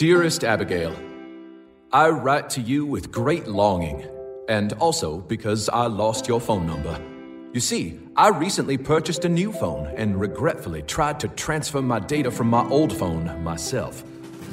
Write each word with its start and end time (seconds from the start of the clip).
Dearest 0.00 0.44
Abigail, 0.44 0.96
I 1.92 2.08
write 2.08 2.48
to 2.56 2.62
you 2.62 2.86
with 2.86 3.12
great 3.12 3.46
longing, 3.46 4.08
and 4.48 4.72
also 4.80 5.18
because 5.18 5.68
I 5.68 5.88
lost 5.88 6.26
your 6.26 6.40
phone 6.40 6.66
number. 6.66 6.98
You 7.52 7.60
see, 7.60 8.00
I 8.16 8.28
recently 8.28 8.78
purchased 8.78 9.26
a 9.26 9.28
new 9.28 9.52
phone 9.52 9.88
and 9.98 10.18
regretfully 10.18 10.80
tried 10.84 11.20
to 11.20 11.28
transfer 11.28 11.82
my 11.82 11.98
data 11.98 12.30
from 12.30 12.48
my 12.48 12.66
old 12.70 12.94
phone 12.94 13.44
myself. 13.44 14.02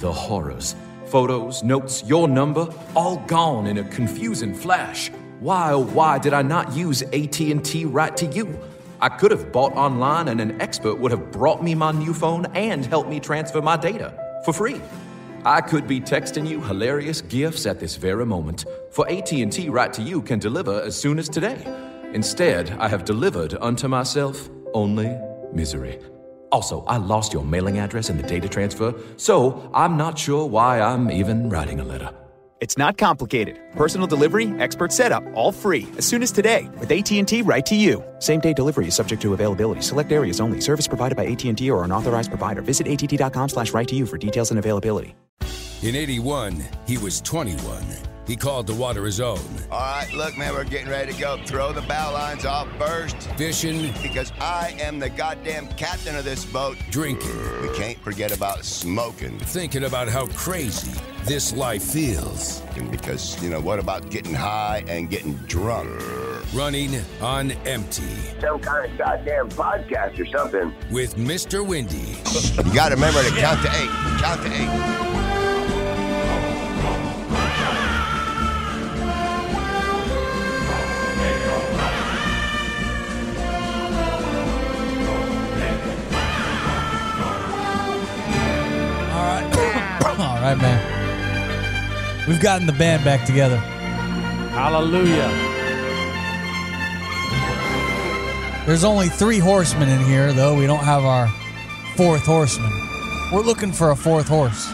The 0.02 0.12
horrors. 0.12 0.76
Photos, 1.06 1.64
notes, 1.64 2.04
your 2.06 2.28
number, 2.28 2.68
all 2.94 3.16
gone 3.28 3.68
in 3.68 3.78
a 3.78 3.86
confusing 3.86 4.54
flash. 4.54 5.10
Why 5.40 5.72
oh 5.72 5.86
why 5.86 6.20
did 6.20 6.34
I 6.34 6.42
not 6.42 6.76
use 6.76 7.04
AT&T 7.04 7.86
Right 7.86 8.18
to 8.18 8.26
You? 8.26 8.60
I 9.00 9.08
could 9.08 9.32
have 9.32 9.54
bought 9.54 9.72
online 9.78 10.28
and 10.28 10.42
an 10.42 10.60
expert 10.60 10.96
would 10.96 11.12
have 11.12 11.32
brought 11.32 11.64
me 11.64 11.74
my 11.74 11.94
new 11.94 12.14
phone 12.14 12.48
and 12.48 12.86
helped 12.86 13.10
me 13.10 13.22
transfer 13.22 13.62
my 13.62 13.78
data 13.78 14.14
for 14.44 14.52
free. 14.52 14.82
I 15.48 15.62
could 15.62 15.88
be 15.88 16.02
texting 16.02 16.46
you 16.46 16.62
hilarious 16.62 17.22
gifts 17.22 17.66
at 17.66 17.80
this 17.80 17.96
very 17.96 18.26
moment, 18.26 18.66
for 18.92 19.10
AT&T 19.10 19.70
Right 19.70 19.94
to 19.94 20.02
You 20.02 20.22
can 20.22 20.40
deliver 20.40 20.82
as 20.82 21.00
soon 21.00 21.18
as 21.18 21.30
today. 21.30 21.58
Instead, 22.14 22.72
I 22.72 22.90
have 22.90 23.06
delivered 23.06 23.56
unto 23.62 23.88
myself 23.88 24.50
only 24.74 25.18
misery. 25.54 26.00
Also, 26.52 26.84
I 26.84 26.98
lost 26.98 27.32
your 27.32 27.46
mailing 27.46 27.80
address 27.80 28.10
in 28.10 28.18
the 28.18 28.28
data 28.28 28.50
transfer, 28.50 28.94
so 29.16 29.72
I'm 29.74 29.96
not 29.96 30.20
sure 30.20 30.46
why 30.46 30.82
I'm 30.82 31.10
even 31.10 31.50
writing 31.50 31.80
a 31.80 31.86
letter. 31.86 32.14
It's 32.60 32.78
not 32.78 32.98
complicated. 32.98 33.58
Personal 33.72 34.06
delivery, 34.06 34.48
expert 34.60 34.92
setup, 34.92 35.24
all 35.34 35.54
free 35.54 35.88
as 35.98 36.06
soon 36.06 36.24
as 36.24 36.34
today 36.34 36.70
with 36.78 36.92
AT&T 36.92 37.42
right 37.44 37.66
to 37.68 37.76
you. 37.76 38.04
Same 38.20 38.42
day 38.42 38.52
delivery 38.52 38.88
is 38.88 38.96
subject 38.96 39.22
to 39.22 39.34
availability. 39.34 39.80
Select 39.82 40.12
areas 40.12 40.42
only. 40.42 40.60
Service 40.60 40.90
provided 40.90 41.16
by 41.16 41.26
AT&T 41.26 41.72
or 41.72 41.86
an 41.86 41.94
authorized 41.94 42.32
provider. 42.32 42.62
Visit 42.62 42.88
att.com 42.88 43.48
slash 43.48 43.72
right 43.74 43.88
to 43.88 43.96
you 43.96 44.06
for 44.06 44.18
details 44.18 44.52
and 44.52 44.60
availability. 44.60 45.16
In 45.84 45.96
81, 45.96 46.64
he 46.88 46.98
was 46.98 47.22
21. 47.22 47.84
He 48.26 48.36
called 48.36 48.66
the 48.66 48.74
water 48.74 49.06
his 49.06 49.22
own. 49.22 49.40
All 49.72 49.80
right, 49.80 50.12
look, 50.12 50.36
man, 50.36 50.54
we're 50.54 50.64
getting 50.66 50.90
ready 50.90 51.14
to 51.14 51.20
go. 51.20 51.38
Throw 51.46 51.72
the 51.72 51.84
bow 51.84 52.12
lines 52.12 52.46
off 52.46 52.68
first. 52.78 53.16
Fishing. 53.38 53.94
Because 54.02 54.34
I 54.42 54.76
am 54.82 54.98
the 55.00 55.10
goddamn 55.10 55.68
captain 55.70 56.16
of 56.16 56.26
this 56.26 56.44
boat. 56.46 56.78
Drinking. 56.90 57.62
We 57.62 57.70
can't 57.78 57.98
forget 58.00 58.36
about 58.36 58.66
smoking. 58.66 59.38
Thinking 59.40 59.84
about 59.84 60.10
how 60.10 60.26
crazy 60.28 60.92
this 61.24 61.54
life 61.56 61.84
feels. 61.84 62.62
Because, 62.90 63.42
you 63.42 63.50
know, 63.50 63.62
what 63.62 63.78
about 63.80 64.10
getting 64.10 64.34
high 64.34 64.84
and 64.88 65.10
getting 65.10 65.36
drunk? 65.46 65.90
Running 66.54 67.00
on 67.22 67.52
empty. 67.68 68.04
Some 68.42 68.60
kind 68.60 68.92
of 68.92 68.98
goddamn 68.98 69.50
podcast 69.50 70.20
or 70.20 70.26
something. 70.26 70.74
With 70.92 71.16
Mr. 71.16 71.66
Windy. 71.66 72.18
You 72.68 72.76
got 72.76 72.90
to 72.90 72.96
remember 72.96 73.24
to 73.24 73.30
count 73.36 73.62
to 73.62 73.70
eight. 73.70 73.90
Count 74.20 74.42
to 74.42 74.52
eight. 74.52 75.07
We've 92.38 92.44
gotten 92.44 92.68
the 92.68 92.74
band 92.74 93.04
back 93.04 93.26
together. 93.26 93.58
Hallelujah. 93.58 95.28
There's 98.68 98.84
only 98.84 99.10
three 99.10 99.40
horsemen 99.40 99.90
in 99.90 100.06
here, 100.06 100.32
though. 100.34 100.54
We 100.56 100.68
don't 100.68 100.84
have 100.84 101.04
our 101.04 101.30
fourth 101.96 102.22
horseman. 102.28 102.72
We're 103.34 103.42
looking 103.42 103.72
for 103.72 103.90
a 103.90 103.96
fourth 103.96 104.28
horse. 104.28 104.68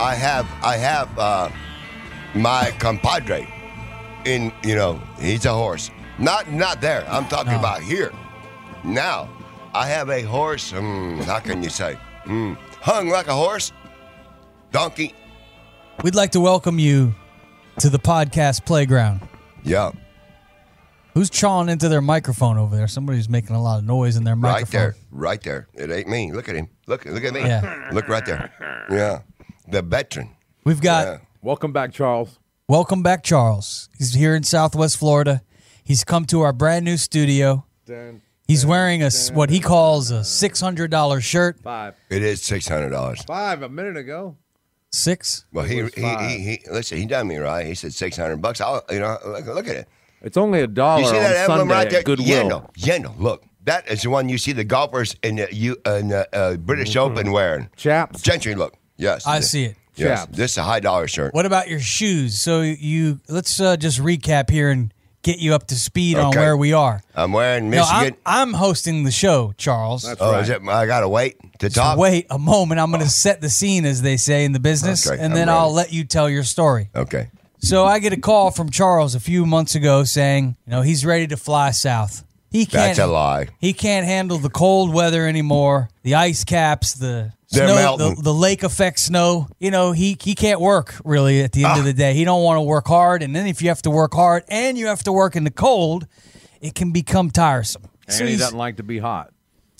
I 0.00 0.14
have, 0.18 0.46
I 0.62 0.78
have 0.78 1.18
uh, 1.18 1.50
my 2.34 2.70
compadre. 2.78 3.46
In 4.24 4.50
you 4.62 4.76
know, 4.76 5.02
he's 5.20 5.44
a 5.44 5.52
horse. 5.52 5.90
Not, 6.18 6.50
not 6.50 6.80
there. 6.80 7.04
I'm 7.06 7.26
talking 7.26 7.52
No. 7.52 7.58
about 7.58 7.82
here. 7.82 8.12
Now, 8.82 9.28
I 9.74 9.86
have 9.88 10.08
a 10.08 10.22
horse. 10.22 10.70
Hmm, 10.70 11.18
how 11.18 11.40
can 11.40 11.62
you 11.62 11.68
say? 11.68 11.98
Hmm, 12.24 12.54
hung 12.80 13.10
like 13.10 13.26
a 13.26 13.34
horse. 13.34 13.72
Donkey. 14.72 15.14
We'd 16.02 16.14
like 16.14 16.32
to 16.32 16.40
welcome 16.40 16.78
you 16.78 17.14
to 17.78 17.88
the 17.88 17.98
podcast 17.98 18.64
playground. 18.66 19.20
Yeah, 19.62 19.92
Who's 21.14 21.30
chawing 21.30 21.68
into 21.68 21.88
their 21.88 22.00
microphone 22.00 22.58
over 22.58 22.74
there? 22.74 22.88
Somebody's 22.88 23.28
making 23.28 23.54
a 23.54 23.62
lot 23.62 23.78
of 23.78 23.84
noise 23.84 24.16
in 24.16 24.24
their 24.24 24.34
microphone. 24.34 24.80
right 24.80 24.92
there, 24.92 24.96
right 25.12 25.42
there. 25.42 25.68
It 25.74 25.88
ain't 25.92 26.08
me. 26.08 26.32
Look 26.32 26.48
at 26.48 26.56
him. 26.56 26.68
Look, 26.88 27.04
look 27.04 27.22
at 27.22 27.32
me. 27.32 27.40
Yeah. 27.42 27.88
Look 27.92 28.08
right 28.08 28.26
there. 28.26 28.50
Yeah, 28.90 29.20
the 29.68 29.80
veteran. 29.82 30.30
We've 30.64 30.80
got 30.80 31.06
Yeah. 31.06 31.18
Welcome 31.40 31.72
back, 31.72 31.92
Charles. 31.92 32.40
welcome 32.68 33.02
back, 33.04 33.22
Charles. 33.22 33.88
He's 33.96 34.14
here 34.14 34.34
in 34.34 34.42
Southwest 34.42 34.96
Florida. 34.96 35.42
He's 35.84 36.02
come 36.02 36.24
to 36.26 36.40
our 36.40 36.52
brand 36.52 36.84
new 36.84 36.96
studio. 36.96 37.64
He's 38.48 38.66
wearing 38.66 39.02
a 39.02 39.06
s- 39.06 39.30
what 39.30 39.50
he 39.50 39.60
calls 39.60 40.10
a 40.10 40.24
six 40.24 40.60
hundred 40.60 40.90
dollar 40.90 41.20
shirt. 41.20 41.60
Five. 41.62 41.94
It 42.10 42.22
is 42.24 42.42
six 42.42 42.66
hundred 42.66 42.90
dollars. 42.90 43.22
Five 43.22 43.62
a 43.62 43.68
minute 43.68 43.96
ago. 43.96 44.36
Six. 44.94 45.44
Well, 45.52 45.64
he, 45.64 45.82
he, 45.96 46.16
he 46.28 46.38
he 46.38 46.60
listen. 46.70 46.98
He 46.98 47.06
done 47.06 47.26
me 47.26 47.38
right. 47.38 47.66
He 47.66 47.74
said 47.74 47.92
six 47.92 48.16
hundred 48.16 48.36
bucks. 48.36 48.60
I'll 48.60 48.80
you 48.90 49.00
know 49.00 49.18
look, 49.26 49.44
look 49.46 49.66
at 49.66 49.74
it. 49.74 49.88
It's 50.22 50.36
only 50.36 50.60
a 50.60 50.68
dollar 50.68 51.00
You 51.00 51.08
see 51.08 51.16
on 51.16 51.22
that 51.24 51.36
emblem 51.36 51.58
Sunday 51.58 51.74
right 51.74 51.90
there? 51.90 51.98
at 51.98 52.04
Goodwill. 52.04 52.26
Yendo, 52.26 52.74
Yendo. 52.76 53.18
Look, 53.18 53.42
that 53.64 53.90
is 53.90 54.02
the 54.02 54.10
one 54.10 54.28
you 54.28 54.38
see 54.38 54.52
the 54.52 54.62
golfers 54.62 55.16
in 55.24 55.34
the 55.36 55.52
you 55.52 55.76
in 55.84 56.08
the 56.08 56.28
uh, 56.32 56.56
British 56.58 56.94
Open 56.94 57.32
wearing. 57.32 57.68
Chaps. 57.74 58.22
Gentry 58.22 58.54
look. 58.54 58.74
Yes, 58.96 59.26
I 59.26 59.40
see 59.40 59.64
it. 59.64 59.76
Yes, 59.96 60.20
Chaps. 60.20 60.36
this 60.36 60.50
is 60.52 60.58
a 60.58 60.62
high 60.62 60.78
dollar 60.78 61.08
shirt. 61.08 61.34
What 61.34 61.44
about 61.44 61.68
your 61.68 61.80
shoes? 61.80 62.40
So 62.40 62.60
you 62.60 63.18
let's 63.28 63.60
uh, 63.60 63.76
just 63.76 63.98
recap 63.98 64.48
here 64.48 64.70
and 64.70 64.93
get 65.24 65.40
you 65.40 65.54
up 65.54 65.66
to 65.68 65.74
speed 65.74 66.16
on 66.16 66.26
Okay. 66.28 66.38
where 66.38 66.56
we 66.56 66.72
are. 66.72 67.02
I'm 67.16 67.32
wearing 67.32 67.70
No, 67.70 67.82
I'm, 67.82 68.02
Michigan. 68.04 68.20
I'm 68.24 68.52
hosting 68.52 69.02
the 69.02 69.10
show, 69.10 69.52
Charles. 69.56 70.02
That's 70.04 70.20
oh, 70.20 70.30
right. 70.32 70.42
is 70.42 70.48
it? 70.50 70.62
I 70.62 70.86
gotta 70.86 71.08
wait 71.08 71.36
to 71.58 71.68
So 71.70 71.80
top. 71.80 71.98
wait 71.98 72.26
a 72.30 72.38
moment. 72.38 72.80
I'm 72.80 72.90
going 72.92 73.02
to 73.02 73.08
set 73.10 73.40
the 73.40 73.50
scene, 73.50 73.84
as 73.84 74.02
they 74.02 74.16
say 74.16 74.44
in 74.44 74.52
the 74.52 74.60
business, 74.60 75.06
Okay, 75.06 75.16
and 75.20 75.32
I'm 75.32 75.36
then. 75.38 75.48
I'll 75.48 75.72
let 75.72 75.92
you 75.92 76.04
tell 76.04 76.30
your 76.30 76.44
story. 76.44 76.90
Okay. 76.94 77.30
So 77.58 77.84
I 77.86 77.98
get 77.98 78.12
a 78.12 78.20
call 78.20 78.50
from 78.50 78.70
Charles 78.70 79.14
a 79.14 79.20
few 79.20 79.46
months 79.46 79.74
ago 79.74 80.04
saying, 80.04 80.56
you 80.66 80.70
know, 80.70 80.82
he's 80.82 81.04
ready 81.06 81.26
to 81.28 81.36
fly 81.38 81.70
south. 81.70 82.22
He 82.50 82.66
can't. 82.66 82.96
That's 82.96 82.98
a 82.98 83.06
lie. 83.06 83.48
He 83.58 83.72
can't 83.72 84.04
handle 84.06 84.36
the 84.38 84.50
cold 84.50 84.92
weather 84.92 85.26
anymore. 85.26 85.88
The 86.02 86.14
ice 86.14 86.44
caps, 86.44 86.92
the 86.94 87.32
snow, 87.54 87.74
melting. 87.74 88.14
the, 88.16 88.22
the 88.22 88.34
lake 88.34 88.62
effect 88.62 88.98
snow. 88.98 89.48
You 89.58 89.70
know, 89.70 89.92
he 89.92 90.16
he 90.22 90.34
can't 90.34 90.60
work 90.60 90.94
really 91.04 91.42
at 91.42 91.52
the 91.52 91.64
end 91.64 91.72
Ah. 91.74 91.78
of 91.78 91.84
the 91.84 91.92
day. 91.92 92.14
He 92.14 92.24
don't 92.24 92.42
want 92.42 92.58
to 92.58 92.62
work 92.62 92.86
hard, 92.86 93.22
and 93.22 93.34
then 93.34 93.46
if 93.46 93.62
you 93.62 93.68
have 93.68 93.82
to 93.82 93.90
work 93.90 94.14
hard 94.14 94.44
and 94.48 94.76
you 94.78 94.86
have 94.86 95.02
to 95.04 95.12
work 95.12 95.36
in 95.36 95.44
the 95.44 95.50
cold, 95.50 96.06
it 96.60 96.74
can 96.74 96.92
become 96.92 97.30
tiresome. 97.30 97.84
And 98.08 98.28
he 98.28 98.36
doesn't 98.36 98.56
like 98.58 98.76
to 98.76 98.82
be 98.82 98.98
hot. 98.98 99.32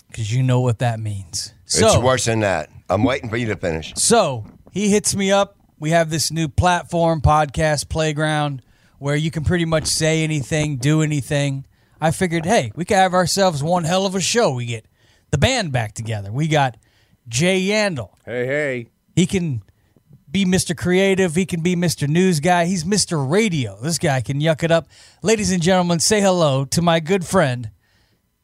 because 0.07 0.33
you 0.33 0.41
know 0.43 0.61
what 0.61 0.79
that 0.79 0.99
means. 0.99 1.53
It's 1.65 1.97
worse 1.97 2.25
than 2.25 2.39
that. 2.41 2.69
I'm 2.89 3.03
waiting 3.03 3.29
for 3.29 3.37
you 3.37 3.47
to 3.47 3.55
finish. 3.55 3.93
So 3.97 4.45
he 4.71 4.89
hits 4.89 5.15
me 5.15 5.31
up. 5.31 5.57
We 5.79 5.89
have 5.91 6.09
this 6.09 6.31
new 6.31 6.47
platform, 6.47 7.21
podcast 7.21 7.89
playground, 7.89 8.61
where 8.97 9.15
you 9.15 9.29
can 9.29 9.43
pretty 9.43 9.65
much 9.65 9.87
say 9.87 10.23
anything, 10.23 10.77
do 10.77 11.01
anything. 11.01 11.65
I 11.99 12.11
figured, 12.11 12.45
hey, 12.45 12.71
we 12.75 12.85
could 12.85 12.97
have 12.97 13.13
ourselves 13.13 13.61
one 13.61 13.83
hell 13.83 14.05
of 14.05 14.15
a 14.15 14.21
show. 14.21 14.53
We 14.53 14.65
get 14.65 14.85
the 15.31 15.37
band 15.37 15.71
back 15.71 15.93
together. 15.93 16.31
We 16.31 16.47
got 16.47 16.77
Jay 17.27 17.61
Yandel. 17.61 18.09
Hey, 18.25 18.45
hey. 18.45 18.87
He 19.15 19.25
can 19.25 19.63
be 20.29 20.45
Mr. 20.45 20.75
Creative. 20.75 21.33
He 21.33 21.45
can 21.45 21.61
be 21.61 21.75
Mr. 21.75 22.07
News 22.07 22.39
Guy. 22.39 22.65
He's 22.65 22.83
Mr. 22.83 23.29
Radio. 23.29 23.79
This 23.81 23.97
guy 23.97 24.21
can 24.21 24.41
yuck 24.41 24.63
it 24.63 24.71
up. 24.71 24.87
Ladies 25.21 25.51
and 25.51 25.61
gentlemen, 25.61 25.99
say 25.99 26.21
hello 26.21 26.65
to 26.65 26.81
my 26.81 26.99
good 26.99 27.25
friend 27.25 27.71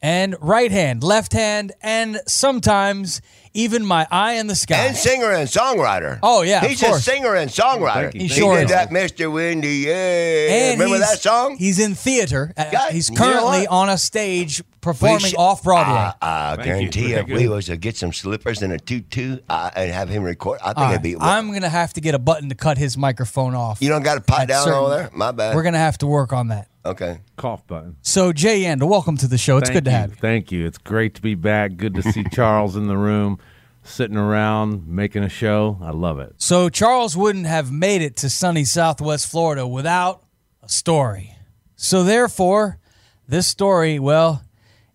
and 0.02 0.34
right 0.40 0.70
hand, 0.72 1.02
left 1.04 1.32
hand, 1.32 1.72
and 1.80 2.20
sometimes 2.26 3.22
even 3.54 3.84
my 3.84 4.06
eye 4.10 4.34
in 4.34 4.46
the 4.46 4.54
sky. 4.54 4.76
And 4.86 4.96
singer 4.96 5.30
and 5.30 5.46
songwriter. 5.48 6.18
Oh, 6.22 6.42
yeah, 6.42 6.60
he's 6.66 6.82
of 6.82 6.90
a 6.96 6.98
singer 7.00 7.34
and 7.36 7.50
songwriter. 7.50 8.10
Thank 8.10 8.14
you. 8.14 8.20
He 8.22 8.26
He 8.28 8.32
sure 8.40 8.56
did 8.56 8.64
is. 8.64 8.70
that, 8.70 8.88
Mr. 8.90 9.30
Windy. 9.32 9.68
Yeah, 9.86 9.92
And 9.94 10.80
remember 10.80 10.98
that 11.00 11.20
song? 11.20 11.56
He's 11.58 11.78
in 11.78 11.94
theater. 11.94 12.52
Uh, 12.56 12.64
Yeah, 12.72 12.90
he's 12.90 13.10
you 13.10 13.14
know 13.16 13.22
currently 13.22 13.66
on 13.66 13.90
a 13.90 13.98
stage 13.98 14.62
performing 14.80 15.18
should- 15.20 15.38
off 15.38 15.62
Broadway. 15.62 16.12
I, 16.22 16.56
I 16.58 16.64
guarantee 16.64 17.10
you, 17.10 17.16
if 17.18 17.26
we 17.26 17.42
good. 17.44 17.50
was 17.50 17.66
to 17.66 17.76
get 17.76 17.96
some 17.96 18.12
slippers 18.12 18.62
and 18.62 18.72
a 18.72 18.78
tutu 18.78 19.38
uh, 19.50 19.70
and 19.76 19.92
have 19.92 20.08
him 20.08 20.22
record, 20.24 20.58
I 20.62 20.68
think 20.68 20.78
All 20.78 20.84
it'd 20.84 20.96
right, 20.96 21.02
be. 21.02 21.16
I'm 21.20 21.52
gonna 21.52 21.68
have 21.68 21.92
to 21.92 22.00
get 22.00 22.14
a 22.14 22.18
button 22.18 22.48
to 22.48 22.54
cut 22.54 22.78
his 22.78 22.96
microphone 22.96 23.54
off. 23.54 23.82
you 23.82 23.88
don't 23.90 24.02
got 24.02 24.16
a 24.16 24.22
pipe 24.22 24.40
At 24.40 24.48
down 24.48 24.64
certain- 24.64 24.78
over 24.80 24.96
there? 24.96 25.10
My 25.12 25.30
bad. 25.30 25.54
We're 25.54 25.62
gonna 25.62 25.78
have 25.78 25.98
to 25.98 26.06
work 26.06 26.32
on 26.32 26.48
that. 26.48 26.68
Okay. 26.84 27.20
Cough 27.36 27.66
button. 27.66 27.96
So 28.02 28.32
Jay 28.32 28.62
Yandel, 28.62 28.88
welcome 28.88 29.16
to 29.18 29.26
the 29.26 29.38
show. 29.38 29.58
It's 29.58 29.68
Thank 29.68 29.76
good 29.76 29.84
to 29.86 29.90
you. 29.90 29.96
have 29.96 30.10
you. 30.10 30.16
Thank 30.16 30.52
you. 30.52 30.66
It's 30.66 30.78
great 30.78 31.14
to 31.14 31.22
be 31.22 31.34
back. 31.34 31.76
Good 31.76 31.94
to 31.94 32.02
see 32.02 32.24
Charles 32.32 32.76
in 32.76 32.86
the 32.86 32.96
room, 32.96 33.38
sitting 33.82 34.16
around 34.16 34.86
making 34.86 35.22
a 35.22 35.28
show. 35.28 35.78
I 35.82 35.90
love 35.90 36.18
it. 36.18 36.34
So 36.38 36.68
Charles 36.68 37.16
wouldn't 37.16 37.46
have 37.46 37.70
made 37.70 38.02
it 38.02 38.16
to 38.18 38.30
sunny 38.30 38.64
Southwest 38.64 39.30
Florida 39.30 39.66
without 39.66 40.24
a 40.62 40.68
story. 40.68 41.36
So 41.76 42.04
therefore, 42.04 42.78
this 43.26 43.46
story, 43.46 43.98
well, 43.98 44.42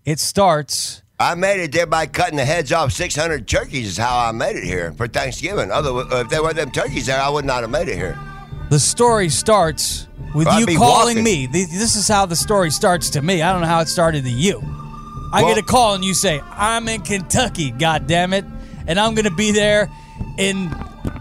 it 0.05 0.19
starts 0.19 1.01
I 1.19 1.33
made 1.33 1.59
it 1.59 1.71
there 1.71 1.87
by 1.87 2.05
cutting 2.05 2.37
the 2.37 2.45
heads 2.45 2.71
off 2.71 2.91
600 2.91 3.47
turkeys. 3.47 3.87
Is 3.87 3.97
how 3.97 4.19
I 4.19 4.31
made 4.31 4.55
it 4.55 4.63
here 4.63 4.91
for 4.93 5.07
Thanksgiving. 5.07 5.71
Other 5.71 6.05
if 6.21 6.29
there 6.29 6.43
weren't 6.43 6.57
them 6.57 6.69
turkeys 6.69 7.07
there, 7.07 7.19
I 7.19 7.27
would 7.29 7.43
not 7.43 7.61
have 7.61 7.71
made 7.71 7.87
it 7.87 7.95
here. 7.95 8.17
The 8.69 8.79
story 8.79 9.29
starts 9.29 10.06
with 10.35 10.47
you 10.59 10.65
calling 10.77 11.17
walking. 11.17 11.23
me. 11.23 11.45
This 11.47 11.95
is 11.95 12.07
how 12.07 12.25
the 12.25 12.35
story 12.35 12.71
starts 12.71 13.09
to 13.11 13.21
me. 13.21 13.41
I 13.41 13.51
don't 13.51 13.61
know 13.61 13.67
how 13.67 13.79
it 13.81 13.87
started 13.87 14.23
to 14.23 14.29
you. 14.29 14.61
I 15.33 15.41
Well- 15.43 15.55
get 15.55 15.63
a 15.63 15.65
call 15.65 15.93
and 15.95 16.03
you 16.05 16.13
say, 16.13 16.41
I'm 16.51 16.87
in 16.87 17.01
Kentucky, 17.01 17.71
God 17.71 18.07
damn 18.07 18.33
it, 18.33 18.45
and 18.87 18.99
I'm 18.99 19.13
going 19.15 19.25
to 19.25 19.35
be 19.35 19.51
there 19.51 19.89
in 20.37 20.73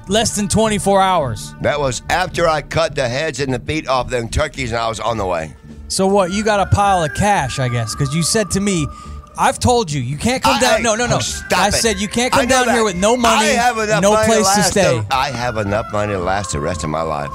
less 0.08 0.36
than 0.36 0.48
24 0.48 1.00
hours. 1.02 1.54
That 1.62 1.80
was 1.80 2.02
after 2.10 2.48
I 2.48 2.62
cut 2.62 2.94
the 2.94 3.08
heads 3.08 3.40
and 3.40 3.52
the 3.52 3.58
feet 3.58 3.88
off 3.88 4.08
them 4.08 4.28
turkeys, 4.28 4.70
and 4.72 4.80
I 4.80 4.88
was 4.88 5.00
on 5.00 5.16
the 5.18 5.26
way. 5.26 5.54
So 5.88 6.06
what? 6.06 6.30
You 6.32 6.44
got 6.44 6.60
a 6.60 6.66
pile 6.66 7.02
of 7.04 7.14
cash, 7.14 7.58
I 7.58 7.68
guess, 7.68 7.94
because 7.94 8.14
you 8.14 8.22
said 8.22 8.50
to 8.52 8.60
me, 8.60 8.86
I've 9.38 9.58
told 9.58 9.90
you 9.90 10.00
you 10.00 10.16
can't 10.16 10.42
come 10.42 10.56
I- 10.56 10.60
down. 10.60 10.82
No, 10.82 10.94
no, 10.94 11.06
no. 11.06 11.16
oh, 11.16 11.20
stop 11.20 11.58
I 11.58 11.68
it. 11.68 11.72
said 11.74 11.98
you 12.00 12.08
can't 12.08 12.32
come 12.32 12.46
down 12.46 12.66
that. 12.66 12.74
here 12.74 12.84
with 12.84 12.96
no 12.96 13.16
money, 13.16 13.46
I 13.48 13.52
have 13.52 13.76
enough 13.78 14.02
no 14.02 14.14
place 14.14 14.28
to 14.38 14.42
last 14.42 14.70
stay. 14.70 15.02
I 15.10 15.30
have 15.30 15.56
enough 15.58 15.86
money 15.92 16.12
to 16.12 16.18
last 16.18 16.52
the 16.52 16.60
rest 16.60 16.84
of 16.84 16.90
my 16.90 17.02
life. 17.02 17.30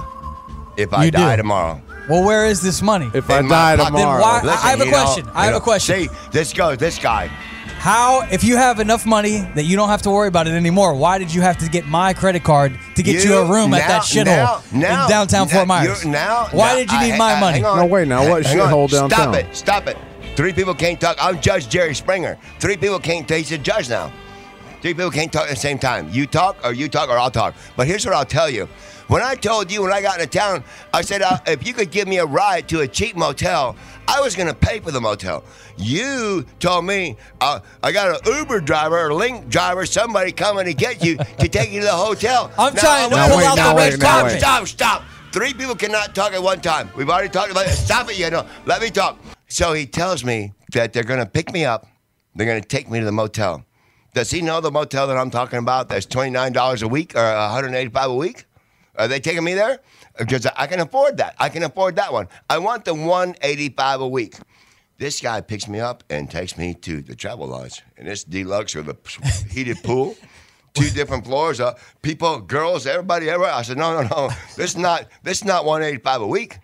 If 0.77 0.94
I 0.94 1.06
You 1.06 1.12
do. 1.12 1.18
die 1.18 1.35
tomorrow. 1.35 1.81
Well, 2.09 2.23
where 2.23 2.45
is 2.45 2.62
this 2.62 2.81
money? 2.81 3.09
If 3.13 3.29
I 3.29 3.39
In 3.39 3.47
my 3.47 3.75
die 3.75 3.77
pocket. 3.77 3.94
Then 3.94 4.01
tomorrow, 4.01 4.21
why- 4.21 4.41
I 4.63 4.69
have 4.71 4.81
a 4.81 4.85
you 4.85 4.91
know- 4.91 4.97
question. 5.03 5.27
I 5.33 5.39
you 5.41 5.45
have 5.45 5.50
a 5.56 5.59
know, 5.59 5.63
question. 5.63 5.95
See, 5.95 6.09
this 6.31 6.53
goes. 6.53 6.77
This 6.77 6.97
guy. 6.97 7.29
How, 7.77 8.27
if 8.31 8.44
you 8.44 8.57
have 8.57 8.79
enough 8.79 9.06
money 9.07 9.39
that 9.56 9.63
you 9.63 9.75
don't 9.75 9.89
have 9.89 10.03
to 10.03 10.12
worry 10.12 10.27
about 10.27 10.45
it 10.47 10.51
anymore, 10.51 10.94
why 10.94 11.18
did 11.18 11.33
you 11.33 11.41
have 11.41 11.57
to 11.59 11.68
get 11.69 11.88
my 11.88 12.13
credit 12.13 12.44
card 12.44 12.77
to 12.95 13.01
get 13.03 13.23
you, 13.23 13.35
a 13.38 13.45
room 13.45 13.73
at 13.73 13.81
now- 13.81 13.88
that 13.88 14.01
shithole 14.03 14.25
now- 14.25 14.62
now- 14.71 15.03
in 15.06 15.09
downtown 15.09 15.47
now- 15.47 15.53
Fort 15.53 15.68
Myers? 15.68 16.03
you're- 16.03 16.12
Now, 16.12 16.47
why 16.51 16.69
now- 16.69 16.75
did 16.75 16.91
you 16.91 16.97
I- 16.97 17.09
need 17.09 17.17
my 17.17 17.33
I- 17.33 17.39
money? 17.39 17.57
hang 17.57 17.65
on. 17.65 17.77
No, 17.79 17.85
wait, 17.85 18.07
now, 18.07 18.27
what 18.29 18.45
Hang 18.45 18.59
on. 18.62 18.69
shithole 18.69 18.91
downtown? 18.91 19.09
Stop 19.09 19.35
it! 19.35 19.45
Stop 19.57 19.88
it! 19.88 19.97
Three 20.35 20.53
people 20.53 20.75
can't 20.75 21.00
talk. 21.01 21.17
I'm 21.19 21.39
Judge 21.41 21.69
Jerry 21.69 21.95
Springer. 21.95 22.38
Three 22.59 22.77
people 22.77 23.00
can't. 23.00 23.27
He's 23.29 23.51
a 23.51 23.57
judge 23.57 23.89
now. 23.89 24.12
Three 24.81 24.94
people 24.94 25.12
can't 25.12 25.31
talk 25.31 25.44
at 25.44 25.50
the 25.50 25.56
same 25.56 25.77
time. 25.79 26.07
You 26.12 26.25
talk, 26.27 26.57
or 26.63 26.74
you 26.74 26.88
talk, 26.88 27.09
or 27.09 27.17
I'll 27.17 27.29
talk. 27.31 27.53
But 27.77 27.88
here's 27.88 28.06
what 28.06 28.15
I'll 28.15 28.25
tell 28.25 28.50
you. 28.50 28.67
When 29.12 29.22
I 29.22 29.36
told 29.36 29.69
you 29.69 29.81
when 29.81 29.92
I 29.92 30.02
got 30.02 30.22
into 30.22 30.40
town, 30.40 30.63
I 30.94 31.02
said 31.02 31.22
uh, 31.22 31.38
if 31.46 31.68
you 31.68 31.74
could 31.74 31.92
give 31.92 32.08
me 32.08 32.19
a 32.19 32.25
ride 32.25 32.69
to 32.69 32.80
a 32.80 32.88
cheap 32.88 33.18
motel, 33.18 33.75
I 34.08 34.22
was 34.22 34.38
going 34.38 34.48
to 34.48 34.56
pay 34.56 34.80
for 34.80 34.92
the 34.92 35.02
motel. 35.02 35.44
You 35.78 36.46
told 36.62 36.86
me 36.86 37.18
uh, 37.42 37.60
I 37.84 37.92
got 37.92 38.25
an 38.25 38.34
Uber 38.34 38.62
driver 38.62 38.98
or 38.98 39.13
Link 39.13 39.50
driver, 39.50 39.86
somebody 39.86 40.31
coming 40.31 40.63
to 40.63 40.74
get 40.74 41.04
you 41.04 41.18
to 41.18 41.50
take 41.50 41.74
you 41.74 41.81
to 41.81 41.88
the 41.88 41.92
hotel. 41.92 42.54
I'm 42.58 42.74
Now, 42.74 42.80
trying 42.80 43.10
to 43.10 43.16
pull 43.18 43.38
wait, 43.38 43.46
out 43.48 43.56
the 43.58 43.75
wait, 43.75 43.90
red 43.92 44.00
carpet. 44.00 44.40
Stop, 44.40 44.68
stop. 44.68 45.04
Three 45.34 45.54
people 45.54 45.75
cannot 45.75 46.16
talk 46.16 46.31
at 46.31 46.42
one 46.42 46.62
time. 46.62 46.90
We've 46.96 47.10
already 47.10 47.28
talked 47.28 47.52
about 47.52 47.66
it. 47.66 47.72
Stop 47.72 48.10
it, 48.10 48.18
you 48.18 48.30
know. 48.30 48.48
Let 48.66 48.81
me 48.81 48.90
talk. 48.90 49.19
So 49.50 49.74
he 49.74 49.88
tells 49.88 50.24
me 50.24 50.54
that 50.72 50.94
they're 50.94 51.04
going 51.04 51.19
to 51.19 51.30
pick 51.30 51.52
me 51.52 51.66
up. 51.66 51.86
They're 52.34 52.48
going 52.48 52.62
to 52.62 52.68
take 52.68 52.90
me 52.90 53.00
to 53.00 53.06
the 53.06 53.12
motel. 53.12 53.66
Does 54.13 54.31
he 54.31 54.42
know 54.42 54.62
the 54.62 54.72
motel 54.72 55.08
that 55.08 55.18
I'm 55.18 55.31
talking 55.31 55.60
about 55.60 55.90
that's 55.90 56.06
$29 56.06 56.81
a 56.81 56.88
week 56.88 57.13
or 57.13 57.24
185 57.24 58.10
a 58.10 58.16
week? 58.16 58.46
Are 58.97 59.07
they 59.07 59.19
taking 59.19 59.43
me 59.43 59.53
there? 59.53 59.79
Because 60.17 60.45
I 60.45 60.67
can 60.67 60.79
afford 60.81 61.17
that. 61.17 61.35
I 61.39 61.49
can 61.49 61.63
afford 61.63 61.95
that 61.95 62.11
one. 62.11 62.27
I 62.49 62.57
want 62.57 62.85
the 62.85 62.93
185 62.93 64.01
a 64.01 64.07
week. 64.07 64.35
This 64.97 65.19
guy 65.21 65.41
picks 65.41 65.67
me 65.67 65.79
up 65.79 66.03
and 66.09 66.29
takes 66.29 66.57
me 66.57 66.73
to 66.75 67.01
the 67.01 67.15
travel 67.15 67.47
lodge. 67.47 67.81
And 67.97 68.07
it's 68.07 68.23
deluxe 68.23 68.75
with 68.75 68.89
a 68.89 68.97
heated 69.51 69.81
pool, 69.83 70.15
two 70.73 70.89
different 70.89 71.25
floors, 71.25 71.59
uh, 71.59 71.73
people, 72.01 72.39
girls, 72.39 72.85
everybody, 72.85 73.29
everywhere. 73.29 73.51
I 73.53 73.63
said, 73.63 73.77
no, 73.77 73.99
no, 74.01 74.07
no. 74.07 74.29
This 74.57 74.71
is 74.71 74.77
not 74.77 75.07
this 75.23 75.39
is 75.39 75.45
not 75.45 75.65
185 75.65 76.21
a 76.21 76.27
week. 76.27 76.59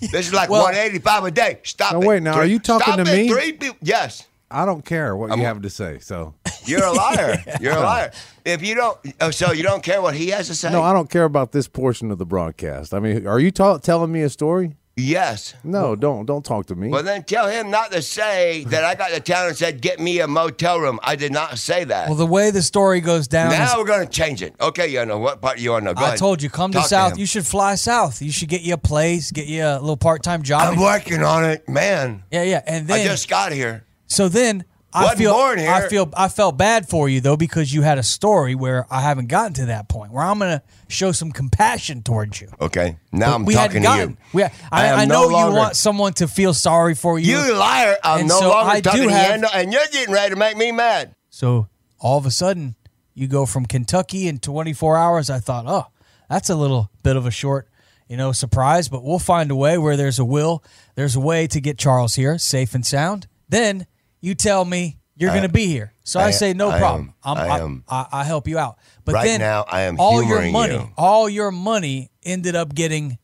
This 0.00 0.26
is 0.28 0.34
like 0.34 0.50
Well- 0.50 0.64
185 0.64 1.24
a 1.24 1.30
day. 1.30 1.60
Stop 1.62 1.92
Now, 1.94 2.00
it. 2.02 2.06
wait, 2.06 2.22
now, 2.22 2.34
are 2.34 2.44
you 2.44 2.58
talking 2.58 2.92
Stop 2.92 3.06
to 3.06 3.12
it. 3.12 3.16
me? 3.16 3.28
Three 3.28 3.52
people. 3.52 3.78
Yes. 3.80 4.26
I 4.50 4.64
don't 4.64 4.84
care 4.84 5.14
what 5.16 5.36
you 5.36 5.44
have 5.44 5.62
to 5.62 5.70
say. 5.70 5.98
So 5.98 6.34
You're 6.64 6.84
a 6.84 6.92
liar. 6.92 7.36
You're 7.60 7.74
a 7.76 7.80
liar. 7.80 8.12
If 8.44 8.62
you 8.62 8.74
don't, 8.74 8.98
oh, 9.20 9.30
so 9.30 9.52
you 9.52 9.62
don't 9.62 9.82
care 9.82 10.00
what 10.00 10.14
he 10.14 10.28
has 10.28 10.48
to 10.48 10.54
say? 10.54 10.70
no, 10.72 10.82
I 10.82 10.92
don't 10.92 11.10
care 11.10 11.24
about 11.24 11.52
this 11.52 11.68
portion 11.68 12.10
of 12.10 12.18
the 12.18 12.26
broadcast. 12.26 12.94
I 12.94 13.00
mean, 13.00 13.26
are 13.26 13.38
you 13.40 13.50
ta- 13.50 13.78
telling 13.78 14.10
me 14.10 14.22
a 14.22 14.30
story? 14.30 14.76
Yes. 15.00 15.54
No, 15.62 15.94
don't 15.94 16.26
don't 16.26 16.44
talk 16.44 16.66
to 16.66 16.74
me. 16.74 16.88
Well, 16.88 17.04
then 17.04 17.22
tell 17.22 17.46
him 17.46 17.70
not 17.70 17.92
to 17.92 18.02
say 18.02 18.64
that 18.64 18.82
I 18.82 18.96
got 18.96 19.10
to 19.10 19.20
town 19.20 19.46
and 19.46 19.56
said, 19.56 19.80
get 19.80 20.00
me 20.00 20.18
a 20.18 20.26
motel 20.26 20.80
room. 20.80 20.98
I 21.04 21.14
did 21.14 21.30
not 21.30 21.56
say 21.58 21.84
that. 21.84 22.08
Well, 22.08 22.16
the 22.16 22.26
way 22.26 22.50
the 22.50 22.62
story 22.62 23.00
goes 23.00 23.28
down 23.28 23.52
is 23.52 23.58
now 23.58 23.78
we're 23.78 23.84
going 23.84 24.04
to 24.04 24.12
change 24.12 24.42
it. 24.42 24.56
Okay, 24.60 24.88
you 24.88 25.04
know 25.06 25.18
what 25.18 25.40
part 25.40 25.60
you 25.60 25.70
want 25.70 25.86
to? 25.86 25.94
Go 25.94 26.00
I 26.00 26.06
ahead. 26.08 26.18
told 26.18 26.42
you, 26.42 26.50
come 26.50 26.72
to 26.72 26.78
Talk 26.78 26.88
South. 26.88 27.12
him. 27.12 27.18
you 27.20 27.26
should 27.26 27.46
fly 27.46 27.76
south. 27.76 28.20
You 28.20 28.32
should 28.32 28.48
get 28.48 28.62
you 28.62 28.74
a 28.74 28.78
place, 28.78 29.30
get 29.30 29.46
you 29.46 29.62
a 29.62 29.78
little 29.78 29.96
part 29.96 30.24
time 30.24 30.42
job. 30.42 30.62
I'm 30.62 30.80
working 30.80 31.22
on 31.22 31.44
it, 31.44 31.68
man. 31.68 32.24
yeah, 32.32 32.42
yeah. 32.42 32.62
And 32.66 32.88
then 32.88 32.98
I 33.00 33.04
just 33.04 33.28
got 33.28 33.52
here. 33.52 33.84
So 34.08 34.28
then 34.28 34.64
I 34.92 35.02
Wasn't 35.02 35.18
feel 35.18 35.32
born 35.34 35.58
here. 35.58 35.70
I 35.70 35.86
feel 35.88 36.10
I 36.16 36.28
felt 36.28 36.56
bad 36.56 36.88
for 36.88 37.08
you 37.10 37.20
though 37.20 37.36
because 37.36 37.72
you 37.74 37.82
had 37.82 37.98
a 37.98 38.02
story 38.02 38.54
where 38.54 38.86
I 38.90 39.02
haven't 39.02 39.26
gotten 39.28 39.52
to 39.54 39.66
that 39.66 39.86
point 39.88 40.12
where 40.12 40.24
I'm 40.24 40.38
gonna 40.38 40.62
show 40.88 41.12
some 41.12 41.30
compassion 41.30 42.02
towards 42.02 42.40
you. 42.40 42.48
Okay, 42.60 42.96
now 43.12 43.34
I'm 43.34 43.44
we 43.44 43.52
talking 43.54 43.82
hadn't 43.82 43.82
to 43.82 43.86
gotten. 43.86 44.10
you. 44.10 44.16
We, 44.32 44.42
I 44.44 44.50
I, 44.72 44.86
am 44.86 44.98
I 45.00 45.04
no 45.04 45.22
know 45.22 45.28
longer- 45.28 45.50
you 45.52 45.56
want 45.58 45.76
someone 45.76 46.14
to 46.14 46.26
feel 46.26 46.54
sorry 46.54 46.94
for 46.94 47.18
you. 47.18 47.36
You 47.38 47.54
liar! 47.54 47.96
I'm 48.02 48.20
And 48.20 48.28
no 48.28 48.40
so 48.40 48.48
longer 48.48 48.70
I 48.72 48.80
do 48.80 48.90
talking 48.90 49.08
to 49.08 49.14
have- 49.14 49.40
you, 49.42 49.48
and 49.52 49.72
you're 49.72 49.86
getting 49.92 50.12
ready 50.14 50.30
to 50.30 50.36
make 50.36 50.56
me 50.56 50.72
mad. 50.72 51.14
So 51.28 51.68
all 52.00 52.16
of 52.16 52.24
a 52.24 52.30
sudden, 52.30 52.74
you 53.14 53.26
go 53.28 53.44
from 53.44 53.66
Kentucky 53.66 54.26
in 54.26 54.38
24 54.38 54.96
hours. 54.96 55.28
I 55.28 55.38
thought, 55.38 55.66
oh, 55.68 55.84
that's 56.30 56.48
a 56.48 56.56
little 56.56 56.90
bit 57.02 57.16
of 57.16 57.26
a 57.26 57.30
short, 57.30 57.68
you 58.08 58.16
know, 58.16 58.32
surprise. 58.32 58.88
But 58.88 59.04
we'll 59.04 59.18
find 59.18 59.50
a 59.50 59.54
way. 59.56 59.76
Where 59.76 59.96
there's 59.98 60.18
a 60.18 60.24
will, 60.24 60.64
there's 60.94 61.14
a 61.14 61.20
way 61.20 61.46
to 61.48 61.60
get 61.60 61.76
Charles 61.76 62.14
here, 62.14 62.38
safe 62.38 62.74
and 62.74 62.86
sound. 62.86 63.26
Then 63.50 63.86
you 64.20 64.34
tell 64.34 64.64
me 64.64 64.98
you're 65.16 65.30
going 65.30 65.42
to 65.42 65.48
be 65.48 65.66
here. 65.66 65.92
So 66.04 66.20
I, 66.20 66.26
I- 66.26 66.30
say, 66.30 66.54
no 66.54 66.70
I 66.70 66.78
problem. 66.78 67.14
am- 67.24 67.36
I'm, 67.36 67.38
I 67.38 67.48
I, 67.54 67.58
am- 67.60 67.84
I, 67.88 68.06
I 68.12 68.24
help 68.24 68.46
you 68.48 68.58
out. 68.58 68.78
But 69.04 69.14
Right 69.14 69.24
then 69.26 69.40
now, 69.40 69.64
I 69.68 69.82
am 69.82 69.96
all 69.98 70.22
your 70.22 70.50
money, 70.50 70.74
you. 70.74 70.90
all 70.96 71.28
your 71.28 71.50
money 71.50 72.10
ended 72.22 72.54
up 72.54 72.74
getting 72.74 73.18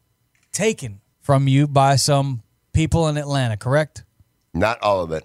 taken 0.52 1.00
from 1.20 1.49
you 1.49 1.67
by 1.69 1.96
some 1.96 2.43
people 2.73 3.08
in 3.08 3.17
Atlanta. 3.17 3.56
Correct? 3.56 4.05
Not 4.52 4.82
all 4.82 5.02
of 5.02 5.12
it. 5.12 5.25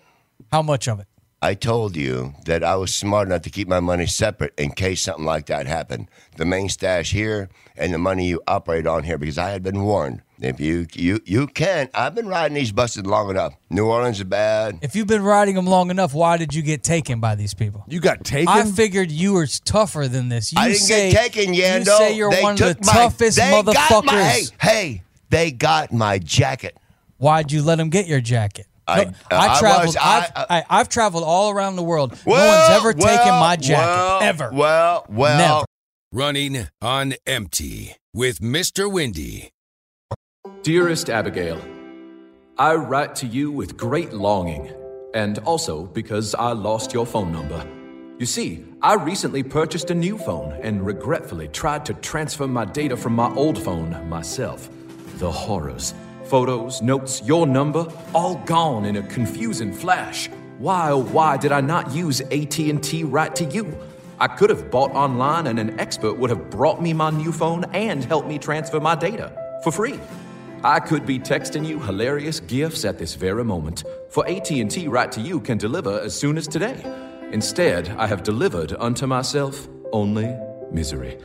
How 0.52 0.62
much 0.62 0.88
of 0.88 1.00
it? 1.00 1.08
I 1.42 1.54
told 1.54 1.96
you 1.96 2.34
that 2.46 2.64
I 2.64 2.76
was 2.76 2.94
smart 2.94 3.28
enough 3.28 3.44
to 3.44 3.50
keep 3.50 3.68
my 3.68 3.80
money 3.80 4.06
separate 4.08 4.54
in 4.60 4.72
case 4.72 5.02
something 5.04 5.24
like 5.26 5.46
that 5.46 5.68
happened. 5.68 6.10
The 6.36 6.44
main 6.46 6.68
stash 6.68 7.12
here 7.12 7.50
and 7.78 7.94
the 7.94 7.98
money 7.98 8.28
you 8.28 8.42
operate 8.48 8.86
on 8.86 9.04
here 9.04 9.18
because 9.18 9.38
I 9.38 9.50
had 9.52 9.64
been 9.64 9.84
warned. 9.84 10.22
If 10.42 10.60
you 10.62 10.88
you 10.94 11.20
you 11.26 11.48
can, 11.48 11.90
I've 11.94 12.16
been 12.16 12.28
riding 12.28 12.56
these 12.56 12.72
buses 12.72 13.06
long 13.06 13.30
enough. 13.30 13.56
New 13.70 13.86
Orleans 13.88 14.20
is 14.20 14.24
bad. 14.24 14.80
If 14.82 14.96
you've 14.96 15.08
been 15.08 15.24
riding 15.24 15.56
them 15.56 15.66
long 15.68 15.90
enough, 15.92 16.14
why 16.14 16.38
did 16.38 16.54
you 16.54 16.62
get 16.62 16.82
taken 16.82 17.20
by 17.20 17.36
these 17.36 17.54
people? 17.54 17.84
you 17.90 18.00
got 18.00 18.24
taken. 18.24 18.48
I 18.48 18.64
figured 18.64 19.12
you 19.12 19.34
were 19.34 19.48
tougher 19.48 20.08
than 20.08 20.30
this. 20.30 20.54
You 20.54 20.60
I 20.62 20.70
didn't 20.70 20.80
say, 20.80 21.12
get 21.12 21.34
taken, 21.34 21.54
Yando. 21.54 21.80
You 21.80 21.86
say 21.86 22.16
you're 22.16 22.32
they 22.32 22.42
one 22.42 22.54
of 22.54 22.60
the 22.60 22.78
my, 22.86 22.94
toughest 22.94 23.38
they 23.38 23.52
motherfuckers. 23.52 23.90
Got 23.90 24.06
my, 24.06 24.24
hey, 24.24 24.44
hey, 24.62 25.04
they 25.30 25.52
got 25.52 25.92
my 25.92 26.20
jacket. 26.20 26.78
Why'd 27.18 27.52
you 27.52 27.62
let 27.62 27.78
them 27.78 27.90
get 27.90 28.08
your 28.08 28.22
jacket? 28.22 28.66
I- 28.88 29.04
No, 29.04 29.10
uh, 29.10 29.14
I 29.32 29.48
was- 29.50 29.60
traveled. 29.60 29.98
I- 29.98 30.18
I've, 30.18 30.32
uh, 30.36 30.46
I, 30.50 30.64
I've 30.70 30.90
traveled 30.90 31.24
all 31.26 31.52
around 31.52 31.76
the 31.76 31.84
world. 31.84 32.12
no 32.26 32.34
one's 32.34 32.70
ever 32.70 32.94
taken 32.94 33.34
my 33.34 33.58
jacket 33.58 33.84
well, 33.86 34.20
ever. 34.22 34.52
Well, 34.54 35.06
well, 35.10 35.38
Never. 35.38 35.66
Running 36.12 36.70
on 36.82 37.14
empty 37.28 37.96
with 38.14 38.40
Mr. 38.40 38.92
Windy. 38.92 39.52
Dearest 40.62 41.10
Abigail, 41.10 41.58
I 42.58 42.76
write 42.76 43.16
to 43.16 43.26
you 43.26 43.50
with 43.50 43.78
great 43.78 44.12
longing, 44.12 44.70
and 45.14 45.40
also 45.40 45.86
because 45.86 46.36
I 46.36 46.52
lost 46.52 46.94
your 46.94 47.06
phone 47.06 47.32
number. 47.32 47.66
You 48.20 48.26
see, 48.26 48.66
I 48.82 48.96
recently 48.96 49.42
purchased 49.42 49.90
a 49.90 49.96
new 49.96 50.18
phone 50.18 50.52
and 50.62 50.86
regretfully 50.86 51.48
tried 51.48 51.86
to 51.86 51.94
transfer 51.94 52.46
my 52.46 52.66
data 52.66 52.98
from 52.98 53.14
my 53.14 53.34
old 53.36 53.58
phone 53.58 54.10
myself. 54.10 54.70
The 55.20 55.32
horrors. 55.32 55.94
Photos, 56.26 56.82
notes, 56.82 57.22
your 57.24 57.48
number, 57.48 57.88
all 58.14 58.36
gone 58.46 58.84
in 58.84 58.98
a 58.98 59.04
confusing 59.04 59.72
flash. 59.72 60.28
Why 60.58 60.92
oh 60.92 61.04
why 61.04 61.38
did 61.38 61.54
I 61.54 61.62
not 61.62 61.96
use 61.96 62.20
AT&T 62.20 63.06
right 63.06 63.34
to 63.38 63.46
you? 63.46 63.78
I 64.20 64.28
could 64.28 64.50
have 64.50 64.70
bought 64.70 64.92
online 64.92 65.48
and 65.48 65.58
an 65.58 65.80
expert 65.80 66.16
would 66.16 66.30
have 66.30 66.50
brought 66.50 66.82
me 66.82 66.92
my 66.92 67.12
new 67.12 67.32
phone 67.32 67.64
and 67.74 68.04
helped 68.04 68.28
me 68.28 68.38
transfer 68.38 68.82
my 68.82 68.96
data 68.96 69.32
for 69.64 69.72
free. 69.72 69.98
I 70.64 70.80
could 70.80 71.06
be 71.06 71.20
texting 71.20 71.66
you 71.66 71.80
hilarious 71.80 72.40
gifts 72.42 72.84
at 72.84 72.98
this 72.98 73.16
very 73.16 73.46
moment, 73.46 73.84
for 74.10 74.28
AT&T 74.28 74.88
right 74.88 75.12
to 75.12 75.22
you 75.22 75.40
can 75.40 75.58
deliver 75.58 76.00
as 76.02 76.18
soon 76.18 76.38
as 76.38 76.48
today. 76.48 76.84
Instead, 77.32 77.90
I 77.98 78.08
have 78.08 78.24
delivered 78.24 78.74
unto 78.78 79.08
myself 79.08 79.68
only 79.94 80.36
misery. 80.72 81.18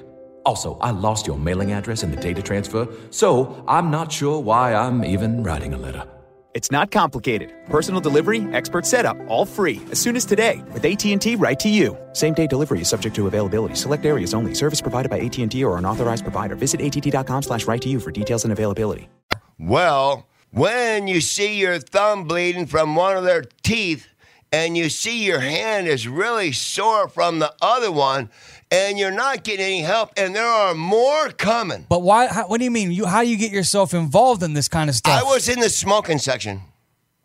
Also, 0.44 0.76
I 0.78 0.90
lost 0.90 1.26
your 1.26 1.38
mailing 1.38 1.72
address 1.72 2.02
in 2.02 2.10
the 2.10 2.16
data 2.16 2.42
transfer, 2.42 2.86
so 3.10 3.64
I'm 3.66 3.90
not 3.90 4.12
sure 4.12 4.38
why 4.40 4.74
I'm 4.74 5.04
even 5.04 5.42
writing 5.42 5.74
a 5.74 5.78
letter. 5.78 6.06
It's 6.54 6.70
not 6.70 6.92
complicated. 6.92 7.52
Personal 7.66 8.00
delivery, 8.00 8.42
expert 8.52 8.86
setup, 8.86 9.16
all 9.26 9.44
free. 9.44 9.80
As 9.90 9.98
soon 9.98 10.14
as 10.14 10.24
today 10.24 10.62
with 10.72 10.84
AT&T 10.84 11.34
right 11.34 11.58
to 11.58 11.68
you. 11.68 11.98
Same 12.12 12.34
day 12.34 12.46
delivery 12.46 12.82
is 12.82 12.88
subject 12.88 13.16
to 13.16 13.26
availability. 13.26 13.74
Select 13.74 14.06
areas 14.06 14.32
only. 14.34 14.54
Service 14.54 14.80
provided 14.80 15.10
by 15.10 15.18
AT&T 15.18 15.64
or 15.64 15.76
an 15.78 15.84
authorized 15.84 16.22
provider. 16.22 16.54
Visit 16.54 16.80
att.com 16.80 17.42
slash 17.42 17.66
right 17.66 17.82
to 17.82 17.88
you 17.88 17.98
for 17.98 18.12
details 18.12 18.44
and 18.44 18.52
availability. 18.52 19.08
Well, 19.58 20.26
when 20.50 21.08
you 21.08 21.20
see 21.20 21.58
your 21.58 21.78
thumb 21.78 22.24
bleeding 22.24 22.66
from 22.66 22.96
one 22.96 23.16
of 23.16 23.24
their 23.24 23.42
teeth 23.62 24.06
and 24.52 24.76
you 24.76 24.88
see 24.88 25.24
your 25.24 25.40
hand 25.40 25.88
is 25.88 26.06
really 26.06 26.52
sore 26.52 27.08
from 27.08 27.40
the 27.40 27.52
other 27.60 27.90
one, 27.90 28.30
and 28.70 28.98
you're 28.98 29.10
not 29.10 29.42
getting 29.42 29.66
any 29.66 29.80
help, 29.80 30.12
and 30.16 30.34
there 30.34 30.46
are 30.46 30.74
more 30.74 31.30
coming. 31.30 31.86
But 31.88 32.02
why? 32.02 32.28
How, 32.28 32.46
what 32.46 32.58
do 32.58 32.64
you 32.64 32.70
mean? 32.70 32.92
You 32.92 33.06
how 33.06 33.22
do 33.22 33.28
you 33.28 33.36
get 33.36 33.50
yourself 33.50 33.94
involved 33.94 34.42
in 34.42 34.54
this 34.54 34.68
kind 34.68 34.88
of 34.88 34.96
stuff? 34.96 35.20
I 35.20 35.24
was 35.24 35.48
in 35.48 35.58
the 35.58 35.68
smoking 35.68 36.18
section. 36.18 36.60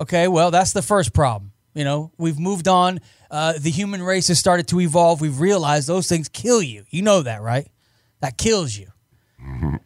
Okay, 0.01 0.27
well, 0.27 0.50
that's 0.50 0.74
the 0.74 0.81
first 0.81 1.13
problem. 1.13 1.51
You 1.75 1.83
know, 1.83 2.12
we've 2.17 2.39
moved 2.39 2.67
on. 2.67 3.00
Uh, 3.29 3.53
the 3.59 3.69
human 3.69 4.01
race 4.01 4.27
has 4.29 4.39
started 4.39 4.67
to 4.69 4.79
evolve. 4.79 5.21
We've 5.21 5.39
realized 5.39 5.88
those 5.88 6.07
things 6.07 6.29
kill 6.29 6.63
you. 6.63 6.86
You 6.89 7.03
know 7.03 7.21
that, 7.21 7.41
right? 7.41 7.67
That 8.21 8.38
kills 8.38 8.75
you. 8.75 8.88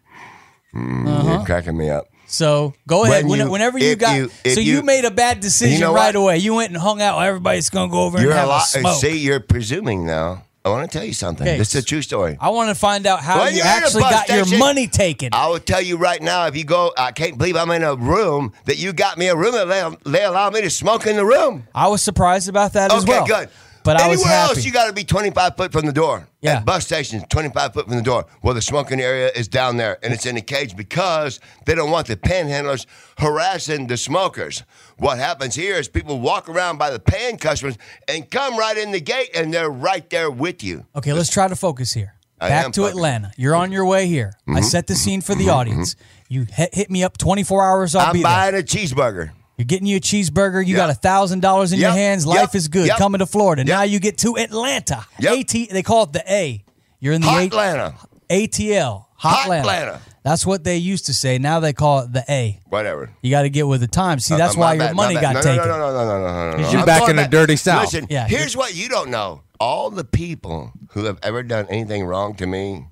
You're 0.74 1.46
cracking 1.46 1.78
me 1.78 1.90
up. 1.90 2.06
So 2.34 2.74
go 2.88 3.04
ahead. 3.06 3.26
When 3.28 3.40
you- 3.40 3.50
whenever 3.52 3.78
you 3.78 3.96
got, 3.96 4.16
you- 4.18 4.32
so 4.52 4.60
you, 4.60 4.78
you- 4.78 4.82
made 4.82 5.06
a 5.06 5.12
bad 5.12 5.40
decision 5.40 5.76
You 5.76 5.80
know 5.82 5.94
right 5.94 6.16
away. 6.16 6.40
You 6.40 6.56
went 6.56 6.72
and 6.72 6.82
hung 6.82 7.02
out. 7.02 7.20
Everybody's 7.22 7.70
gonna 7.70 7.92
go 7.92 8.04
over 8.04 8.20
You're 8.20 8.32
and 8.32 8.38
a 8.40 8.42
have 8.42 8.48
a, 8.48 8.52
lot. 8.52 8.68
smoke. 8.68 9.00
See, 9.02 9.18
you're 9.20 9.40
presuming 9.40 10.06
now. 10.06 10.44
I 10.66 10.70
want 10.70 10.90
to 10.90 10.98
tell 10.98 11.06
you 11.06 11.14
something. 11.14 11.46
Okay. 11.46 11.58
This 11.58 11.76
is 11.76 11.84
a 11.84 11.86
true 11.86 12.02
story. 12.02 12.38
I 12.40 12.50
want 12.50 12.70
to 12.70 12.76
find 12.76 13.06
out 13.06 13.20
how 13.20 13.48
you 13.48 13.62
a 13.62 13.66
actually 13.66 14.04
got 14.04 14.30
your 14.30 14.58
money 14.58 14.88
taken. 14.88 15.30
I 15.34 15.48
will 15.48 15.60
tell 15.60 15.82
you 15.82 15.98
right 15.98 16.22
now, 16.22 16.48
if 16.48 16.56
you 16.56 16.64
go, 16.64 16.94
I 16.98 17.12
can't 17.12 17.38
believe 17.38 17.58
I'm 17.58 17.70
in 17.72 17.84
a 17.84 17.96
room 17.96 18.54
that 18.64 18.78
you 18.78 18.94
got 18.94 19.18
me 19.18 19.28
a 19.28 19.36
room 19.36 19.52
that 19.52 19.66
they, 20.06 20.12
they 20.12 20.24
allow 20.24 20.50
me 20.52 20.62
to 20.62 20.70
smoke 20.70 21.06
in 21.06 21.18
the 21.18 21.26
room. 21.26 21.68
I 21.76 21.90
was 21.90 22.02
surprised 22.02 22.48
about 22.48 22.72
that 22.74 22.94
as 22.94 23.04
okay, 23.04 23.12
well. 23.12 23.26
good. 23.28 23.50
But 23.84 23.98
I 23.98 24.04
Anywhere 24.06 24.18
was 24.18 24.26
happy. 24.26 24.50
else, 24.58 24.66
you 24.66 24.72
got 24.72 24.88
to 24.88 24.94
be 24.94 25.04
25 25.04 25.58
foot 25.58 25.72
from 25.72 25.86
the 25.86 25.92
door. 25.94 26.28
Yeah. 26.42 26.58
At 26.58 26.66
bus 26.66 26.86
stations, 26.86 27.24
25 27.30 27.74
foot 27.74 27.86
from 27.88 27.96
the 27.96 28.02
door. 28.02 28.26
Well, 28.42 28.54
the 28.54 28.62
smoking 28.62 29.00
area 29.02 29.30
is 29.36 29.48
down 29.48 29.78
there, 29.78 29.98
and 30.04 30.14
it's 30.14 30.26
in 30.26 30.38
a 30.38 30.42
cage 30.42 30.76
because 30.76 31.40
they 31.66 31.76
don't 31.76 31.92
want 31.92 32.08
the 32.08 32.16
panhandlers 32.18 32.86
harassing 33.18 33.88
the 33.88 33.98
smokers. 33.98 34.64
What 34.98 35.18
happens 35.18 35.56
here 35.56 35.76
is 35.76 35.88
people 35.88 36.20
walk 36.20 36.50
around 36.50 36.78
by 36.78 36.90
the 36.92 37.00
paying 37.00 37.38
customers 37.38 37.78
and 38.08 38.30
come 38.30 38.58
right 38.58 38.78
in 38.78 38.92
the 38.92 39.02
gate, 39.02 39.30
and 39.36 39.54
they're 39.54 39.70
right 39.70 40.10
there 40.10 40.30
with 40.32 40.64
you. 40.64 40.86
Okay, 40.96 41.14
let's 41.14 41.30
try 41.30 41.48
to 41.48 41.56
focus 41.56 41.94
here. 41.94 42.14
I 42.40 42.50
Back 42.50 42.66
to 42.74 42.82
focused. 42.82 42.96
Atlanta. 42.98 43.32
You're 43.38 43.56
on 43.56 43.72
your 43.72 43.86
way 43.86 44.08
here. 44.08 44.34
I 44.48 44.52
Mm-hmm. 44.52 44.64
set 44.64 44.88
the 44.88 44.96
scene 44.96 45.22
for 45.22 45.34
the 45.36 45.50
audience. 45.50 45.96
You 46.28 46.46
hit, 46.52 46.90
me 46.90 47.04
up 47.04 47.18
24 47.18 47.64
hours. 47.64 47.96
I'll 47.96 48.08
I'm 48.08 48.14
be 48.14 48.20
there. 48.20 48.24
buying 48.32 48.56
a 48.56 48.58
cheeseburger. 48.64 49.32
You're 49.58 49.66
getting 49.66 49.86
you 49.88 49.98
a 49.98 50.00
cheeseburger. 50.00 50.66
You 50.66 50.76
Yep. 50.76 50.78
got 50.78 50.90
a 50.90 50.94
thousand 50.96 51.42
dollars 51.42 51.74
in 51.74 51.80
your 51.80 51.90
Yep. 51.90 51.98
hands. 51.98 52.26
Yep. 52.26 52.36
Life 52.36 52.56
is 52.56 52.68
good. 52.68 52.88
Yep. 52.88 52.98
Coming 52.98 53.20
to 53.20 53.26
Florida. 53.26 53.62
Yep. 53.62 53.68
Now 53.68 53.84
you 53.84 54.00
get 54.00 54.18
to 54.20 54.38
Atlanta. 54.38 55.06
Yep. 55.20 55.34
AT. 55.40 55.68
They 55.72 55.84
call 55.84 56.04
it 56.04 56.14
the 56.14 56.24
A. 56.32 56.64
You're 57.00 57.14
in 57.14 57.22
the 57.22 57.28
A- 57.30 57.46
Atlanta. 57.46 57.94
ATL. 58.30 59.06
Hot 59.18 59.46
Hot 59.46 59.52
Atlanta. 59.52 60.02
That's 60.24 60.46
what 60.46 60.64
they 60.64 60.78
used 60.78 61.06
to 61.08 61.14
say. 61.14 61.38
Now 61.38 61.60
they 61.60 61.74
call 61.74 62.00
it 62.00 62.14
the 62.14 62.24
A. 62.30 62.60
Whatever. 62.70 63.12
You 63.22 63.30
got 63.30 63.44
to 63.44 63.50
get 63.50 63.68
with 63.68 63.82
the 63.82 63.88
times. 63.88 64.26
See, 64.26 64.36
that's 64.36 64.56
Uh, 64.56 64.60
why 64.60 64.74
your 64.74 64.94
money 64.94 65.16
got 65.16 65.36
no, 65.36 65.42
taken. 65.42 65.58
No, 65.58 65.78
no, 65.78 65.78
no, 65.78 65.92
no, 65.92 66.06
no, 66.06 66.20
no, 66.20 66.52
no, 66.52 66.58
no. 66.58 66.70
You're 66.72 66.86
back 66.86 67.08
in 67.10 67.18
the 67.18 67.28
dirty 67.28 67.56
South. 67.58 67.94
Listen, 67.94 68.08
here's 68.28 68.56
what 68.58 68.74
you 68.76 68.90
don't 68.90 69.10
know. 69.10 69.42
All 69.60 69.90
the 69.90 70.04
people 70.04 70.72
who 70.92 71.06
have 71.06 71.20
ever 71.24 71.44
done 71.44 71.68
anything 71.70 72.06
wrong 72.06 72.36
to 72.36 72.48
me, 72.48 72.88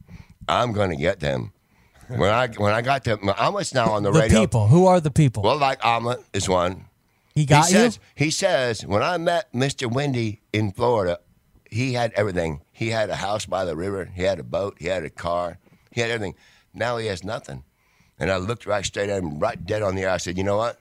I'm 0.47 0.73
going 0.73 0.89
to 0.89 0.95
get 0.95 1.19
them. 1.21 1.51
When 2.19 2.29
I 2.29 2.47
when 2.47 2.73
I 2.73 2.81
got 2.81 3.03
to 3.05 3.17
Omelet's 3.41 3.73
now 3.73 3.91
on 3.91 4.03
the, 4.03 4.11
The 4.11 4.19
radio. 4.19 4.41
people. 4.41 4.67
Who 4.67 4.85
are 4.87 4.99
the 4.99 5.11
people? 5.11 5.43
Well, 5.43 5.57
like 5.57 5.83
Omelet 5.85 6.23
is 6.33 6.47
one. 6.49 6.85
he 7.33 7.45
got 7.45 7.67
he 7.67 7.73
you. 7.73 7.79
says 7.79 7.99
he 8.15 8.31
says 8.31 8.85
when 8.85 9.01
I 9.03 9.17
met 9.17 9.51
Mr. 9.53 9.91
Windy 9.91 10.41
in 10.53 10.71
Florida, 10.71 11.19
he 11.69 11.93
had 11.93 12.11
everything. 12.13 12.61
He 12.71 12.89
had 12.89 13.09
a 13.09 13.15
house 13.15 13.45
by 13.45 13.65
the 13.65 13.75
river. 13.75 14.09
He 14.13 14.23
had 14.23 14.39
a 14.39 14.43
boat. 14.43 14.77
He 14.79 14.87
had 14.87 15.03
a 15.05 15.09
car. 15.09 15.57
He 15.91 16.01
had 16.01 16.09
everything. 16.11 16.35
Now 16.73 16.97
he 16.97 17.07
has 17.07 17.23
nothing. 17.23 17.63
And 18.19 18.29
I 18.31 18.37
looked 18.37 18.65
right 18.65 18.85
straight 18.85 19.09
at 19.09 19.21
him, 19.23 19.39
right 19.39 19.63
dead 19.65 19.81
on 19.81 19.95
the 19.95 20.05
eye. 20.05 20.13
I 20.15 20.17
said, 20.17 20.37
"You 20.37 20.43
know 20.43 20.57
what? 20.57 20.79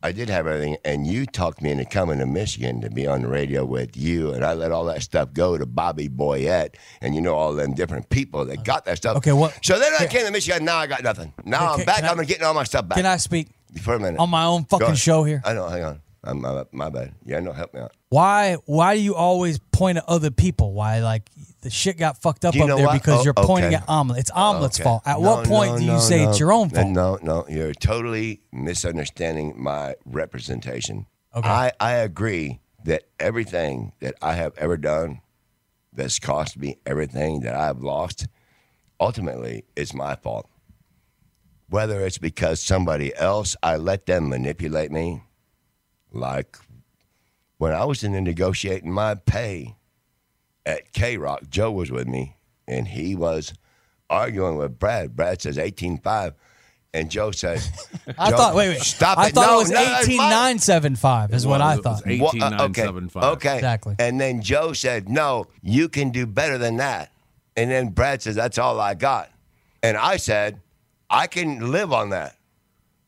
I 0.00 0.12
did 0.12 0.28
have 0.28 0.46
everything, 0.46 0.76
and 0.84 1.06
you 1.08 1.26
talked 1.26 1.60
me 1.60 1.72
into 1.72 1.84
coming 1.84 2.20
to 2.20 2.26
Michigan 2.26 2.80
to 2.82 2.90
be 2.90 3.06
on 3.08 3.22
the 3.22 3.28
radio 3.28 3.64
with 3.64 3.96
you, 3.96 4.32
and 4.32 4.44
I 4.44 4.52
let 4.54 4.70
all 4.70 4.84
that 4.84 5.02
stuff 5.02 5.32
go 5.32 5.58
to 5.58 5.66
Bobby 5.66 6.08
Boyette, 6.08 6.76
and 7.00 7.16
you 7.16 7.20
know 7.20 7.34
all 7.34 7.52
them 7.52 7.74
different 7.74 8.08
people 8.08 8.44
that 8.44 8.62
got 8.62 8.84
that 8.84 8.98
stuff. 8.98 9.16
Okay, 9.16 9.32
what- 9.32 9.58
So 9.64 9.76
then 9.78 9.92
I 9.98 10.06
came 10.06 10.24
to 10.24 10.30
Michigan. 10.30 10.64
Now 10.64 10.76
I 10.76 10.86
got 10.86 11.02
nothing. 11.02 11.32
Now 11.44 11.72
Okay, 11.72 11.82
I'm 11.82 11.86
back. 11.86 12.04
I- 12.04 12.08
I'm 12.10 12.18
getting 12.24 12.44
all 12.44 12.54
my 12.54 12.62
stuff 12.64 12.86
back. 12.86 12.96
Can 12.96 13.06
I 13.06 13.16
speak 13.16 13.48
for 13.82 13.94
a 13.94 13.98
minute 13.98 14.20
on 14.20 14.30
my 14.30 14.44
own 14.44 14.64
fucking 14.66 14.94
show 14.94 15.24
here? 15.24 15.42
I 15.44 15.52
know. 15.54 15.68
Hang 15.68 15.82
on. 15.84 16.00
I'm, 16.22 16.40
my, 16.42 16.64
my 16.72 16.90
bad. 16.90 17.14
Yeah, 17.24 17.40
no, 17.40 17.52
help 17.52 17.72
me 17.74 17.80
out. 17.80 17.92
Why? 18.08 18.54
Why 18.66 18.94
do 18.96 19.00
you 19.00 19.14
always 19.14 19.58
point 19.72 19.98
at 19.98 20.04
other 20.08 20.30
people? 20.30 20.72
Why 20.74 21.00
like 21.00 21.28
the 21.62 21.70
shit 21.70 21.98
got 21.98 22.20
fucked 22.22 22.44
up 22.44 22.54
you 22.54 22.62
up 22.62 22.68
know 22.68 22.76
there 22.76 22.86
what? 22.86 22.92
because 23.02 23.20
Oh, 23.20 23.24
you're 23.24 23.34
pointing 23.34 23.74
okay. 23.74 23.82
at 23.82 23.88
Omelet. 23.88 24.20
It's 24.20 24.30
oh, 24.34 24.50
Omelet's 24.50 24.78
Okay. 24.78 24.84
fault. 24.84 25.02
At 25.06 25.20
No, 25.20 25.28
what 25.30 25.46
point 25.46 25.72
no, 25.72 25.78
do 25.78 25.84
you 25.84 25.92
no, 25.92 25.98
say 25.98 26.24
no. 26.24 26.30
it's 26.30 26.38
your 26.40 26.52
own 26.52 26.70
fault? 26.70 26.88
No, 26.88 27.18
no, 27.22 27.44
you're 27.48 27.74
totally 27.74 28.40
misunderstanding 28.52 29.54
my 29.60 29.94
representation. 30.04 31.06
Okay. 31.34 31.48
I, 31.48 31.72
I 31.80 31.92
agree 31.94 32.60
that 32.84 33.04
everything 33.18 33.92
that 34.00 34.14
I 34.22 34.34
have 34.34 34.52
ever 34.56 34.76
done 34.76 35.20
that's 35.92 36.18
cost 36.20 36.56
me 36.56 36.78
everything 36.86 37.40
that 37.40 37.54
I've 37.56 37.80
lost, 37.80 38.28
ultimately, 39.00 39.64
it's 39.74 39.92
my 39.92 40.14
fault. 40.14 40.48
Whether 41.68 42.00
it's 42.06 42.18
because 42.18 42.60
somebody 42.62 43.14
else, 43.16 43.56
I 43.62 43.76
let 43.76 44.06
them 44.06 44.28
manipulate 44.28 44.90
me, 44.92 45.22
like 46.12 46.56
when 47.58 47.72
I 47.72 47.84
was 47.84 48.04
in 48.04 48.12
the 48.12 48.20
negotiating 48.20 48.92
my 48.92 49.16
pay 49.16 49.74
at 50.68 50.92
K 50.92 51.16
Rock, 51.16 51.42
Joe 51.50 51.72
was 51.72 51.90
with 51.90 52.06
me, 52.06 52.36
and 52.68 52.86
he 52.86 53.16
was 53.16 53.52
arguing 54.10 54.56
with 54.56 54.78
Brad. 54.78 55.16
Brad 55.16 55.40
says 55.42 55.58
eighteen 55.58 55.98
five, 55.98 56.34
and 56.94 57.10
Joe 57.10 57.30
says, 57.30 57.70
I 58.18 58.30
Joe, 58.30 58.36
thought. 58.36 58.54
Wait, 58.54 58.68
wait. 58.68 58.80
stop 58.80 59.18
I 59.18 59.28
it! 59.28 59.34
thought 59.34 59.46
no, 59.46 59.54
it 59.56 59.62
was 59.62 59.70
no, 59.70 59.84
that's 59.84 60.04
eighteen 60.04 60.18
mine." 60.18 60.30
nine 60.30 60.58
seven 60.58 60.94
five. 60.96 61.32
Is 61.32 61.46
what 61.46 61.60
I 61.60 61.76
thought. 61.76 62.02
eight- 62.06 62.20
Well, 62.20 62.28
uh, 62.30 62.66
18975. 62.66 63.24
Okay, 63.24 63.32
okay, 63.48 63.56
Exactly. 63.56 63.96
And 63.98 64.20
then 64.20 64.42
Joe 64.42 64.72
said, 64.74 65.08
"No, 65.08 65.46
you 65.62 65.88
can 65.88 66.10
do 66.10 66.26
better 66.26 66.58
than 66.58 66.76
that." 66.76 67.10
And 67.56 67.70
then 67.70 67.88
Brad 67.88 68.22
says, 68.22 68.36
"That's 68.36 68.58
all 68.58 68.78
I 68.80 68.94
got," 68.94 69.30
and 69.82 69.96
I 69.96 70.16
said, 70.18 70.60
"I 71.10 71.26
can 71.26 71.72
live 71.72 71.92
on 71.92 72.10
that." 72.10 72.36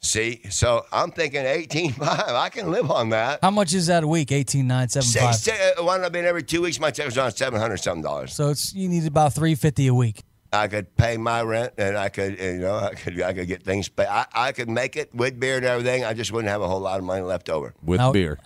See, 0.03 0.41
so 0.49 0.87
I'm 0.93 1.11
thinking 1.11 1.45
eighteen 1.45 1.93
five. 1.93 2.29
I 2.31 2.49
can 2.49 2.71
live 2.71 2.91
on 2.91 3.11
that. 3.11 3.41
How 3.43 3.51
much 3.51 3.75
is 3.75 3.87
that 3.89 4.03
a 4.03 4.09
week? 4.09 4.33
Eighteen 4.33 4.67
nine 4.67 4.89
seven 4.89 5.07
Say, 5.07 5.21
five. 5.21 5.35
say, 5.35 5.73
uh, 5.79 5.85
wound 5.85 6.05
every 6.17 6.43
two 6.43 6.63
weeks. 6.63 6.81
My 6.81 6.91
check 6.91 7.05
was 7.07 7.19
on 7.19 7.31
seven 7.33 7.61
hundred 7.61 7.79
something 7.79 8.03
dollars. 8.03 8.33
So 8.33 8.49
it's 8.49 8.73
you 8.75 8.89
need 8.89 9.07
about 9.07 9.35
three 9.35 9.55
fifty 9.55 9.87
a 9.89 9.95
week. 9.95 10.23
I 10.53 10.69
could 10.69 10.97
pay 10.97 11.17
my 11.17 11.43
rent, 11.43 11.75
and 11.79 11.97
I 11.97 12.09
could, 12.09 12.39
you 12.41 12.59
know, 12.59 12.75
I 12.77 12.95
could, 12.95 13.21
I 13.23 13.33
could 13.35 13.47
get 13.47 13.63
things 13.63 13.89
paid. 13.89 14.09
I, 14.09 14.27
I 14.35 14.53
could 14.53 14.69
make 14.69 14.97
it 14.97 15.15
with 15.15 15.39
beer 15.39 15.59
and 15.59 15.65
everything. 15.67 16.05
I 16.05 16.13
just 16.13 16.33
wouldn't 16.33 16.51
have 16.51 16.61
a 16.63 16.67
whole 16.67 16.81
lot 16.81 16.99
of 16.99 17.05
money 17.05 17.23
left 17.23 17.49
over. 17.49 17.75
with 17.83 17.99
Now- 18.01 18.13
beer. 18.13 18.39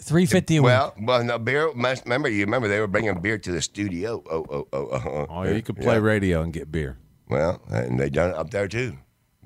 Three 0.00 0.26
fifty 0.26 0.56
a 0.56 0.62
week. 0.62 0.66
Well, 0.66 0.94
well, 1.00 1.22
no 1.22 1.38
beer. 1.38 1.68
Remember, 1.68 2.28
you 2.28 2.44
remember 2.44 2.66
they 2.66 2.80
were 2.80 2.88
bringing 2.88 3.20
beer 3.20 3.38
to 3.38 3.52
the 3.52 3.62
studio. 3.62 4.20
Oh, 4.28 4.44
oh, 4.50 4.68
oh, 4.72 4.88
oh. 4.92 5.26
Oh, 5.30 5.42
you 5.44 5.62
could 5.62 5.76
play 5.76 5.94
Yeah. 5.94 6.00
radio 6.00 6.42
and 6.42 6.52
get 6.52 6.72
beer. 6.72 6.98
Well, 7.28 7.62
and 7.70 8.00
they 8.00 8.10
done 8.10 8.30
it 8.30 8.36
up 8.36 8.50
there 8.50 8.66
too. 8.66 8.96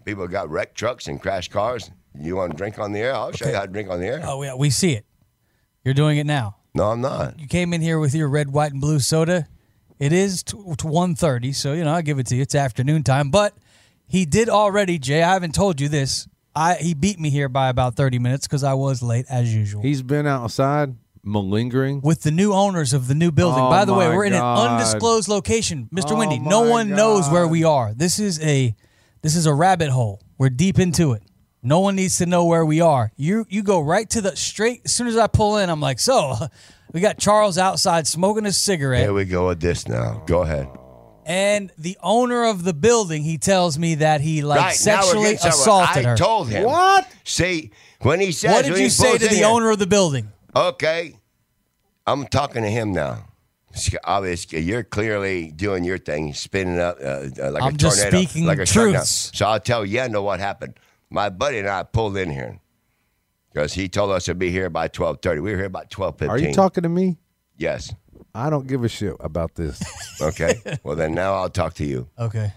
People 0.05 0.27
got 0.29 0.49
wrecked 0.49 0.77
trucks 0.77 1.09
and 1.09 1.21
crashed 1.21 1.51
cars. 1.51 1.91
You 2.19 2.37
want 2.37 2.53
to 2.53 2.57
drink 2.57 2.79
on 2.79 2.93
the 2.93 3.01
air? 3.01 3.15
I'll 3.15 3.33
show 3.33 3.49
you 3.49 3.55
how 3.55 3.63
to 3.63 3.69
drink 3.69 3.89
on 3.91 4.01
the 4.01 4.07
air. 4.07 4.21
Oh 4.25 4.43
yeah, 4.43 4.55
we 4.55 4.71
see 4.71 4.93
it. 4.93 5.07
You're 5.85 5.95
doing 5.95 6.19
it 6.19 6.27
now. 6.27 6.57
No, 6.75 6.91
I'm 6.91 7.01
not. 7.01 7.39
You 7.39 7.47
came 7.47 7.73
in 7.73 7.81
here 7.81 7.99
with 7.99 8.15
your 8.15 8.29
red, 8.29 8.53
white, 8.53 8.73
and 8.73 8.81
blue 8.81 9.01
soda. 9.01 9.49
It 9.99 10.13
is 10.13 10.43
to, 10.45 10.57
to 10.79 10.87
1.30, 10.87 11.55
so 11.55 11.73
you 11.73 11.85
know 11.85 11.93
I 11.93 12.03
give 12.03 12.19
it 12.19 12.27
to 12.29 12.37
you. 12.37 12.43
It's 12.43 12.55
afternoon 12.55 13.03
time, 13.03 13.31
but 13.31 13.55
he 14.07 14.25
did 14.25 14.49
already. 14.49 14.99
Jay, 14.99 15.23
I 15.23 15.33
haven't 15.33 15.55
told 15.55 15.81
you 15.81 15.89
this. 15.89 16.27
I 16.55 16.75
he 16.75 16.95
beat 16.95 17.21
me 17.21 17.31
here 17.31 17.49
by 17.49 17.69
about 17.69 17.95
30 17.97 18.19
minutes 18.19 18.47
because 18.47 18.65
I 18.65 18.75
was 18.75 19.03
late 19.03 19.27
as 19.29 19.55
usual. 19.55 19.83
He's 19.83 20.03
been 20.03 20.27
outside 20.27 20.97
malingering. 21.23 22.01
with 22.03 22.23
the 22.23 22.31
new 22.31 22.53
owners 22.53 22.93
of 22.93 23.09
the 23.09 23.15
new 23.15 23.31
building. 23.31 23.63
Oh, 23.63 23.71
By 23.71 23.85
the 23.85 23.95
way, 23.95 24.09
we're 24.09 24.25
in 24.25 24.33
an 24.33 24.43
undisclosed 24.43 25.29
location, 25.29 25.89
Mr. 25.93 26.13
Oh, 26.13 26.17
Windy. 26.19 26.39
No 26.39 26.65
my 26.65 26.71
one 26.71 26.91
knows 26.91 27.29
where 27.29 27.47
we 27.47 27.63
are. 27.63 27.95
This 27.95 28.19
is 28.19 28.41
a 28.41 28.75
this 29.23 29.37
is 29.37 29.47
a 29.47 29.55
rabbit 29.55 29.91
hole. 29.91 30.21
We're 30.39 30.51
deep 30.51 30.79
into 30.79 31.13
it. 31.13 31.23
No 31.63 31.81
one 31.81 31.95
needs 31.97 32.17
to 32.19 32.27
know 32.27 32.45
where 32.47 32.65
we 32.65 32.81
are. 32.81 33.13
You 33.17 33.45
you 33.51 33.63
go 33.63 33.81
right 33.81 34.09
to 34.11 34.21
the 34.23 34.35
straight. 34.37 34.83
As 34.87 34.93
soon 34.93 35.07
as 35.09 35.17
I 35.17 35.27
pull 35.27 35.59
in, 35.59 35.69
I'm 35.69 35.81
like, 35.81 35.99
so 36.01 36.35
we 36.93 37.01
got 37.01 37.19
Charles 37.19 37.59
outside 37.59 38.07
smoking 38.07 38.47
a 38.47 38.53
cigarette, 38.53 39.03
Here 39.03 39.13
we 39.13 39.25
go 39.27 39.49
with 39.49 39.61
this 39.61 39.87
now. 39.87 40.23
Go 40.27 40.43
ahead. 40.43 40.69
and 41.27 41.71
the 41.77 41.99
owner 42.03 42.45
of 42.47 42.65
the 42.65 42.73
building. 42.73 43.23
He 43.23 43.37
tells 43.37 43.79
me 43.79 43.97
that 43.97 44.23
he 44.23 44.41
like 44.43 44.59
right 44.59 44.63
now 44.87 44.97
we're 44.97 45.03
sexually 45.03 45.23
getting 45.33 45.39
somewhere. 45.39 45.61
assaulted 45.85 46.07
I 46.07 46.09
her. 46.11 46.17
told 46.17 46.49
him. 46.49 46.65
What? 46.65 47.07
See, 47.25 47.73
when 48.01 48.21
he 48.21 48.33
says, 48.33 48.53
what 48.53 48.63
did 48.65 48.73
when 48.73 48.81
you 48.81 48.87
he 48.87 48.91
say 48.91 49.09
pulls 49.11 49.19
to 49.21 49.27
in 49.27 49.31
the 49.33 49.37
here- 49.39 49.47
owner 49.47 49.71
of 49.71 49.79
the 49.79 49.87
building? 49.87 50.33
Okay, 50.57 51.15
I'm 52.07 52.27
talking 52.27 52.63
to 52.63 52.71
him 52.71 52.93
now. 52.93 53.27
It's 53.73 53.91
Obviously, 54.05 54.61
you're 54.61 54.83
clearly 54.83 55.53
doing 55.53 55.85
your 55.85 55.99
thing, 55.99 56.35
spinning 56.35 56.79
up 56.81 56.99
uh, 57.01 57.29
uh, 57.41 57.51
like 57.53 57.63
I'm 57.63 57.75
a 57.75 57.79
just 57.79 57.97
tornado, 58.03 58.19
speaking 58.19 58.47
like 58.47 58.59
a 58.59 58.67
shutdown. 58.67 58.93
truths. 58.95 59.31
So 59.35 59.47
I'll 59.47 59.61
tell 59.61 59.85
Yendo 59.87 60.23
what 60.23 60.41
happened. 60.41 60.75
My 61.09 61.29
buddy 61.31 61.59
and 61.59 61.69
I 61.69 61.83
pulled 61.85 62.17
in 62.17 62.31
here 62.31 62.59
because 63.53 63.73
he 63.73 63.89
told 63.89 64.11
us 64.11 64.25
to 64.27 64.35
be 64.35 64.51
here 64.51 64.71
by 64.71 64.89
12:30. 64.89 65.43
We 65.43 65.51
were 65.53 65.57
here 65.57 65.67
about 65.67 65.91
12:15. 65.91 66.29
Are 66.29 66.39
you 66.39 66.53
talking 66.53 66.83
to 66.83 66.89
me? 66.89 67.19
Yes. 67.57 67.95
I 68.35 68.49
don't 68.49 68.67
give 68.67 68.85
a 68.85 68.89
shit 68.89 69.17
about 69.21 69.55
this. 69.57 69.83
Okay. 70.23 70.61
well, 70.85 70.97
then 70.97 71.15
now 71.15 71.33
I'll 71.33 71.49
talk 71.49 71.73
to 71.75 71.85
you. 71.87 72.07
Okay. 72.19 72.53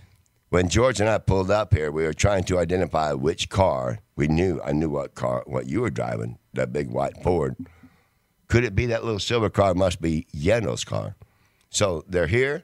When 0.50 0.68
George 0.68 1.00
and 1.00 1.10
I 1.10 1.18
pulled 1.18 1.50
up 1.50 1.74
here, 1.74 1.92
we 1.94 2.04
were 2.04 2.14
trying 2.14 2.44
to 2.44 2.60
identify 2.60 3.14
which 3.14 3.48
car. 3.48 4.00
We 4.18 4.28
knew 4.28 4.60
I 4.62 4.74
knew 4.74 4.90
what 4.90 5.16
car, 5.16 5.44
what 5.48 5.66
you 5.68 5.80
were 5.80 5.90
driving, 5.90 6.40
that 6.56 6.74
big 6.74 6.90
white 6.90 7.24
Ford. 7.24 7.56
Could 8.54 8.66
it 8.66 8.76
be 8.76 8.86
that 8.86 9.04
little 9.04 9.20
silver 9.20 9.50
car 9.50 9.74
must 9.74 10.00
be 10.00 10.28
Yeno's 10.32 10.84
car? 10.84 11.16
So 11.72 12.06
they're 12.08 12.28
here. 12.28 12.64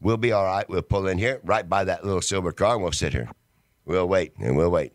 We'll 0.00 0.16
be 0.16 0.32
all 0.32 0.46
right. 0.46 0.66
We'll 0.66 0.80
pull 0.80 1.06
in 1.08 1.18
here, 1.18 1.42
right 1.44 1.68
by 1.68 1.84
that 1.84 2.06
little 2.06 2.22
silver 2.22 2.52
car, 2.52 2.72
and 2.76 2.82
we'll 2.82 2.92
sit 2.92 3.12
here. 3.12 3.28
We'll 3.84 4.08
wait 4.08 4.32
and 4.38 4.56
we'll 4.56 4.70
wait. 4.70 4.94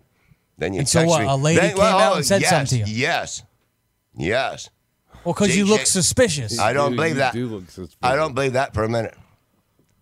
Then 0.58 0.74
you 0.74 0.80
And 0.80 0.90
so 0.90 1.02
text 1.02 1.12
what, 1.12 1.22
me. 1.22 1.28
a 1.28 1.36
lady 1.36 1.60
Then- 1.60 1.70
came 1.70 1.78
well, 1.78 1.96
out 2.00 2.14
oh, 2.14 2.16
and 2.16 2.26
said 2.26 2.42
yes, 2.42 2.50
something 2.50 2.84
to 2.86 2.90
you? 2.90 2.98
Yes, 2.98 3.44
yes. 4.18 4.72
Well, 5.24 5.36
because 5.36 5.56
you 5.56 5.66
look 5.66 5.86
suspicious. 5.86 6.58
I 6.58 6.74
don't 6.74 6.96
believe 6.96 7.12
you 7.12 7.18
that. 7.20 7.34
do 7.34 7.48
look 7.48 7.70
suspicious. 7.70 7.98
I 8.02 8.16
don't 8.16 8.34
believe 8.34 8.54
that 8.54 8.74
for 8.74 8.84
a 8.84 8.90
minute. 8.90 9.16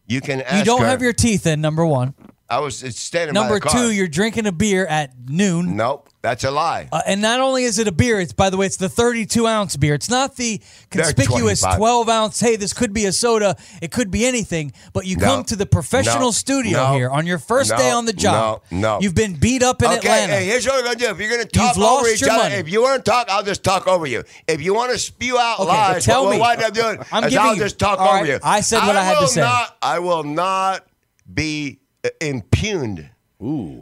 You 0.07 0.21
can 0.21 0.39
ask 0.39 0.55
you 0.55 0.63
don't 0.63 0.79
her. 0.79 0.87
have 0.87 1.01
your 1.01 1.11
teeth 1.11 1.47
in, 1.47 1.59
number 1.59 1.85
one. 1.85 2.13
I 2.51 2.59
was 2.59 2.79
standing 2.97 3.35
Number 3.35 3.59
two, 3.59 3.91
you're 3.91 4.07
drinking 4.07 4.47
a 4.47 4.51
beer 4.51 4.85
at 4.87 5.13
noon. 5.27 5.75
Nope, 5.77 6.09
that's 6.23 6.43
a 6.43 6.49
lie. 6.49 6.89
Uh, 6.91 6.99
and 7.05 7.21
not 7.21 7.39
only 7.41 7.63
is 7.63 7.77
it 7.77 7.87
a 7.87 7.91
beer, 7.91 8.19
it's 8.19 8.33
by 8.33 8.49
the 8.49 8.57
way, 8.57 8.65
it's 8.65 8.77
the 8.77 8.89
32 8.89 9.45
ounce 9.45 9.77
beer. 9.77 9.93
It's 9.93 10.09
not 10.09 10.35
the 10.35 10.59
conspicuous 10.89 11.61
12 11.61 12.09
ounce. 12.09 12.39
Hey, 12.39 12.55
this 12.55 12.73
could 12.73 12.91
be 12.91 13.05
a 13.05 13.11
soda. 13.11 13.55
It 13.83 13.91
could 13.91 14.09
be 14.09 14.25
anything. 14.25 14.71
But 14.93 15.05
you 15.05 15.15
No. 15.17 15.25
come 15.25 15.43
to 15.45 15.55
the 15.55 15.67
professional 15.67 16.19
No. 16.19 16.31
studio 16.31 16.87
No. 16.87 16.93
here 16.93 17.09
on 17.11 17.27
your 17.27 17.37
first 17.37 17.69
day 17.77 17.91
on 17.91 18.05
the 18.05 18.13
job. 18.13 18.61
No. 18.71 18.79
No. 18.79 18.99
You've 18.99 19.13
been 19.15 19.35
beat 19.35 19.61
up 19.61 19.81
in 19.83 19.87
okay, 19.89 19.97
Atlanta. 19.97 20.33
hey, 20.33 20.45
here's 20.45 20.65
what 20.65 20.75
we're 20.77 20.83
gonna 20.83 20.95
do. 20.95 21.05
If 21.09 21.19
you're 21.19 21.29
gonna 21.29 21.45
talk 21.45 21.75
You've 21.75 21.83
lost 21.83 21.99
over 22.05 22.09
each 22.13 22.21
your 22.21 22.31
other, 22.31 22.43
money. 22.43 22.55
if 22.55 22.67
you 22.69 22.81
want 22.81 23.05
to 23.05 23.11
talk, 23.11 23.27
I'll 23.29 23.43
just 23.43 23.63
talk 23.63 23.87
over 23.87 24.07
you. 24.07 24.23
If 24.47 24.59
you 24.61 24.73
want 24.73 24.91
to 24.91 24.97
spew 24.97 25.37
out 25.37 25.59
Okay, 25.59 25.67
lies, 25.69 26.03
tell 26.03 26.25
what 26.25 26.31
me. 26.31 26.39
wind 26.39 26.63
up 26.63 26.73
doing 26.73 26.97
I'm 27.11 27.25
is 27.25 27.29
giving 27.29 27.45
I'll 27.47 27.53
you- 27.55 27.61
just 27.61 27.77
talk 27.77 27.99
over 27.99 28.09
right, 28.09 28.25
you. 28.27 28.39
I 28.41 28.61
said 28.61 28.79
what 28.87 28.95
I 28.95 29.03
had 29.03 29.19
to 29.19 29.27
say. 29.27 29.41
Not, 29.41 29.77
I 29.83 29.99
will 29.99 30.23
not 30.23 30.85
be 31.31 31.78
uh, 32.05 32.09
impugned 32.21 33.09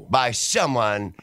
by 0.09 0.31
someone 0.31 1.15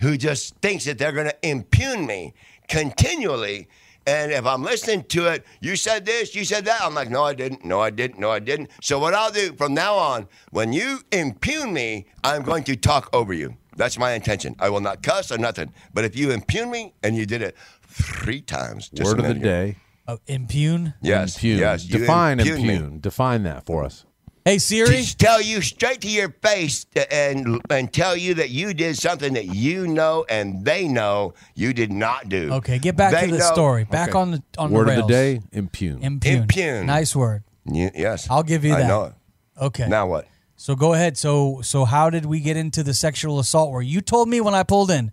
who 0.00 0.16
just 0.16 0.54
thinks 0.56 0.84
that 0.84 0.98
they're 0.98 1.12
going 1.12 1.26
to 1.28 1.36
impugn 1.48 2.06
me 2.06 2.34
continually. 2.68 3.68
And 4.06 4.32
if 4.32 4.44
I'm 4.46 4.62
listening 4.64 5.04
to 5.04 5.26
it, 5.32 5.44
you 5.60 5.76
said 5.76 6.04
this, 6.04 6.34
you 6.34 6.44
said 6.44 6.64
that. 6.64 6.80
I'm 6.82 6.94
like, 6.94 7.08
no, 7.10 7.22
I 7.24 7.34
didn't. 7.34 7.64
No, 7.64 7.80
I 7.80 7.90
didn't. 7.90 8.18
No, 8.18 8.30
I 8.30 8.40
didn't. 8.40 8.70
So 8.80 8.98
what 8.98 9.14
I'll 9.14 9.30
do 9.30 9.52
from 9.54 9.74
now 9.74 9.94
on, 9.94 10.26
when 10.50 10.72
you 10.72 10.98
impugn 11.12 11.72
me, 11.72 12.06
I'm 12.24 12.42
going 12.42 12.64
to 12.64 12.74
talk 12.76 13.08
over 13.12 13.32
you. 13.32 13.56
That's 13.76 13.98
my 13.98 14.12
intention. 14.12 14.56
I 14.58 14.70
will 14.70 14.80
not 14.80 15.02
cuss 15.02 15.30
or 15.30 15.38
nothing. 15.38 15.72
But 15.94 16.04
if 16.04 16.16
you 16.16 16.30
impugn 16.32 16.70
me, 16.70 16.94
and 17.04 17.16
you 17.16 17.26
did 17.26 17.42
it 17.42 17.56
three 17.86 18.40
times, 18.40 18.88
just 18.88 19.08
Word 19.16 19.20
a 19.20 19.22
of 19.22 19.28
the 19.28 19.34
here. 19.34 19.42
day. 19.42 19.76
Oh, 20.08 20.18
impugn. 20.26 20.94
Yes, 21.00 21.36
Impugn. 21.36 21.58
yes. 21.58 21.84
Define 21.84 22.40
impugned 22.40 22.70
impugn. 22.70 23.00
Define 23.00 23.42
that 23.44 23.64
for 23.66 23.84
us. 23.84 24.04
Hey, 24.44 24.58
Siri. 24.58 25.04
to 25.04 25.16
tell 25.16 25.40
you 25.40 25.60
straight 25.62 26.00
to 26.00 26.08
your 26.08 26.30
face 26.42 26.84
and 27.12 27.60
and 27.70 27.92
tell 27.92 28.16
you 28.16 28.34
that 28.34 28.50
you 28.50 28.74
did 28.74 28.96
something 28.98 29.34
that 29.34 29.54
you 29.54 29.86
know 29.86 30.24
and 30.28 30.64
they 30.64 30.88
know 30.88 31.34
you 31.54 31.72
did 31.72 31.92
not 31.92 32.28
do. 32.28 32.52
Okay, 32.54 32.80
get 32.80 32.96
back 32.96 33.12
They 33.12 33.26
to 33.26 33.32
the 33.32 33.38
know- 33.38 33.52
story. 33.52 33.84
Back 33.84 34.08
Okay. 34.10 34.18
on 34.18 34.30
the 34.32 34.42
on 34.58 34.72
Word 34.72 34.88
the 34.88 35.00
of 35.00 35.06
the 35.06 35.12
day. 35.12 35.40
Impugn. 35.52 36.00
Impugn. 36.02 36.42
Impugn. 36.42 36.86
Nice 36.86 37.14
word. 37.14 37.44
Y- 37.64 37.92
yes, 37.94 38.26
I'll 38.28 38.42
give 38.42 38.64
you 38.64 38.74
I 38.74 38.80
that. 38.80 38.88
know 38.88 39.04
it. 39.04 39.12
Okay. 39.60 39.86
Now 39.88 40.06
what? 40.08 40.26
So 40.56 40.74
go 40.74 40.92
ahead. 40.94 41.16
So 41.16 41.60
so 41.62 41.84
how 41.84 42.10
did 42.10 42.26
we 42.26 42.40
get 42.40 42.56
into 42.56 42.82
the 42.82 42.94
sexual 42.94 43.38
assault 43.38 43.70
where 43.70 43.80
you 43.82 44.00
told 44.00 44.28
me 44.28 44.40
when 44.40 44.54
I 44.54 44.64
pulled 44.64 44.90
in? 44.90 45.12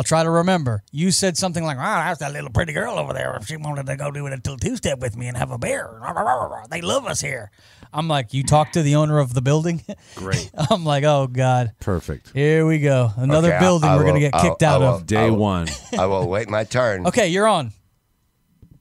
I'll 0.00 0.04
try 0.04 0.22
to 0.22 0.30
remember. 0.30 0.82
You 0.92 1.10
said 1.10 1.36
something 1.36 1.62
like, 1.62 1.76
"Wow, 1.76 1.96
that's 2.02 2.20
that 2.20 2.32
little 2.32 2.48
pretty 2.48 2.72
girl 2.72 2.98
over 2.98 3.12
there. 3.12 3.36
If 3.36 3.48
she 3.48 3.58
wanted 3.58 3.84
to 3.84 3.96
go 3.98 4.10
do 4.10 4.26
it 4.26 4.32
until 4.32 4.56
two 4.56 4.74
step 4.76 4.98
with 4.98 5.14
me 5.14 5.26
and 5.26 5.36
have 5.36 5.50
a 5.50 5.58
beer, 5.58 6.00
they 6.70 6.80
love 6.80 7.04
us 7.06 7.20
here." 7.20 7.50
I'm 7.92 8.08
like, 8.08 8.32
"You 8.32 8.42
talked 8.42 8.72
to 8.74 8.82
the 8.82 8.94
owner 8.94 9.18
of 9.18 9.34
the 9.34 9.42
building?" 9.42 9.82
Great. 10.14 10.50
I'm 10.70 10.86
like, 10.86 11.04
"Oh 11.04 11.26
God, 11.26 11.72
Perfect. 11.80 12.32
here 12.32 12.64
we 12.64 12.78
go. 12.78 13.10
Another 13.14 13.50
Okay, 13.50 13.60
building 13.60 13.90
I 13.90 13.96
we're 13.96 14.04
gonna 14.04 14.12
will- 14.14 14.20
get 14.20 14.34
I'll- 14.36 14.42
kicked 14.42 14.62
I 14.62 14.66
out 14.68 14.80
will- 14.80 14.88
of." 14.94 15.04
Day 15.06 15.28
will- 15.28 15.36
one. 15.36 15.68
I 15.98 16.06
will 16.06 16.26
wait 16.26 16.48
my 16.48 16.64
turn. 16.64 17.06
Okay, 17.06 17.28
you're 17.28 17.46
on. 17.46 17.72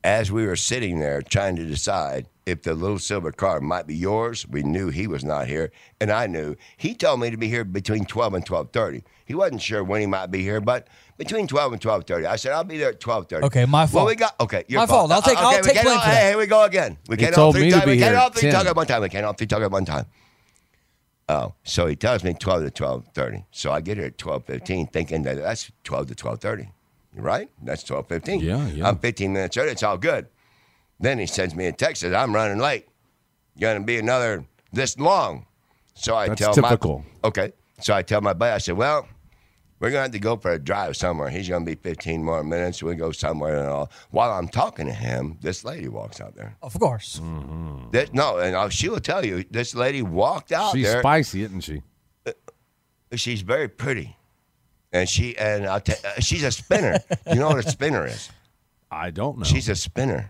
As 0.02 0.32
we 0.32 0.46
were 0.48 0.56
sitting 0.56 1.00
there 1.00 1.22
trying 1.22 1.58
to 1.58 1.66
decide 1.66 2.28
if 2.50 2.64
the 2.64 2.74
little 2.74 3.00
silver 3.00 3.32
car 3.32 3.60
might 3.62 3.88
be 3.88 3.96
yours, 3.96 4.48
we 4.48 4.64
knew 4.64 4.90
he 4.90 5.08
was 5.08 5.24
not 5.24 5.48
here, 5.48 5.72
and 6.02 6.12
I 6.12 6.28
knew 6.28 6.56
he 6.78 6.94
told 6.96 7.20
me 7.20 7.30
to 7.30 7.38
be 7.38 7.48
here 7.48 7.64
between 7.64 8.06
twelve 8.06 8.34
and 8.34 8.46
twelve 8.46 8.72
thirty. 8.72 9.04
He 9.26 9.36
wasn't 9.36 9.62
sure 9.62 9.84
when 9.84 10.02
he 10.02 10.08
might 10.08 10.32
be 10.32 10.42
here, 10.42 10.60
but 10.60 10.88
between 11.18 11.48
twelve 11.48 11.72
and 11.74 11.82
twelve 11.82 12.06
thirty. 12.06 12.26
I 12.26 12.36
said 12.36 12.52
I'll 12.54 12.64
be 12.64 12.78
there 12.78 12.90
at 12.90 13.00
twelve 13.00 13.28
thirty. 13.28 13.46
Okay, 13.46 13.66
my 13.66 13.82
Well, 13.82 13.88
fault. 13.88 14.08
we 14.08 14.16
got 14.16 14.40
okay. 14.42 14.64
Your 14.68 14.82
My 14.82 14.88
fault. 14.88 15.12
I'll 15.12 15.22
take- 15.22 15.38
uh, 15.38 15.48
Okay, 15.48 15.58
I'll 15.58 15.64
take 15.64 15.74
blame 15.84 15.88
all- 15.88 16.02
for 16.02 16.10
that. 16.10 16.16
Hey, 16.22 16.30
here 16.30 16.38
we 16.38 16.48
go 16.48 16.64
again. 16.64 16.98
We 17.08 17.16
He 17.18 17.24
can't 17.24 17.38
all 17.38 17.52
three 17.54 17.62
me 17.64 17.70
to 17.72 17.76
talk- 17.78 17.86
we 17.86 17.98
can't 18.00 18.16
all 18.16 18.28
at 18.28 18.36
three 18.36 18.50
talk 18.52 18.62
10. 18.62 18.68
at 18.68 18.76
one 18.76 18.88
time. 18.88 19.02
We 19.04 19.10
can't 19.10 19.26
all 19.26 19.34
three 19.34 19.48
talk 19.48 19.62
at 19.62 19.72
one 19.72 19.86
time. 19.86 20.06
Oh, 21.28 21.54
so 21.64 21.86
he 21.86 21.96
tells 21.96 22.24
me 22.24 22.34
twelve 22.34 22.64
to 22.64 22.72
twelve 22.72 23.06
thirty. 23.14 23.46
So 23.52 23.72
I 23.72 23.82
get 23.82 23.98
here 23.98 24.08
at 24.08 24.18
twelve 24.18 24.46
fifteen, 24.46 24.88
thinking 24.88 25.22
that 25.24 25.38
that's 25.38 25.72
twelve 25.84 26.08
to 26.08 26.16
twelve 26.16 26.40
thirty. 26.42 26.70
Right. 27.16 27.50
That's 27.62 27.84
twelve 27.84 28.08
fifteen. 28.08 28.40
Yeah, 28.40 28.66
yeah. 28.68 28.88
I'm 28.88 28.98
fifteen 28.98 29.34
minutes 29.34 29.56
early. 29.58 29.70
It's 29.72 29.84
all 29.84 29.98
good. 29.98 30.28
Then 31.00 31.20
he 31.20 31.26
sends 31.26 31.56
me 31.56 31.66
a 31.68 31.72
text 31.72 32.02
says 32.02 32.14
I'm 32.14 32.34
running 32.34 32.60
late. 32.60 32.88
Gonna 33.60 33.84
be 33.84 33.98
another 33.98 34.46
this 34.74 34.98
long. 34.98 35.46
So 35.94 36.16
I 36.16 36.30
That's 36.30 36.42
tell 36.42 36.54
typical. 36.54 37.06
my 37.24 37.28
okay. 37.30 37.54
So 37.82 37.94
I 37.94 38.02
tell 38.02 38.22
my 38.22 38.34
buddy. 38.34 38.54
I 38.54 38.58
said, 38.58 38.78
well. 38.78 39.08
We're 39.82 39.92
gonna 39.92 40.02
have 40.02 40.12
to 40.12 40.20
go 40.20 40.36
for 40.36 40.52
a 40.52 40.60
drive 40.60 40.98
somewhere. 40.98 41.30
He's 41.30 41.48
gonna 41.48 41.64
be 41.64 41.76
15 41.76 42.22
more 42.22 42.44
minutes. 42.44 42.84
We 42.84 42.96
go 42.96 43.14
somewhere 43.14 43.60
and 43.60 43.70
all. 43.70 43.90
While 44.12 44.30
I'm 44.32 44.50
talking 44.50 44.88
to 44.88 44.92
him, 44.92 45.38
this 45.42 45.64
lady 45.64 45.88
walks 45.88 46.20
out 46.20 46.36
there. 46.36 46.58
Of 46.62 46.78
course. 46.78 47.22
Mm. 47.24 47.90
This, 47.90 48.12
no, 48.12 48.40
and 48.40 48.58
I'll, 48.58 48.68
she 48.68 48.90
will 48.90 49.00
tell 49.00 49.26
you. 49.26 49.46
This 49.50 49.74
lady 49.74 50.02
walked 50.02 50.52
out 50.52 50.74
She's 50.74 50.86
there. 50.86 51.00
spicy, 51.00 51.44
isn't 51.44 51.62
she? 51.62 51.82
She's 53.16 53.42
very 53.42 53.70
pretty, 53.70 54.18
and 54.92 55.08
she 55.08 55.38
and 55.38 55.66
I'll 55.66 55.80
tell. 55.80 55.96
Uh, 56.04 56.20
she's 56.20 56.44
a 56.44 56.52
spinner. 56.52 57.00
you 57.32 57.36
know 57.36 57.48
what 57.48 57.66
a 57.66 57.70
spinner 57.70 58.06
is? 58.06 58.30
I 58.92 59.12
don't 59.12 59.38
know. 59.38 59.46
She's 59.46 59.70
a 59.70 59.76
spinner. 59.78 60.30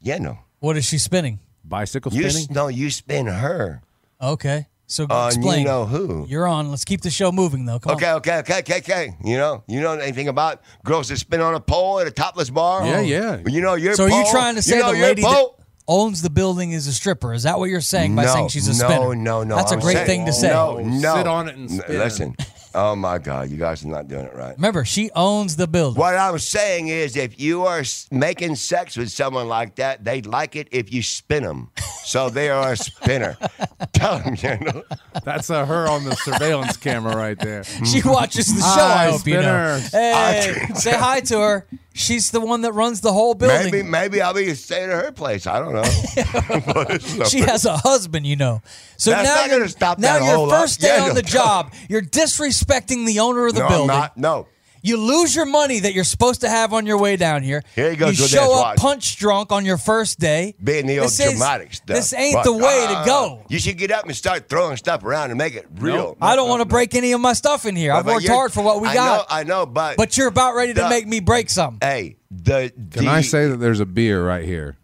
Yeah, 0.00 0.18
no. 0.18 0.38
What 0.60 0.76
is 0.76 0.84
she 0.84 0.98
spinning? 0.98 1.40
bicycle 1.64 2.12
You 2.12 2.22
spinning. 2.30 2.48
s- 2.48 2.50
no, 2.50 2.68
you 2.68 2.90
spin 2.90 3.26
her. 3.26 3.82
Okay. 4.22 4.66
So 4.86 5.06
On 5.10 5.26
explain. 5.28 5.58
you 5.60 5.64
know 5.66 5.84
who. 5.84 6.24
You're 6.28 6.46
on. 6.46 6.70
Let's 6.70 6.84
keep 6.86 7.02
the 7.02 7.10
show 7.10 7.30
moving 7.30 7.66
though. 7.66 7.78
Come 7.78 7.96
Okay, 7.96 8.08
on. 8.08 8.16
okay, 8.16 8.38
okay, 8.38 8.58
okay, 8.60 8.78
okay. 8.78 9.16
You 9.22 9.36
know, 9.36 9.62
you 9.66 9.80
know 9.82 9.92
anything 9.92 10.28
about 10.28 10.62
girls 10.82 11.08
that 11.08 11.18
spin 11.18 11.42
on 11.42 11.54
a 11.54 11.60
pole 11.60 12.00
at 12.00 12.06
a 12.06 12.10
topless 12.10 12.48
bar? 12.48 12.86
Yeah, 12.86 13.00
yeah. 13.00 13.38
You 13.46 13.60
know 13.60 13.74
your 13.74 13.94
So 13.94 14.04
are 14.04 14.08
you 14.08 14.22
pole? 14.22 14.30
trying 14.32 14.54
to 14.54 14.62
say 14.62 14.76
you 14.76 14.82
know 14.82 14.92
the 14.92 14.96
your 14.98 15.06
lady 15.08 15.20
that 15.22 15.34
pole? 15.34 15.60
owns 15.86 16.22
the 16.22 16.30
building 16.30 16.72
is 16.72 16.86
a 16.86 16.92
stripper? 16.94 17.34
Is 17.34 17.42
that 17.42 17.58
what 17.58 17.68
you're 17.68 17.82
saying 17.82 18.16
by 18.16 18.24
no, 18.24 18.32
saying 18.32 18.48
she's 18.48 18.66
a 18.68 18.82
no, 18.82 18.88
spinner? 18.88 19.14
No, 19.14 19.42
no, 19.44 19.56
That's 19.56 19.72
a 19.72 19.74
I'm 19.74 19.80
great 19.80 19.96
saying- 19.96 20.06
thing 20.06 20.26
to 20.26 20.32
say. 20.32 20.48
No, 20.48 20.78
no. 20.78 21.16
Sit 21.16 21.26
on 21.26 21.48
it 21.50 21.56
and 21.56 21.70
spin. 21.70 21.98
Listen. 21.98 22.36
Oh 22.74 22.94
my 22.94 23.18
God, 23.18 23.48
you 23.50 23.56
guys 23.56 23.84
are 23.84 23.88
not 23.88 24.08
doing 24.08 24.26
it 24.26 24.34
right. 24.34 24.54
Remember, 24.56 24.84
she 24.84 25.10
owns 25.14 25.56
the 25.56 25.66
building. 25.66 25.98
What 25.98 26.16
I'm 26.16 26.38
saying 26.38 26.88
is, 26.88 27.16
if 27.16 27.40
you 27.40 27.64
are 27.64 27.82
making 28.10 28.56
sex 28.56 28.96
with 28.96 29.10
someone 29.10 29.48
like 29.48 29.76
that, 29.76 30.04
they'd 30.04 30.26
like 30.26 30.54
it 30.56 30.68
if 30.70 30.92
you 30.92 31.02
spin 31.02 31.42
them. 31.42 31.70
So 32.04 32.30
they 32.30 32.50
are 32.50 32.72
a 32.72 32.76
spinner. 32.76 33.36
Tell 33.92 34.18
them, 34.18 34.34
you 34.38 34.64
know. 34.64 34.82
That's 35.24 35.50
uh, 35.50 35.66
her 35.66 35.88
on 35.88 36.04
the 36.04 36.14
surveillance 36.16 36.76
camera 36.76 37.16
right 37.16 37.38
there. 37.38 37.64
She 37.64 38.02
watches 38.02 38.54
the 38.54 38.60
show. 38.60 38.66
Hi, 38.66 39.06
I 39.06 39.10
hope 39.10 39.26
you 39.26 39.34
know. 39.34 39.80
Hey, 39.92 40.66
say 40.74 40.92
hi 40.96 41.20
to 41.20 41.40
her. 41.40 41.66
She's 41.98 42.30
the 42.30 42.40
one 42.40 42.60
that 42.62 42.72
runs 42.72 43.00
the 43.00 43.12
whole 43.12 43.34
building. 43.34 43.72
Maybe, 43.72 43.82
maybe 43.82 44.20
I'll 44.22 44.32
be 44.34 44.54
staying 44.54 44.90
at 44.90 45.04
her 45.04 45.12
place. 45.12 45.46
I 45.46 45.58
don't 45.58 45.72
know. 45.74 45.82
But 46.72 46.90
it's 46.92 47.14
no- 47.16 47.24
She 47.24 47.40
has 47.40 47.64
a 47.64 47.76
husband, 47.76 48.26
you 48.26 48.36
know. 48.36 48.62
So 48.96 49.10
That's 49.10 49.24
now 49.28 49.34
not 49.34 49.48
you're 49.48 49.58
now 49.98 50.18
that 50.18 50.22
your 50.24 50.48
first 50.48 50.80
day 50.80 50.94
Yeah, 50.96 51.02
on 51.02 51.08
no. 51.08 51.14
the 51.14 51.22
job. 51.22 51.72
You're 51.88 52.02
disrespecting 52.02 53.04
the 53.06 53.18
owner 53.20 53.46
of 53.46 53.54
the 53.54 53.60
no, 53.60 53.66
I'm 53.66 53.70
building. 53.72 53.86
not. 53.88 54.16
No. 54.16 54.46
You 54.82 54.96
lose 54.96 55.34
your 55.34 55.46
money 55.46 55.80
that 55.80 55.92
you're 55.92 56.04
supposed 56.04 56.40
to 56.42 56.48
have 56.48 56.72
on 56.72 56.86
your 56.86 56.98
way 56.98 57.16
down 57.16 57.42
here. 57.42 57.62
Here 57.74 57.90
he 57.90 57.96
goes 57.96 58.18
You 58.18 58.24
with 58.24 58.30
show 58.30 58.54
up 58.54 58.60
watch. 58.60 58.76
punch 58.78 59.16
drunk 59.16 59.50
on 59.52 59.64
your 59.64 59.76
first 59.78 60.18
day. 60.18 60.54
Being 60.62 60.86
the 60.86 61.00
old 61.00 61.06
This 61.08 61.20
is- 61.20 61.30
dramatic 61.32 61.74
stuff. 61.74 61.96
This 61.96 62.12
ain't 62.12 62.34
But, 62.34 62.44
the 62.44 62.52
way 62.52 62.86
uh, 62.88 63.00
to 63.02 63.06
go. 63.08 63.44
You 63.48 63.58
should 63.58 63.76
get 63.78 63.90
up 63.90 64.04
and 64.06 64.14
start 64.16 64.48
throwing 64.48 64.76
stuff 64.76 65.02
around 65.04 65.30
and 65.30 65.38
make 65.38 65.54
it 65.54 65.66
real. 65.76 66.16
I 66.20 66.36
don't 66.36 66.48
want 66.48 66.60
to 66.60 66.66
break 66.66 66.94
any 66.94 67.12
of 67.12 67.20
my 67.20 67.32
stuff 67.32 67.66
in 67.66 67.74
here. 67.76 67.92
I've 67.92 68.06
worked 68.06 68.28
hard 68.28 68.52
for 68.52 68.62
what 68.62 68.80
we 68.80 68.88
I 68.88 68.94
got. 68.94 69.18
Know, 69.18 69.24
I 69.36 69.42
know, 69.44 69.66
but 69.66 69.96
but 69.96 70.16
you're 70.16 70.28
about 70.28 70.54
ready 70.54 70.74
to 70.74 70.88
make 70.88 71.06
me 71.06 71.20
break 71.20 71.50
something. 71.50 71.86
hey, 71.86 72.16
the 72.30 72.72
Can 72.92 73.04
the, 73.04 73.08
I 73.10 73.20
say 73.22 73.48
that 73.48 73.56
there's 73.56 73.80
a 73.80 73.86
beer 73.86 74.24
right 74.24 74.44
here? 74.44 74.76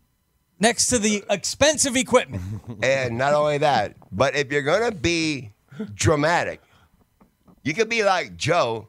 Next 0.60 0.86
to 0.86 0.98
the 0.98 1.22
expensive 1.28 1.96
equipment. 1.96 2.42
And 2.82 3.18
not 3.18 3.34
only 3.34 3.58
that, 3.58 3.96
but 4.12 4.34
if 4.34 4.50
you're 4.50 4.62
gonna 4.62 4.92
be 4.92 5.52
dramatic, 5.94 6.60
you 7.62 7.74
could 7.74 7.88
be 7.88 8.02
like 8.04 8.36
Joe, 8.36 8.88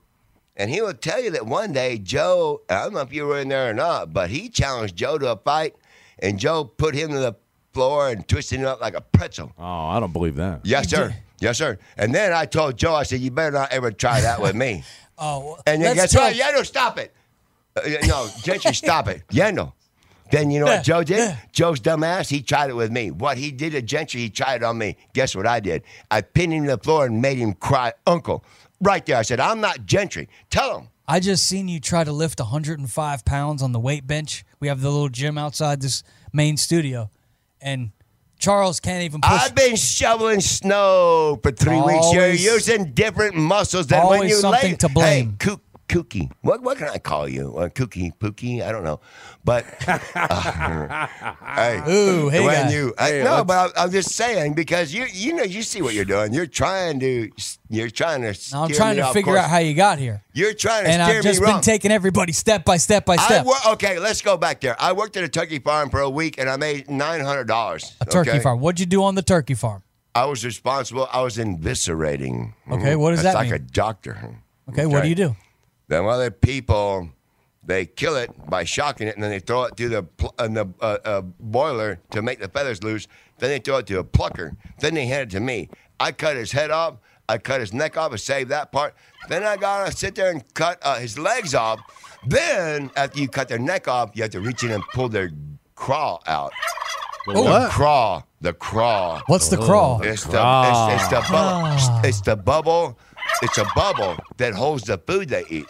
and 0.57 0.69
he 0.69 0.81
will 0.81 0.93
tell 0.93 1.21
you 1.21 1.31
that 1.31 1.45
one 1.45 1.73
day 1.73 1.97
Joe, 1.97 2.61
I 2.69 2.83
don't 2.83 2.93
know 2.93 3.01
if 3.01 3.13
you 3.13 3.25
were 3.25 3.39
in 3.39 3.49
there 3.49 3.69
or 3.69 3.73
not, 3.73 4.13
but 4.13 4.29
he 4.29 4.49
challenged 4.49 4.95
Joe 4.95 5.17
to 5.17 5.31
a 5.31 5.37
fight, 5.37 5.75
and 6.19 6.39
Joe 6.39 6.63
put 6.63 6.95
him 6.95 7.09
to 7.11 7.19
the 7.19 7.35
floor 7.73 8.09
and 8.09 8.27
twisted 8.27 8.59
him 8.59 8.67
up 8.67 8.79
like 8.81 8.93
a 8.95 9.01
pretzel. 9.01 9.51
Oh, 9.57 9.63
I 9.87 9.99
don't 9.99 10.13
believe 10.13 10.35
that. 10.35 10.61
Yes, 10.63 10.89
sir. 10.89 11.13
Yes, 11.41 11.57
sir. 11.57 11.77
And 11.97 12.15
then 12.15 12.31
I 12.31 12.45
told 12.45 12.77
Joe, 12.77 12.95
I 12.95 13.03
said, 13.03 13.19
"You 13.19 13.29
better 13.31 13.51
not 13.51 13.71
ever 13.73 13.91
try 13.91 14.21
that 14.21 14.41
with 14.41 14.55
me." 14.55 14.83
Oh, 15.17 15.57
And 15.65 15.81
then 15.81 15.95
let's 15.95 16.13
guess 16.13 16.21
what? 16.21 16.35
tell- 16.35 16.53
Yendo, 16.53 16.65
stop 16.65 16.99
it. 16.99 17.13
Uh, 17.73 17.81
no, 18.05 18.27
Gentry, 18.43 18.73
stop 18.73 19.07
it. 19.07 19.25
Yendo. 19.29 19.71
Then 20.29 20.51
you 20.51 20.59
know 20.59 20.65
what 20.65 20.83
Joe 20.83 21.03
did? 21.05 21.37
Joe's 21.53 21.79
dumbass, 21.79 22.29
he 22.29 22.41
tried 22.41 22.69
it 22.69 22.73
with 22.75 22.91
me. 22.91 23.11
What 23.11 23.37
he 23.37 23.49
did 23.51 23.71
to 23.71 23.81
Gentry, 23.81 24.19
he 24.19 24.29
tried 24.29 24.55
it 24.55 24.63
on 24.63 24.77
me. 24.77 24.97
Guess 25.13 25.33
what 25.33 25.47
I 25.47 25.61
did? 25.61 25.83
I 26.11 26.19
pinned 26.19 26.51
him 26.51 26.65
to 26.65 26.71
the 26.71 26.77
floor 26.83 27.05
and 27.05 27.21
made 27.21 27.37
him 27.37 27.53
cry, 27.53 27.93
Uncle. 28.05 28.43
Right 28.81 29.05
there. 29.05 29.17
I 29.17 29.21
said, 29.21 29.39
I'm 29.39 29.61
not 29.61 29.85
Gentry. 29.85 30.29
Tell 30.49 30.79
him. 30.79 30.87
I 31.07 31.19
just 31.19 31.47
seen 31.47 31.67
you 31.67 31.79
try 31.79 32.03
to 32.03 32.11
lift 32.11 32.39
105 32.39 33.25
pounds 33.25 33.61
on 33.61 33.71
the 33.71 33.79
weight 33.79 34.07
bench. 34.07 34.43
We 34.59 34.67
have 34.69 34.81
the 34.81 34.89
little 34.89 35.09
gym 35.09 35.37
outside 35.37 35.81
this 35.81 36.03
main 36.33 36.57
studio, 36.57 37.11
and 37.61 37.91
Charles 38.39 38.79
can't 38.79 39.03
even 39.03 39.21
push. 39.21 39.31
I've 39.31 39.53
been 39.53 39.75
shoveling 39.75 40.41
snow 40.41 41.39
for 41.43 41.51
three 41.51 41.79
weeks. 41.79 42.11
You're 42.11 42.29
using 42.29 42.91
different 42.93 43.35
muscles 43.35 43.87
than 43.87 43.99
when 43.99 44.17
always 44.17 44.31
you 44.31 44.37
something 44.37 44.71
lay. 44.71 44.77
to 44.77 44.89
blame. 44.89 45.37
Hey, 45.39 45.55
kooky. 45.87 46.31
What 46.41 46.61
what 46.63 46.77
can 46.77 46.89
I 46.89 46.97
call 46.97 47.27
you? 47.27 47.55
Uh, 47.57 47.69
kooky, 47.69 48.11
pooky? 48.17 48.61
I 48.61 48.71
don't 48.71 48.83
know. 48.83 48.99
But 49.43 49.65
uh, 49.87 49.97
hey, 51.55 51.81
Ooh, 51.87 52.29
hey, 52.29 52.39
when 52.45 52.65
guy. 52.67 52.71
you 52.71 52.93
I, 52.97 53.09
Hey, 53.09 53.23
no, 53.23 53.43
but 53.43 53.57
I'm, 53.77 53.85
I'm 53.85 53.91
just 53.91 54.11
saying 54.13 54.53
because 54.53 54.93
you 54.93 55.05
you 55.11 55.33
know 55.33 55.43
you 55.43 55.61
see 55.61 55.81
what 55.81 55.93
you're 55.93 56.05
doing. 56.05 56.33
You're 56.33 56.47
trying 56.47 56.99
to 57.01 57.29
you're 57.69 57.89
trying 57.89 58.21
to. 58.21 58.33
Now 58.51 58.63
I'm 58.63 58.71
trying 58.71 58.95
to 58.97 59.05
figure 59.13 59.33
course. 59.33 59.43
out 59.43 59.49
how 59.49 59.57
you 59.59 59.73
got 59.73 59.99
here, 59.99 60.23
You're 60.33 60.53
trying 60.53 60.85
to 60.85 60.89
and 60.89 61.01
I've 61.01 61.23
just 61.23 61.39
been 61.41 61.49
wrong. 61.51 61.61
taking 61.61 61.91
everybody 61.91 62.31
step 62.33 62.65
by 62.65 62.77
step 62.77 63.05
by 63.05 63.13
I 63.15 63.17
step. 63.25 63.45
wor- 63.45 63.55
okay, 63.73 63.99
let's 63.99 64.21
go 64.21 64.37
back 64.37 64.61
there. 64.61 64.75
I 64.79 64.93
worked 64.93 65.17
at 65.17 65.23
a 65.23 65.29
turkey 65.29 65.59
farm 65.59 65.89
for 65.89 65.99
a 66.01 66.09
week 66.09 66.37
and 66.39 66.49
I 66.49 66.57
made 66.57 66.89
nine 66.89 67.21
hundred 67.21 67.45
dollars. 67.47 67.95
a 68.01 68.05
turkey 68.05 68.39
farm. 68.39 68.59
What'd 68.59 68.79
you 68.79 68.85
do 68.85 69.03
on 69.03 69.15
the 69.15 69.21
turkey 69.23 69.53
farm? 69.53 69.83
I 70.13 70.25
was 70.25 70.45
responsible. 70.45 71.07
I 71.11 71.21
was 71.21 71.37
eviscerating. 71.37 72.53
Okay, 72.71 72.95
what 72.95 73.11
does 73.11 73.21
That's 73.21 73.33
that 73.35 73.39
like 73.39 73.51
mean? 73.51 73.55
a 73.55 73.59
doctor. 73.59 74.39
Okay, 74.69 74.85
what 74.85 75.03
do 75.03 75.09
you 75.09 75.15
do? 75.15 75.35
Then 75.87 76.05
other 76.05 76.31
people, 76.31 77.09
they 77.63 77.85
kill 77.85 78.15
it 78.15 78.31
by 78.49 78.63
shocking 78.63 79.07
it, 79.07 79.15
and 79.15 79.23
then 79.23 79.31
they 79.31 79.39
throw 79.39 79.63
it 79.65 79.77
through 79.77 79.89
the 79.89 80.03
pl- 80.03 80.33
uh, 80.37 80.47
the 80.47 80.67
uh, 80.81 80.97
uh, 81.05 81.21
boiler 81.21 81.99
to 82.11 82.21
make 82.21 82.39
the 82.39 82.47
feathers 82.47 82.83
loose. 82.83 83.07
Then 83.39 83.49
they 83.49 83.59
throw 83.59 83.77
it 83.77 83.87
to 83.87 83.99
a 83.99 84.03
plucker. 84.03 84.53
Then 84.79 84.93
they 84.95 85.05
hand 85.07 85.23
it 85.23 85.35
to 85.35 85.39
me. 85.39 85.69
I 85.99 86.11
cut 86.11 86.35
his 86.35 86.51
head 86.51 86.71
off. 86.71 86.95
I 87.27 87.37
cut 87.39 87.59
his 87.59 87.73
neck 87.73 87.97
off 87.97 88.11
and 88.11 88.19
saved 88.19 88.49
that 88.49 88.71
part. 88.71 88.93
Then 89.29 89.43
I 89.43 89.57
gotta 89.57 89.91
sit 89.91 90.13
there 90.15 90.29
and 90.29 90.43
cut 90.53 90.77
uh, 90.83 90.95
his 90.99 91.17
legs 91.17 91.55
off. 91.55 91.79
Then 92.27 92.91
after 92.95 93.19
you 93.19 93.27
cut 93.27 93.47
their 93.47 93.59
neck 93.59 93.87
off, 93.87 94.11
you 94.13 94.21
have 94.21 94.31
to 94.31 94.41
reach 94.41 94.63
in 94.63 94.71
and 94.71 94.83
pull 94.93 95.09
their 95.09 95.31
craw 95.73 96.19
out. 96.27 96.51
The 97.27 97.33
what? 97.41 97.71
Craw, 97.71 98.21
the 98.41 98.53
craw. 98.53 99.21
What's 99.25 99.49
the 99.49 99.57
craw? 99.57 99.99
It's 100.01 100.23
the 100.25 100.37
it's, 100.37 101.01
it's 101.01 101.07
the 101.09 101.25
bubble. 101.31 102.07
It's 102.07 102.21
the 102.21 102.35
bubble. 102.35 102.99
It's 103.45 103.57
a 103.59 103.65
bubble 103.75 104.17
that 104.37 104.53
holds 104.53 104.83
the 104.83 104.97
food 104.97 105.29
they 105.29 105.45
eat. 105.49 105.67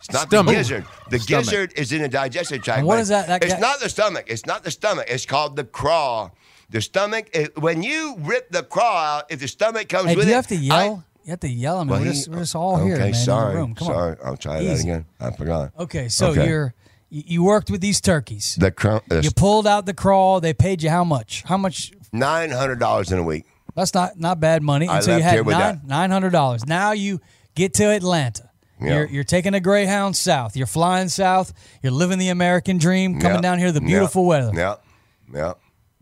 It's 0.00 0.10
not 0.12 0.26
Stomach. 0.28 0.46
the 0.46 0.52
gizzard. 0.58 0.84
The 1.10 1.18
Stomach. 1.20 1.44
gizzard 1.44 1.72
is 1.76 1.92
in 1.92 2.02
the 2.02 2.08
digestive 2.08 2.62
tract. 2.62 2.78
And 2.80 2.86
what 2.86 2.98
but 2.98 3.06
that- 3.08 3.26
that 3.28 3.42
it's 3.44 3.54
guy- 3.54 3.60
not 3.60 3.80
the 3.80 3.88
stomach. 3.88 4.24
It's 4.28 4.44
not 4.44 4.64
the 4.64 4.70
stomach. 4.70 5.06
It's 5.08 5.24
called 5.24 5.56
the 5.56 5.64
craw. 5.64 6.30
The 6.70 6.80
stomach. 6.80 7.24
When 7.56 7.82
you 7.82 8.16
rip 8.18 8.50
the 8.50 8.62
craw 8.64 8.96
out, 9.18 9.24
if 9.30 9.38
the 9.40 9.48
stomach 9.48 9.88
comes 9.88 10.08
Hey, 10.08 10.16
with 10.16 10.24
do 10.26 10.30
you 10.30 10.34
it, 10.34 10.36
have 10.36 10.46
to 10.48 10.56
I- 10.56 10.58
yell? 10.84 11.04
you 11.24 11.30
have 11.30 11.40
to 11.40 11.48
yell. 11.48 11.76
I 11.78 11.80
mean, 11.80 11.88
Well, 11.90 12.00
we're, 12.00 12.06
he- 12.06 12.12
just, 12.12 12.28
we're 12.28 12.38
just 12.40 12.56
all 12.56 12.74
okay, 12.76 12.84
here, 12.86 12.98
man, 12.98 13.14
sorry, 13.14 13.46
in 13.46 13.52
the 13.54 13.60
room. 13.60 13.74
Come 13.76 13.86
sorry. 13.88 14.10
on. 14.10 14.16
I'll 14.26 14.36
try 14.36 14.62
that 14.64 14.80
again. 14.80 15.04
I 15.20 15.30
forgot. 15.30 15.72
Okay, 15.78 16.08
so 16.08 16.28
Okay. 16.30 16.46
you're 16.48 16.74
you 17.08 17.44
worked 17.44 17.70
with 17.70 17.80
these 17.80 18.00
turkeys. 18.00 18.56
The 18.58 18.72
craw. 18.72 18.98
You 19.22 19.30
pulled 19.30 19.66
out 19.66 19.86
the 19.86 19.94
crawl. 19.94 20.40
They 20.40 20.52
paid 20.52 20.82
you 20.82 20.90
how 20.90 21.04
much? 21.04 21.44
How 21.46 21.56
much? 21.56 21.92
Nine 22.12 22.50
hundred 22.50 22.80
dollars 22.80 23.12
in 23.12 23.18
a 23.18 23.22
week. 23.22 23.44
That's 23.76 23.94
not 23.94 24.18
not 24.18 24.40
bad 24.40 24.62
money. 24.62 24.88
I 24.88 24.96
And 24.96 25.04
so 25.04 25.16
you 25.16 25.22
had 25.22 25.46
nine 25.46 25.82
nine 25.86 26.10
hundred 26.10 26.30
dollars. 26.32 26.66
Now 26.66 26.92
you 26.92 27.20
get 27.54 27.74
to 27.74 27.84
Atlanta. 27.84 28.50
You're 28.80 29.06
you're 29.06 29.24
taking 29.24 29.54
a 29.54 29.60
Greyhound 29.60 30.16
south. 30.16 30.56
You're 30.56 30.66
flying 30.66 31.08
south. 31.08 31.52
You're 31.82 31.92
living 31.92 32.18
the 32.18 32.28
American 32.30 32.78
dream. 32.78 33.20
Coming 33.20 33.40
down 33.42 33.58
here, 33.58 33.70
the 33.72 33.80
beautiful 33.80 34.24
weather, 34.26 34.50
Yeah. 34.54 34.76
Yeah. 35.32 35.54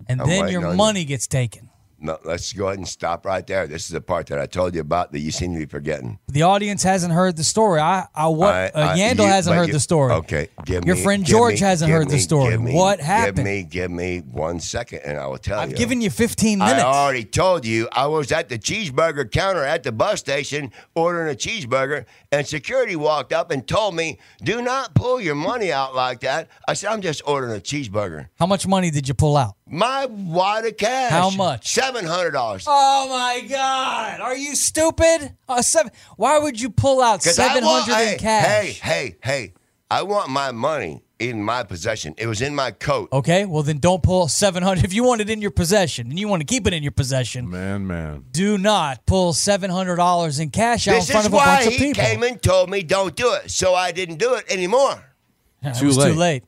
and 0.09 0.21
I'm 0.23 0.29
then 0.29 0.49
your 0.49 0.65
on 0.65 0.71
you. 0.73 0.77
money 0.77 1.05
gets 1.05 1.27
taken. 1.27 1.69
No, 2.05 2.19
let's 2.23 2.53
go 2.53 2.67
ahead 2.67 2.77
and 2.77 2.87
stop 2.87 3.25
right 3.25 3.47
there. 3.47 3.67
This 3.67 3.85
is 3.85 3.89
the 3.89 4.01
part 4.03 4.27
that 4.27 4.39
I 4.39 4.45
told 4.45 4.75
you 4.75 4.83
about 4.83 5.11
that 5.13 5.21
you 5.21 5.31
seem 5.31 5.55
to 5.55 5.59
be 5.59 5.65
forgetting. 5.65 6.19
The 6.29 6.43
audience 6.43 6.83
hasn't 6.83 7.15
heard 7.15 7.35
the 7.39 7.45
story. 7.45 7.81
I, 7.81 8.07
I 8.15 8.29
what 8.29 8.53
I- 8.55 8.67
uh, 8.69 8.95
Yandel 8.95 9.21
you- 9.21 9.25
hasn't 9.25 9.57
heard 9.57 9.69
you- 9.69 9.73
the 9.73 9.81
story. 9.81 10.13
Okay, 10.13 10.49
give 10.67 10.85
Your 10.85 10.97
me- 10.97 11.03
friend 11.03 11.25
George 11.25 11.55
me- 11.55 11.67
hasn't 11.67 11.91
heard 11.91 12.11
the 12.11 12.19
story. 12.19 12.59
me- 12.59 12.75
What 12.75 13.01
happened? 13.01 13.37
Give 13.37 13.45
me, 13.47 13.63
give 13.63 13.91
me 13.91 14.19
one 14.19 14.61
second, 14.61 15.01
and 15.07 15.19
I 15.19 15.27
will 15.27 15.39
tell 15.39 15.57
you. 15.57 15.63
I've 15.63 15.77
given 15.77 16.03
you 16.03 16.11
15 16.11 16.59
minutes. 16.59 16.83
I 16.83 16.87
already 16.87 17.25
told 17.25 17.65
you 17.65 17.89
I 17.91 18.07
was 18.07 18.31
at 18.33 18.51
the 18.51 18.59
cheeseburger 18.59 19.31
counter 19.31 19.65
at 19.65 19.83
the 19.83 19.91
bus 19.93 20.21
station 20.21 20.73
ordering 20.95 21.33
a 21.33 21.37
cheeseburger, 21.37 22.05
and 22.31 22.47
security 22.47 22.97
walked 22.97 23.33
up 23.33 23.51
and 23.51 23.67
told 23.67 23.95
me, 23.97 24.19
"Do 24.43 24.61
not 24.61 24.95
pull 24.95 25.23
your 25.23 25.37
money 25.37 25.73
out 25.73 25.95
like 25.95 26.21
that." 26.21 26.49
I 26.69 26.75
said, 26.75 26.91
"I'm 26.93 27.01
just 27.01 27.23
ordering 27.27 27.57
a 27.57 27.61
cheeseburger." 27.61 28.29
How 28.39 28.45
much 28.47 28.67
money 28.67 28.91
did 28.91 29.09
you 29.09 29.15
pull 29.15 29.39
out? 29.39 29.55
My 29.67 30.07
wad 30.07 30.67
of 30.67 30.77
cash. 30.77 31.11
How 31.11 31.31
much? 31.31 31.73
Seven 31.73 32.05
hundred 32.05 32.33
dollars. 32.33 32.65
Oh 32.67 33.09
my 33.09 33.47
God! 33.49 34.21
Are 34.21 34.37
you 34.37 34.55
stupid? 34.55 35.35
Uh, 35.49 35.63
seven. 35.63 35.91
Why 36.17 36.39
would 36.39 36.61
you 36.61 36.69
pull 36.71 37.01
out 37.01 37.23
'Cause 37.25 37.39
I 37.39 37.47
seven 37.49 37.65
want- 37.65 37.85
hundred 37.89 38.03
in 38.03 38.09
hey, 38.11 38.17
cash? 38.19 38.45
Hey, 38.47 38.73
hey, 38.83 39.17
hey! 39.23 39.53
I 39.91 40.03
want 40.03 40.29
my 40.29 40.53
money 40.53 41.03
in 41.19 41.43
my 41.43 41.63
possession. 41.63 42.15
It 42.19 42.27
was 42.27 42.43
in 42.43 42.55
my 42.55 42.73
coat. 42.73 43.09
Okay, 43.11 43.47
well 43.47 43.63
then 43.63 43.79
don't 43.79 44.03
pull 44.03 44.29
seven 44.29 44.63
hundred. 44.63 44.85
If 44.85 44.93
you 44.93 45.03
want 45.03 45.23
it 45.23 45.31
in 45.31 45.41
your 45.41 45.51
possession 45.51 46.09
and 46.11 46.19
you 46.19 46.29
want 46.29 46.41
to 46.41 46.47
keep 46.47 46.67
it 46.67 46.75
in 46.75 46.83
your 46.83 46.93
possession, 46.93 47.49
Man, 47.49 47.87
man. 47.87 48.27
do 48.33 48.59
not 48.59 49.07
pull 49.07 49.33
seven 49.33 49.71
hundred 49.71 49.97
dollars 49.97 50.41
in 50.41 50.51
cash 50.51 50.87
out 50.89 50.97
This 50.97 51.09
in 51.09 51.13
front 51.13 51.23
is 51.23 51.27
of 51.29 51.33
a 51.33 51.37
why 51.37 51.45
bunch 51.47 51.67
of 51.69 51.73
people. 51.73 51.87
This 51.87 51.91
is 51.93 51.99
why 51.99 52.05
he 52.05 52.15
came 52.17 52.23
and 52.23 52.43
told 52.43 52.69
me 52.69 52.83
don't 52.83 53.17
do 53.17 53.33
it, 53.33 53.51
so 53.51 53.75
I 53.75 53.93
didn't 53.93 54.17
do 54.19 54.35
it 54.35 54.45
anymore, 54.51 55.03
it 55.63 55.75
Too 55.77 55.87
was 55.87 55.97
late. 55.97 56.13
too 56.13 56.19
late. 56.19 56.45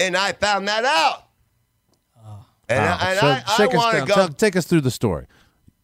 and 0.00 0.16
I 0.16 0.32
found 0.32 0.66
that 0.66 0.84
out. 0.84 1.26
And. 2.76 2.84
I, 2.84 3.10
and 3.10 3.18
So 3.20 3.26
I, 3.26 3.42
I 3.46 3.56
take 3.56 3.68
us 3.70 3.74
want 3.76 3.92
to 3.92 3.98
down. 3.98 4.06
go. 4.08 4.14
Tell- 4.14 4.28
take 4.28 4.56
us 4.56 4.66
through 4.66 4.80
the 4.82 4.90
story. 4.90 5.26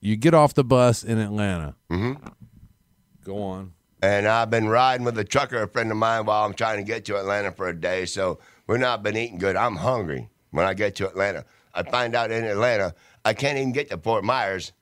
You 0.00 0.16
get 0.16 0.34
off 0.34 0.54
the 0.54 0.64
bus 0.64 1.02
in 1.04 1.18
Atlanta. 1.18 1.74
Mm-hmm. 1.90 2.24
Go 3.24 3.42
on. 3.42 3.72
And 4.00 4.28
I've 4.28 4.48
been 4.50 4.68
riding 4.68 5.04
with 5.04 5.18
a 5.18 5.24
trucker, 5.24 5.62
a 5.62 5.68
friend 5.68 5.90
of 5.90 5.96
mine, 5.96 6.24
while 6.24 6.44
I'm 6.46 6.54
trying 6.54 6.76
to 6.78 6.84
get 6.84 7.04
to 7.06 7.18
Atlanta 7.18 7.50
for 7.50 7.68
a 7.68 7.74
day. 7.78 8.06
So 8.06 8.38
we're 8.68 8.76
not 8.78 9.02
been 9.02 9.16
eating 9.16 9.38
good. 9.38 9.56
I'm 9.56 9.74
hungry 9.76 10.28
when 10.52 10.64
I 10.66 10.74
get 10.74 10.94
to 10.96 11.08
Atlanta. 11.08 11.44
I 11.74 11.82
find 11.82 12.14
out 12.14 12.30
in 12.30 12.44
Atlanta, 12.44 12.94
I 13.24 13.34
can't 13.34 13.58
even 13.58 13.72
get 13.72 13.90
to 13.90 13.98
Fort 13.98 14.22
Myers. 14.24 14.72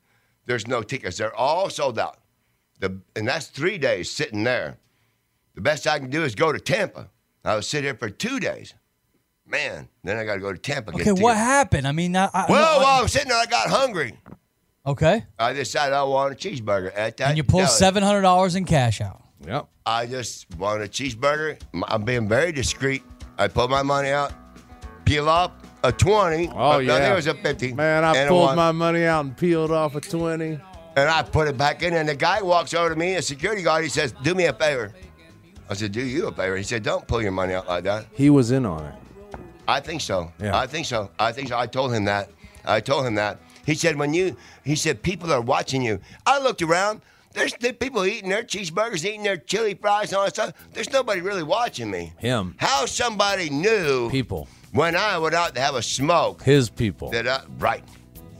There's 0.44 0.66
no 0.66 0.82
tickets. 0.82 1.16
They're 1.16 1.34
all 1.34 1.70
sold 1.70 1.98
out. 1.98 2.18
The, 2.78 3.00
and 3.16 3.26
that's 3.26 3.46
three 3.46 3.78
days 3.78 4.10
sitting 4.10 4.44
there. 4.44 4.76
The 5.54 5.62
best 5.62 5.86
I 5.86 5.98
can 5.98 6.10
do 6.10 6.22
is 6.22 6.34
go 6.34 6.52
to 6.52 6.60
Tampa. 6.60 7.08
I'll 7.42 7.62
sit 7.62 7.84
here 7.84 7.94
for 7.94 8.10
two 8.10 8.38
days. 8.38 8.74
Man, 9.48 9.88
then 10.02 10.16
I 10.16 10.24
got 10.24 10.34
to 10.34 10.40
go 10.40 10.52
to 10.52 10.58
Tampa. 10.58 10.92
get 10.92 11.02
Okay, 11.02 11.10
what 11.12 11.32
tickets. 11.34 11.38
happened? 11.46 11.86
I 11.88 11.92
mean, 11.92 12.16
I, 12.16 12.28
I, 12.32 12.46
Well, 12.48 12.80
I- 12.80 12.82
while 12.82 13.02
I'm 13.02 13.08
sitting 13.08 13.28
there, 13.28 13.38
I 13.38 13.46
got 13.46 13.68
hungry. 13.68 14.14
okay, 14.84 15.24
I 15.38 15.52
decided 15.52 15.94
I 15.94 16.02
want 16.02 16.32
a 16.32 16.36
cheeseburger 16.36 16.92
at 16.96 17.16
that. 17.18 17.28
and 17.28 17.36
you 17.36 17.44
pull 17.44 17.66
seven 17.66 18.02
hundred 18.02 18.22
dollars 18.22 18.54
in 18.56 18.64
cash 18.64 19.00
out. 19.00 19.22
Yep. 19.46 19.68
I 19.84 20.06
just 20.06 20.46
want 20.56 20.82
a 20.82 20.86
cheeseburger. 20.86 21.60
I'm 21.88 22.02
being 22.04 22.28
very 22.28 22.50
discreet. 22.50 23.02
I 23.38 23.46
pull 23.48 23.68
my 23.68 23.82
money 23.82 24.08
out, 24.10 24.32
peel 25.04 25.28
off 25.28 25.52
a 25.84 25.92
20. 25.92 26.48
Oh, 26.48 26.72
uh, 26.72 26.78
yeah. 26.78 26.86
No, 26.88 26.98
there 26.98 27.14
was 27.14 27.26
a 27.28 27.34
50. 27.34 27.74
Man, 27.74 28.02
I 28.02 28.26
pulled 28.26 28.56
my 28.56 28.72
money 28.72 29.04
out 29.04 29.24
and 29.26 29.36
peeled 29.36 29.70
off 29.70 29.94
a 29.94 30.00
20. 30.00 30.58
And 30.96 31.08
I 31.10 31.22
put 31.22 31.46
it 31.46 31.56
back 31.58 31.82
in, 31.82 31.92
and 31.94 32.08
the 32.08 32.16
guy 32.16 32.40
walks 32.42 32.72
over 32.74 32.88
to 32.88 32.96
me, 32.96 33.14
a 33.14 33.22
security 33.22 33.62
guard. 33.62 33.84
He 33.84 33.90
says, 33.90 34.12
Do 34.22 34.34
me 34.34 34.46
a 34.46 34.52
favor. 34.54 34.92
I 35.68 35.74
said, 35.74 35.92
Do 35.92 36.02
you 36.02 36.26
a 36.28 36.32
favor? 36.32 36.56
He 36.56 36.62
said, 36.64 36.82
Don't 36.82 37.06
pull 37.06 37.22
your 37.22 37.32
money 37.32 37.52
out 37.54 37.68
like 37.68 37.84
that. 37.84 38.06
He 38.12 38.30
was 38.30 38.50
in 38.50 38.64
on 38.66 38.84
it. 38.86 38.94
I 39.68 39.80
think 39.80 40.00
so. 40.00 40.32
Yeah. 40.40 40.56
I 40.56 40.66
think 40.66 40.86
so. 40.86 41.10
I 41.18 41.32
think 41.32 41.48
so. 41.48 41.58
I 41.58 41.66
told 41.66 41.92
him 41.92 42.04
that. 42.04 42.30
I 42.64 42.80
told 42.80 43.06
him 43.06 43.14
that. 43.16 43.38
He 43.64 43.74
said, 43.74 43.96
when 43.96 44.14
you, 44.14 44.36
he 44.64 44.76
said, 44.76 45.02
people 45.02 45.32
are 45.32 45.40
watching 45.40 45.82
you. 45.82 46.00
I 46.24 46.38
looked 46.38 46.62
around. 46.62 47.00
There's, 47.32 47.52
there's 47.60 47.76
people 47.76 48.06
eating 48.06 48.30
their 48.30 48.42
cheeseburgers, 48.42 49.04
eating 49.04 49.22
their 49.22 49.36
chili 49.36 49.74
fries 49.74 50.08
and 50.08 50.18
all 50.18 50.24
that 50.24 50.34
stuff. 50.34 50.54
There's 50.72 50.90
nobody 50.90 51.20
really 51.20 51.42
watching 51.42 51.90
me. 51.90 52.12
Him. 52.16 52.54
How 52.58 52.86
somebody 52.86 53.50
knew 53.50 54.08
People. 54.10 54.48
when 54.72 54.96
I 54.96 55.18
went 55.18 55.34
out 55.34 55.54
to 55.54 55.60
have 55.60 55.74
a 55.74 55.82
smoke 55.82 56.42
His 56.42 56.70
people. 56.70 57.10
that 57.10 57.28
I, 57.28 57.42
right, 57.58 57.84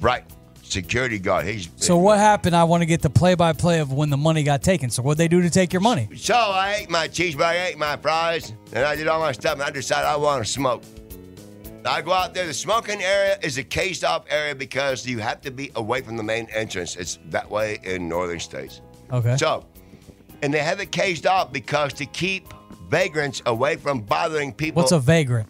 right. 0.00 0.24
Security 0.62 1.18
guard. 1.18 1.46
He's 1.46 1.68
So 1.76 1.96
what 1.96 2.18
happened? 2.18 2.56
I 2.56 2.64
want 2.64 2.80
to 2.82 2.86
get 2.86 3.02
the 3.02 3.10
play-by-play 3.10 3.80
of 3.80 3.92
when 3.92 4.10
the 4.10 4.16
money 4.16 4.42
got 4.42 4.62
taken. 4.62 4.90
So 4.90 5.02
what 5.02 5.16
they 5.18 5.28
do 5.28 5.42
to 5.42 5.50
take 5.50 5.72
your 5.72 5.82
money? 5.82 6.08
So 6.16 6.34
I 6.34 6.78
ate 6.80 6.90
my 6.90 7.06
cheeseburger, 7.06 7.42
I 7.42 7.66
ate 7.66 7.78
my 7.78 7.96
fries, 7.96 8.52
and 8.72 8.84
I 8.84 8.96
did 8.96 9.06
all 9.06 9.20
my 9.20 9.32
stuff, 9.32 9.54
and 9.54 9.62
I 9.62 9.70
decided 9.70 10.06
I 10.06 10.16
want 10.16 10.44
to 10.44 10.50
smoke. 10.50 10.82
I 11.88 12.02
go 12.02 12.12
out 12.12 12.34
there. 12.34 12.46
The 12.46 12.54
smoking 12.54 13.02
area 13.02 13.38
is 13.42 13.58
a 13.58 13.62
caged 13.64 14.04
off 14.04 14.24
area 14.28 14.54
because 14.54 15.06
you 15.06 15.18
have 15.18 15.40
to 15.42 15.50
be 15.50 15.70
away 15.76 16.00
from 16.02 16.16
the 16.16 16.22
main 16.22 16.48
entrance. 16.54 16.96
It's 16.96 17.18
that 17.30 17.50
way 17.50 17.78
in 17.82 18.08
northern 18.08 18.40
states. 18.40 18.80
Okay. 19.12 19.36
So, 19.36 19.66
and 20.42 20.52
they 20.52 20.58
have 20.60 20.80
it 20.80 20.90
caged 20.92 21.26
off 21.26 21.52
because 21.52 21.92
to 21.94 22.06
keep 22.06 22.52
vagrants 22.88 23.42
away 23.46 23.76
from 23.76 24.00
bothering 24.00 24.52
people, 24.52 24.82
What's 24.82 24.92
a 24.92 24.98
vagrant? 24.98 25.48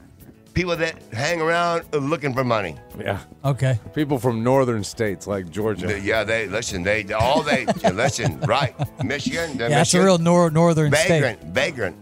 people 0.54 0.74
that 0.74 0.94
hang 1.12 1.40
around 1.42 1.84
looking 1.92 2.32
for 2.32 2.42
money. 2.42 2.74
Yeah. 2.98 3.20
Okay. 3.44 3.78
People 3.94 4.18
from 4.18 4.42
northern 4.42 4.82
states 4.84 5.26
like 5.26 5.50
Georgia. 5.50 5.86
The- 5.86 6.00
yeah, 6.00 6.24
they 6.24 6.46
listen. 6.48 6.82
They 6.82 7.04
all 7.12 7.42
they 7.42 7.66
listen. 7.92 8.40
Right, 8.40 8.74
Michigan. 9.04 9.58
Yeah, 9.58 9.68
that's 9.68 9.92
a 9.94 10.02
real 10.02 10.16
nor- 10.18 10.50
northern 10.50 10.90
vagrant, 10.90 11.40
state. 11.40 11.52
vagrant. 11.52 11.96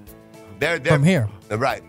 They're, 0.60 0.78
they're 0.78 0.92
From 0.92 1.02
here. 1.02 1.28
Right. 1.50 1.82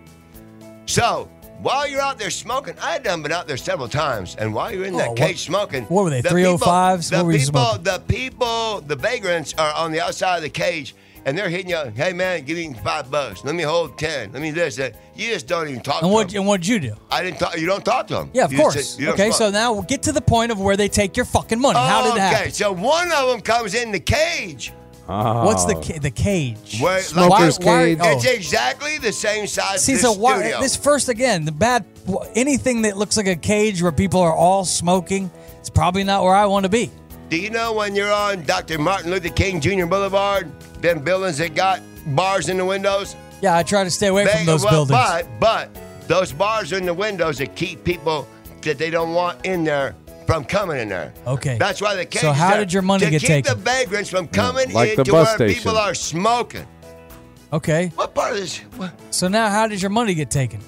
So 0.88 1.30
while 1.62 1.88
you're 1.88 2.02
out 2.02 2.18
there 2.20 2.30
smoking, 2.30 2.76
I 2.82 2.92
had 2.94 3.04
done 3.04 3.22
been 3.24 3.32
out 3.32 3.48
there 3.48 3.58
several 3.58 3.88
times, 3.88 4.36
and 4.38 4.54
while 4.54 4.72
you're 4.74 4.86
in 4.86 4.96
Oh, 4.96 4.98
that 5.00 5.16
cage 5.16 5.40
smoking, 5.46 5.84
what 5.86 6.04
were 6.04 6.10
they, 6.10 6.22
the 6.22 6.30
305s? 6.30 7.10
people- 7.12 7.60
oh 7.62 7.78
The 7.78 7.80
people, 7.80 7.80
the 7.84 8.00
people, 8.08 8.82
the 8.82 8.96
vagrants 8.96 9.54
are 9.58 9.74
on 9.74 9.92
the 9.92 10.02
outside 10.02 10.38
of 10.38 10.44
the 10.44 10.50
cage, 10.50 10.96
and 11.26 11.36
they're 11.38 11.50
hitting 11.50 11.70
you. 11.72 11.92
Hey 11.96 12.14
man, 12.14 12.44
give 12.46 12.56
me 12.58 12.76
five 12.84 13.10
bucks. 13.10 13.44
Let 13.44 13.56
me 13.56 13.64
hold 13.64 13.98
ten. 13.98 14.32
Let 14.32 14.42
me 14.44 14.52
this. 14.52 14.76
That. 14.76 14.96
You 15.16 15.34
just 15.34 15.48
don't 15.48 15.68
even 15.68 15.82
talk 15.82 16.04
And 16.04 16.10
to 16.12 16.14
what 16.14 16.28
them. 16.30 16.40
and 16.42 16.48
what'd 16.48 16.68
you 16.68 16.80
do? 16.80 16.94
I 17.10 17.24
didn't 17.24 17.40
talk. 17.40 17.58
You 17.58 17.66
don't 17.66 17.84
talk 17.84 18.06
to 18.08 18.14
them. 18.16 18.30
Yeah, 18.34 18.44
of 18.46 18.52
You 18.54 18.60
course. 18.60 19.00
Okay, 19.02 19.32
so 19.32 19.50
now 19.50 19.74
we'll 19.74 19.82
get 19.84 20.04
to 20.04 20.12
the 20.12 20.22
point 20.22 20.52
of 20.52 20.60
where 20.60 20.78
they 20.78 20.88
take 20.88 21.16
your 21.18 21.26
fucking 21.26 21.60
money. 21.60 21.80
How 21.80 22.02
did 22.04 22.10
it 22.10 22.12
okay, 22.12 22.20
happen? 22.22 22.52
so 22.52 22.72
one 22.72 23.12
of 23.12 23.30
them 23.30 23.42
comes 23.42 23.74
in 23.74 23.92
the 23.92 24.00
cage. 24.00 24.72
What's 25.08 25.66
the 25.66 25.76
oh. 25.76 25.82
ca- 25.82 26.00
the 26.00 26.12
cage? 26.12 26.80
Where, 26.82 27.00
Smoker's 27.02 27.60
Why- 27.60 27.66
why- 27.66 27.84
cage. 27.86 27.98
oh. 28.02 28.12
It's 28.16 28.26
exactly 28.26 28.98
the 28.98 29.12
same 29.12 29.46
size 29.48 29.84
See, 29.84 29.94
as 29.94 30.02
so 30.02 30.10
this 30.10 30.18
why 30.18 30.40
studio. 30.40 30.62
this 30.62 30.76
first 30.76 31.10
again? 31.10 31.46
The 31.46 31.52
bad 31.52 31.86
anything 32.36 32.84
that 32.84 32.98
looks 32.98 33.18
like 33.18 33.28
a 33.28 33.36
cage 33.36 33.82
where 33.82 33.92
people 33.92 34.20
are 34.22 34.34
all 34.34 34.66
smoking. 34.66 35.30
It's 35.60 35.70
probably 35.70 36.04
not 36.04 36.24
where 36.24 36.36
I 36.36 36.46
want 36.46 36.64
to 36.64 36.70
be. 36.70 36.92
Do 37.30 37.38
you 37.38 37.50
know 37.50 37.74
when 37.74 37.96
you're 37.96 38.12
on 38.12 38.44
Dr. 38.44 38.78
Martin 38.78 39.10
Luther 39.12 39.30
King 39.30 39.60
Jr. 39.60 39.86
Boulevard, 39.86 40.52
them 40.82 41.00
buildings 41.04 41.38
that 41.40 41.56
got 41.56 41.82
bars 42.16 42.50
in 42.50 42.58
the 42.58 42.66
windows? 42.66 43.16
Yeah, 43.42 43.58
I 43.58 43.64
try 43.64 43.84
to 43.84 43.92
stay 43.92 44.08
away 44.08 44.26
They- 44.26 44.32
from 44.32 44.46
those 44.46 44.64
well, 44.64 44.86
buildings. 44.86 45.00
But 45.00 45.40
but 45.40 45.70
those 46.08 46.32
bars 46.32 46.72
are 46.74 46.78
in 46.78 46.86
the 46.86 46.94
windows 46.94 47.38
that 47.40 47.56
keep 47.56 47.84
people 47.84 48.28
that 48.62 48.78
they 48.78 48.90
don't 48.90 49.14
want 49.14 49.44
in 49.46 49.64
there 49.64 49.96
from 50.26 50.44
coming 50.46 50.80
in 50.80 50.90
there. 50.90 51.14
Okay. 51.28 51.58
That's 51.58 51.82
why 51.82 51.96
the 51.96 52.06
cage. 52.06 52.22
So 52.22 52.32
how 52.32 52.58
did 52.58 52.72
your 52.74 52.82
money 52.82 53.10
get 53.10 53.22
taken? 53.22 53.28
to 53.28 53.28
get 53.28 53.36
keep 53.38 53.46
taken? 53.46 53.64
the 53.64 53.70
vagrants 53.70 54.10
from 54.10 54.28
coming 54.28 54.72
like 54.74 54.96
the 54.96 55.02
into 55.02 55.12
bus 55.12 55.28
where 55.28 55.50
station. 55.50 55.64
people 55.64 55.78
are 55.78 55.94
smoking. 55.94 56.66
okay, 57.54 57.92
What 57.96 58.14
part 58.16 58.32
of 58.34 58.38
this? 58.38 58.58
What? 58.78 58.92
so 59.12 59.28
now 59.28 59.50
how 59.50 59.68
did 59.68 59.82
your 59.82 59.92
money 59.92 60.14
get 60.14 60.30
taken? 60.32 60.60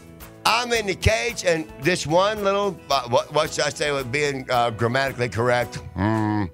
I'm 0.46 0.72
in 0.72 0.86
the 0.86 0.96
cage, 0.96 1.44
and 1.46 1.68
this 1.82 2.08
one 2.08 2.42
little, 2.42 2.80
uh, 2.90 3.10
what, 3.10 3.34
what 3.34 3.52
should 3.52 3.66
I 3.66 3.70
say, 3.70 3.92
with 3.92 4.10
being 4.14 4.48
uh, 4.50 4.70
grammatically 4.70 5.28
correct? 5.28 5.76
Hmm. 5.96 6.46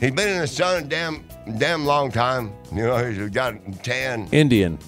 He's 0.00 0.10
been 0.10 0.28
in 0.28 0.40
the 0.40 0.48
sun 0.48 0.82
a 0.82 0.86
damn, 0.86 1.24
damn 1.56 1.84
long 1.86 2.10
time. 2.10 2.52
You 2.72 2.82
know, 2.82 2.96
he's 3.06 3.30
got 3.30 3.54
tan. 3.84 4.28
Indian, 4.32 4.78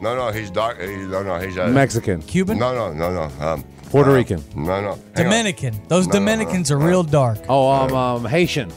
No, 0.00 0.16
no, 0.16 0.30
he's 0.30 0.50
dark. 0.50 0.80
He's, 0.80 1.06
no, 1.08 1.22
no, 1.22 1.38
he's 1.38 1.58
uh, 1.58 1.68
Mexican, 1.68 2.22
Cuban, 2.22 2.58
No, 2.58 2.74
no, 2.74 2.92
no, 2.94 3.12
no. 3.12 3.46
Um, 3.46 3.64
Puerto 3.90 4.10
uh, 4.10 4.14
Rican. 4.14 4.44
No, 4.54 4.64
no. 4.64 4.72
hang 4.72 4.86
on. 4.86 5.00
Dominican. 5.14 5.74
Those 5.88 6.06
No, 6.06 6.12
no, 6.14 6.18
no, 6.18 6.24
Dominicans 6.32 6.70
no. 6.70 6.76
are 6.76 6.80
real 6.80 7.02
dark. 7.02 7.38
Oh, 7.48 7.70
um, 7.70 7.92
um, 7.94 8.24
Haitian. 8.24 8.70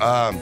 Um, 0.00 0.38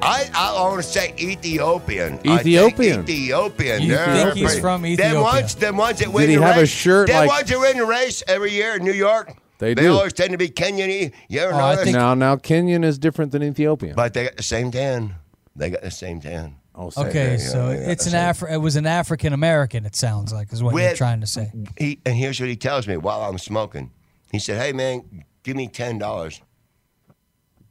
I 0.00 0.28
I 0.34 0.52
want 0.62 0.82
to 0.82 0.88
say 0.88 1.14
Ethiopian. 1.18 2.14
I 2.14 2.16
think 2.18 2.40
Ethiopian. 2.40 3.00
Ethiopian. 3.02 3.82
You 3.82 3.88
They're 3.96 4.06
think 4.14 4.34
he's 4.34 4.44
pretty- 4.46 4.60
from 4.60 4.82
Them 4.82 4.90
Ethiopia? 4.92 5.20
ones, 5.22 5.54
them 5.56 5.76
ones 5.76 5.98
that 6.00 6.12
win 6.12 6.28
he 6.28 6.36
the 6.36 6.42
have 6.42 6.56
a 6.56 6.60
race. 6.60 6.68
shirt 6.68 7.08
them 7.08 7.16
like- 7.16 7.28
ones 7.28 7.48
that 7.50 7.58
win 7.60 7.76
the 7.78 7.84
race 7.84 8.22
every 8.26 8.52
year 8.52 8.76
in 8.76 8.84
New 8.84 8.92
York. 8.92 9.34
They 9.58 9.74
They 9.74 9.82
do. 9.82 9.92
always 9.94 10.12
tend 10.12 10.32
to 10.32 10.38
be 10.38 10.48
Kenyan. 10.48 11.12
You 11.28 11.40
ever 11.40 11.52
Oh, 11.54 11.58
know 11.58 11.64
I 11.64 11.74
this? 11.76 11.84
think- 11.84 11.96
Now, 11.96 12.14
now 12.14 12.34
Kenyan 12.36 12.84
is 12.84 12.98
different 12.98 13.30
than 13.30 13.42
Ethiopian. 13.44 13.94
But 13.94 14.12
they 14.14 14.24
got 14.24 14.36
the 14.36 14.42
same 14.42 14.72
tan. 14.72 15.14
They 15.54 15.70
got 15.70 15.82
the 15.82 15.90
same 15.90 16.20
tan. 16.20 16.56
Oh, 16.74 16.90
say 16.90 17.00
Okay, 17.02 17.30
that. 17.36 17.40
so 17.40 17.70
yeah, 17.70 17.90
it's 17.90 18.06
an 18.06 18.12
Afri- 18.12 18.52
It 18.52 18.58
was 18.58 18.76
an 18.76 18.86
African 18.86 19.32
American. 19.32 19.84
It 19.86 19.94
sounds 19.96 20.32
like 20.32 20.52
is 20.52 20.62
what 20.62 20.74
you're 20.74 20.94
trying 20.94 21.20
to 21.20 21.26
say. 21.26 21.52
He 21.78 21.98
and 22.04 22.14
here's 22.16 22.38
what 22.40 22.48
he 22.48 22.56
tells 22.56 22.86
me 22.88 22.96
while 22.96 23.22
I'm 23.22 23.38
smoking. 23.38 23.90
He 24.30 24.38
said, 24.38 24.60
"Hey 24.60 24.72
man, 24.72 25.24
give 25.42 25.56
me 25.56 25.68
ten 25.68 25.98
dollars." 25.98 26.40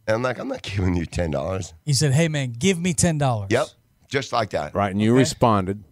And 0.08 0.16
I'm 0.16 0.24
like, 0.24 0.40
"I'm 0.40 0.48
not 0.48 0.62
giving 0.64 0.96
you 0.96 1.06
ten 1.06 1.32
dollars." 1.32 1.74
He 1.86 1.94
said, 1.94 2.14
"Hey 2.14 2.28
man, 2.28 2.54
give 2.54 2.80
me 2.80 2.94
ten 2.94 3.18
dollars." 3.18 3.48
Yep, 3.52 3.68
just 4.10 4.32
like 4.34 4.52
that. 4.52 4.74
Right, 4.76 4.92
and 4.92 5.02
you 5.02 5.16
responded. 5.16 5.84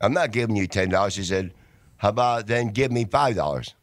I'm 0.00 0.12
not 0.12 0.30
giving 0.32 0.56
you 0.56 0.66
ten 0.66 0.88
dollars. 0.90 1.16
He 1.16 1.22
said, 1.24 1.54
"How 1.98 2.08
about 2.10 2.46
then 2.46 2.68
give 2.68 2.90
me 2.92 3.04
five 3.04 3.36
dollars?" 3.36 3.74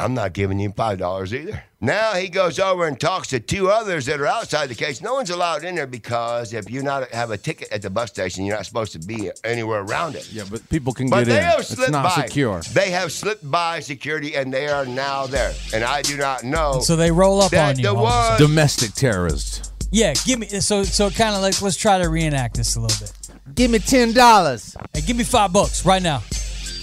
I'm 0.00 0.14
not 0.14 0.32
giving 0.32 0.58
you 0.58 0.72
five 0.72 0.98
dollars 0.98 1.32
either. 1.34 1.62
Now 1.82 2.12
he 2.12 2.28
goes 2.28 2.58
over 2.58 2.86
and 2.86 2.98
talks 3.00 3.28
to 3.28 3.40
two 3.40 3.70
others 3.70 4.04
that 4.06 4.20
are 4.20 4.26
outside 4.26 4.68
the 4.68 4.74
cage. 4.74 5.00
No 5.00 5.14
one's 5.14 5.30
allowed 5.30 5.64
in 5.64 5.74
there 5.76 5.86
because 5.86 6.52
if 6.52 6.70
you 6.70 6.82
not 6.82 7.08
have 7.10 7.30
a 7.30 7.38
ticket 7.38 7.72
at 7.72 7.80
the 7.82 7.88
bus 7.90 8.10
station, 8.10 8.44
you're 8.44 8.56
not 8.56 8.66
supposed 8.66 8.92
to 8.92 8.98
be 8.98 9.30
anywhere 9.44 9.80
around 9.80 10.14
it. 10.14 10.30
Yeah, 10.30 10.44
but 10.50 10.68
people 10.68 10.92
can 10.92 11.08
But 11.08 11.20
get 11.20 11.26
they 11.28 11.38
in. 11.38 11.44
have 11.44 11.60
It's 11.60 11.68
slipped 11.70 11.92
not 11.92 12.04
by. 12.16 12.26
secure. 12.26 12.60
They 12.74 12.90
have 12.90 13.12
slipped 13.12 13.50
by 13.50 13.80
security 13.80 14.34
and 14.36 14.52
they 14.52 14.68
are 14.68 14.84
now 14.84 15.26
there. 15.26 15.54
And 15.72 15.82
I 15.84 16.02
do 16.02 16.16
not 16.18 16.44
know. 16.44 16.80
So 16.80 16.96
they 16.96 17.10
roll 17.10 17.40
up 17.40 17.52
on 17.54 17.76
you. 17.76 17.82
the 17.84 17.88
all 17.94 18.06
of 18.06 18.08
a 18.08 18.10
sudden. 18.12 18.30
one 18.30 18.48
Domestic 18.48 18.92
terrorist. 18.92 19.72
Yeah, 19.90 20.12
give 20.26 20.38
me. 20.38 20.46
So 20.48 20.84
so 20.84 21.10
kind 21.10 21.34
of 21.34 21.40
like 21.42 21.60
let's 21.62 21.76
try 21.76 21.98
to 21.98 22.08
reenact 22.08 22.56
this 22.56 22.76
a 22.76 22.80
little 22.80 23.06
bit. 23.06 23.12
Give 23.54 23.70
me 23.70 23.78
ten 23.80 24.12
dollars. 24.12 24.76
Hey, 24.92 25.00
give 25.00 25.16
me 25.16 25.24
five 25.24 25.52
bucks 25.52 25.84
right 25.86 26.02
now. 26.02 26.22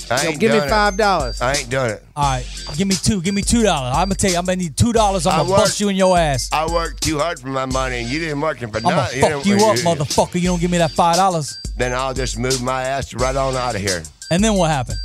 I 0.09 0.27
ain't 0.27 0.39
Give 0.39 0.51
me 0.51 0.57
done 0.59 0.67
it. 0.67 0.69
five 0.69 0.95
dollars. 0.97 1.41
I 1.41 1.53
ain't 1.55 1.69
doing 1.69 1.91
it. 1.91 2.03
All 2.15 2.23
right, 2.23 2.45
give 2.77 2.87
me 2.87 2.95
two. 2.95 3.21
Give 3.21 3.33
me 3.35 3.41
two 3.41 3.61
dollars. 3.63 3.93
I'm 3.95 4.05
gonna 4.07 4.15
take. 4.15 4.37
I'm 4.37 4.45
gonna 4.45 4.55
need 4.57 4.77
two 4.77 4.93
dollars. 4.93 5.25
I'm 5.27 5.33
I 5.33 5.37
gonna 5.39 5.49
work- 5.49 5.59
bust 5.59 5.79
you 5.81 5.89
in 5.89 5.95
your 5.95 6.17
ass. 6.17 6.49
I 6.53 6.65
worked 6.71 7.03
too 7.03 7.19
hard 7.19 7.39
for 7.39 7.47
my 7.47 7.65
money 7.65 7.97
and 7.99 8.09
you 8.09 8.19
didn't 8.19 8.39
work 8.41 8.61
it 8.61 8.67
for 8.71 8.77
I'm 8.77 8.83
gonna 8.83 8.95
nothing. 8.95 9.21
fuck 9.21 9.45
you 9.45 9.55
up, 9.55 9.75
motherfucker. 9.77 10.35
You 10.41 10.47
don't 10.49 10.61
give 10.61 10.71
me 10.71 10.77
that 10.77 10.91
five 10.91 11.15
dollars. 11.17 11.57
Then 11.77 11.93
I'll 11.93 12.13
just 12.13 12.37
move 12.39 12.61
my 12.61 12.83
ass 12.83 13.13
right 13.13 13.35
on 13.35 13.55
out 13.55 13.75
of 13.75 13.81
here. 13.81 14.03
And 14.31 14.43
then 14.43 14.53
what 14.55 14.69
happened? 14.71 14.97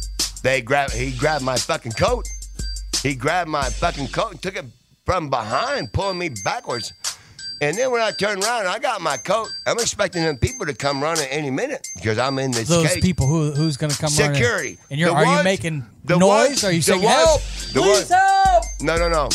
They 0.42 0.60
grab 0.62 0.90
he 0.92 1.10
grabbed 1.12 1.44
my 1.44 1.56
fucking 1.56 1.92
coat. 1.92 2.26
He 3.02 3.14
grabbed 3.14 3.50
my 3.50 3.64
fucking 3.64 4.08
coat 4.08 4.32
and 4.32 4.42
took 4.42 4.56
it 4.56 4.64
from 5.04 5.28
behind, 5.30 5.92
pulling 5.92 6.18
me 6.18 6.30
backwards. 6.44 6.92
And 7.62 7.76
then 7.76 7.92
when 7.92 8.00
I 8.02 8.10
turned 8.10 8.42
around, 8.42 8.66
I 8.66 8.80
got 8.80 9.00
my 9.00 9.16
coat. 9.16 9.48
I'm 9.68 9.78
expecting 9.78 10.24
them 10.24 10.36
people 10.36 10.66
to 10.66 10.74
come 10.74 11.00
running 11.00 11.26
any 11.30 11.48
minute 11.48 11.86
because 11.94 12.18
I'm 12.18 12.38
in 12.40 12.50
this 12.50 12.66
Those 12.68 12.88
cage. 12.94 13.02
people 13.02 13.26
who 13.28 13.52
who's 13.52 13.76
gonna 13.76 13.94
come 13.94 14.12
running? 14.18 14.34
Security. 14.34 14.78
And 14.90 14.98
you're 14.98 15.10
The 15.10 15.14
are 15.16 15.38
you 15.38 15.44
making 15.44 15.84
the 16.04 16.16
noise? 16.18 16.48
ones- 16.48 16.64
are 16.64 16.72
you 16.72 16.82
saying 16.82 17.02
ones- 17.02 17.14
help? 17.16 17.40
the 17.72 17.80
Please 17.80 17.96
ones- 17.98 18.08
help! 18.10 18.64
No, 18.80 18.96
no, 18.96 19.08
no. 19.08 19.28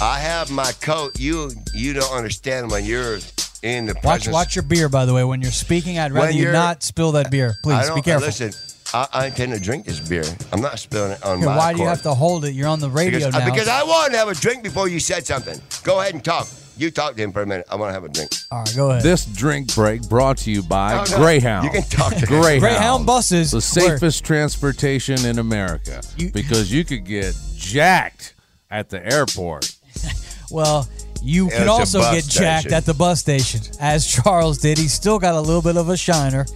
I 0.00 0.20
have 0.20 0.50
my 0.52 0.70
coat. 0.80 1.18
You 1.18 1.50
you 1.74 1.94
don't 1.94 2.12
understand 2.12 2.70
when 2.70 2.84
you're 2.84 3.18
in 3.62 3.86
the 3.86 3.94
Watch 3.94 4.02
presence. 4.04 4.32
watch 4.34 4.54
your 4.54 4.62
beer, 4.62 4.88
by 4.88 5.04
the 5.04 5.12
way. 5.12 5.24
When 5.24 5.42
you're 5.42 5.50
speaking, 5.50 5.98
I'd 5.98 6.12
rather 6.12 6.30
you 6.30 6.52
not 6.52 6.84
spill 6.84 7.10
that 7.12 7.28
beer. 7.28 7.56
Please 7.64 7.90
be 7.90 8.02
careful. 8.02 8.26
Listen, 8.28 8.52
I, 8.94 9.08
I 9.12 9.26
intend 9.26 9.52
to 9.54 9.58
drink 9.58 9.84
this 9.84 9.98
beer. 9.98 10.22
I'm 10.52 10.60
not 10.60 10.78
spilling 10.78 11.10
it 11.10 11.24
on 11.24 11.44
my 11.44 11.56
why 11.56 11.72
do 11.72 11.80
you 11.80 11.88
have 11.88 12.02
to 12.02 12.14
hold 12.14 12.44
it? 12.44 12.52
You're 12.52 12.68
on 12.68 12.78
the 12.78 12.88
radio 12.88 13.18
Because, 13.18 13.34
uh, 13.34 13.38
now. 13.40 13.52
because 13.52 13.66
I 13.66 13.82
wanted 13.82 14.12
to 14.12 14.18
have 14.18 14.28
a 14.28 14.34
drink 14.34 14.62
before 14.62 14.86
you 14.86 15.00
said 15.00 15.26
something. 15.26 15.60
Go 15.82 15.98
ahead 16.00 16.14
and 16.14 16.22
talk. 16.22 16.46
You 16.78 16.90
talk 16.92 17.16
to 17.16 17.22
him 17.22 17.32
for 17.32 17.42
a 17.42 17.46
minute. 17.46 17.66
I 17.70 17.74
want 17.76 17.90
to 17.90 17.92
have 17.92 18.04
a 18.04 18.08
drink. 18.08 18.30
All 18.52 18.60
right, 18.60 18.72
go 18.76 18.90
ahead. 18.90 19.02
This 19.02 19.24
drink 19.26 19.74
break 19.74 20.08
brought 20.08 20.38
to 20.38 20.50
you 20.50 20.62
by 20.62 20.94
No, 20.94 21.04
no, 21.10 21.16
Greyhound. 21.18 21.64
you 21.64 21.70
can 21.70 21.82
talk 21.90 22.12
to 22.14 22.20
him. 22.20 22.26
Greyhound. 22.40 22.60
Greyhound 22.60 23.06
buses 23.06 23.50
The 23.50 23.56
were- 23.56 23.60
safest 23.60 24.24
transportation 24.24 25.24
in 25.26 25.38
America 25.38 26.00
You- 26.16 26.30
because 26.30 26.72
you 26.72 26.84
could 26.84 27.04
get 27.04 27.34
jacked 27.56 28.34
at 28.70 28.88
the 28.90 29.04
airport. 29.04 29.74
Well, 30.50 30.88
you 31.20 31.50
Yeah, 31.50 31.58
can 31.58 31.68
a 31.68 31.72
also 31.72 31.98
bus 31.98 32.14
get 32.14 32.24
jacked 32.24 32.60
station. 32.62 32.74
at 32.74 32.86
the 32.86 32.94
bus 32.94 33.20
station, 33.20 33.60
as 33.80 34.06
Charles 34.06 34.56
did. 34.56 34.78
He's 34.78 34.94
still 34.94 35.18
got 35.18 35.34
a 35.34 35.40
little 35.40 35.60
bit 35.60 35.76
of 35.76 35.90
a 35.90 35.96
shiner. 35.96 36.46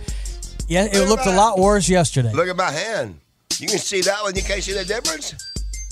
Yeah, 0.67 0.85
it 0.85 0.95
Look 0.95 1.03
at 1.03 1.09
looked 1.11 1.27
a 1.27 1.37
lot 1.37 1.59
worse 1.59 1.91
yesterday. 1.91 2.33
Look 2.33 2.49
at 2.49 2.57
my 2.57 2.71
hand. 2.71 3.19
You 3.59 3.69
can 3.69 3.79
see 3.79 4.01
that 4.01 4.23
one. 4.23 4.35
You 4.35 4.43
can't 4.43 4.63
see 4.63 4.73
the 4.73 4.85
difference. 4.87 5.35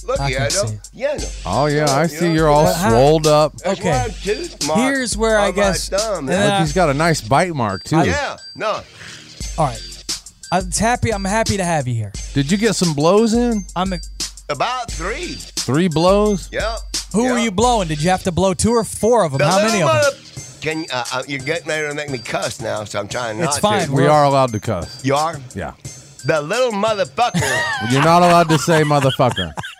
Look, 0.04 0.20
I 0.20 0.28
yeah, 0.28 0.48
can 0.48 0.58
I 0.58 0.62
know. 0.70 0.78
Yeah, 0.92 1.08
I 1.12 1.16
know. 1.16 1.28
Oh 1.46 1.66
yeah, 1.66 1.84
I 1.90 2.02
You 2.02 2.08
see 2.08 2.28
know, 2.28 2.34
you're 2.34 2.48
all 2.48 2.64
But 2.64 2.74
how- 2.76 2.90
swolled 2.90 3.26
up. 3.26 3.56
There's 3.58 3.78
Okay. 3.78 3.90
one 3.90 4.10
tooth 4.10 4.62
Here's 4.74 5.16
where 5.16 5.38
I 5.38 5.48
on 5.48 5.56
my 5.56 5.62
guess- 5.62 5.88
thumb, 5.88 6.28
and 6.28 6.44
Look, 6.50 6.60
he's 6.60 6.72
got 6.72 6.90
a 6.90 6.94
nice 6.94 7.20
bite 7.20 7.54
mark 7.54 7.84
too. 7.84 8.02
yeah, 8.04 8.36
no. 8.54 8.80
All 9.58 9.66
right, 9.66 10.04
I'm 10.52 10.70
happy. 10.72 11.12
I'm 11.12 11.24
happy 11.24 11.56
to 11.56 11.64
have 11.64 11.86
you 11.88 11.94
here. 11.94 12.12
Did 12.34 12.50
you 12.50 12.56
get 12.58 12.74
some 12.76 12.94
blows 12.94 13.34
in? 13.34 13.64
I'm. 13.76 13.92
About 14.48 14.90
three. 14.90 15.34
Three 15.34 15.86
blows? 15.88 16.48
Yeah. 16.50 16.76
Who 17.12 17.24
yeah. 17.24 17.32
were 17.32 17.38
you 17.38 17.52
blowing? 17.52 17.86
Did 17.86 18.02
you 18.02 18.10
have 18.10 18.24
to 18.24 18.32
blow 18.32 18.52
two 18.52 18.72
or 18.72 18.82
four 18.82 19.22
of 19.24 19.30
them? 19.32 19.38
The 19.38 19.46
How 19.48 19.58
many 19.58 19.80
of 19.82 19.88
them? 19.88 19.96
mother- 19.96 20.16
Can 20.60 20.86
uh, 20.92 21.04
uh, 21.12 21.22
you're 21.28 21.38
getting 21.38 21.68
ready 21.68 21.86
to 21.88 21.94
make 21.94 22.10
me 22.10 22.18
cuss 22.18 22.60
now? 22.60 22.82
So 22.84 22.98
I'm 22.98 23.06
trying 23.08 23.38
not 23.38 23.44
to. 23.44 23.48
It's 23.50 23.58
fine. 23.60 23.86
to. 23.86 23.92
We 23.92 24.06
are 24.08 24.24
allowed 24.24 24.50
to 24.52 24.58
cuss. 24.60 25.04
You 25.04 25.14
are 25.14 25.38
Yeah. 25.54 25.72
the 26.24 26.40
little 26.42 26.72
motherfucker. 26.72 27.40
You're 27.92 28.02
not 28.04 28.22
allowed 28.22 28.48
to 28.48 28.58
say 28.58 28.82
motherfucker. 28.82 29.52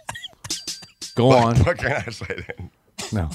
Go 1.21 1.33
on. 1.33 1.57
What 1.59 1.79
can 1.83 1.93
I 1.93 2.11
say 2.11 2.45
then? 2.57 2.71
No. 3.13 3.31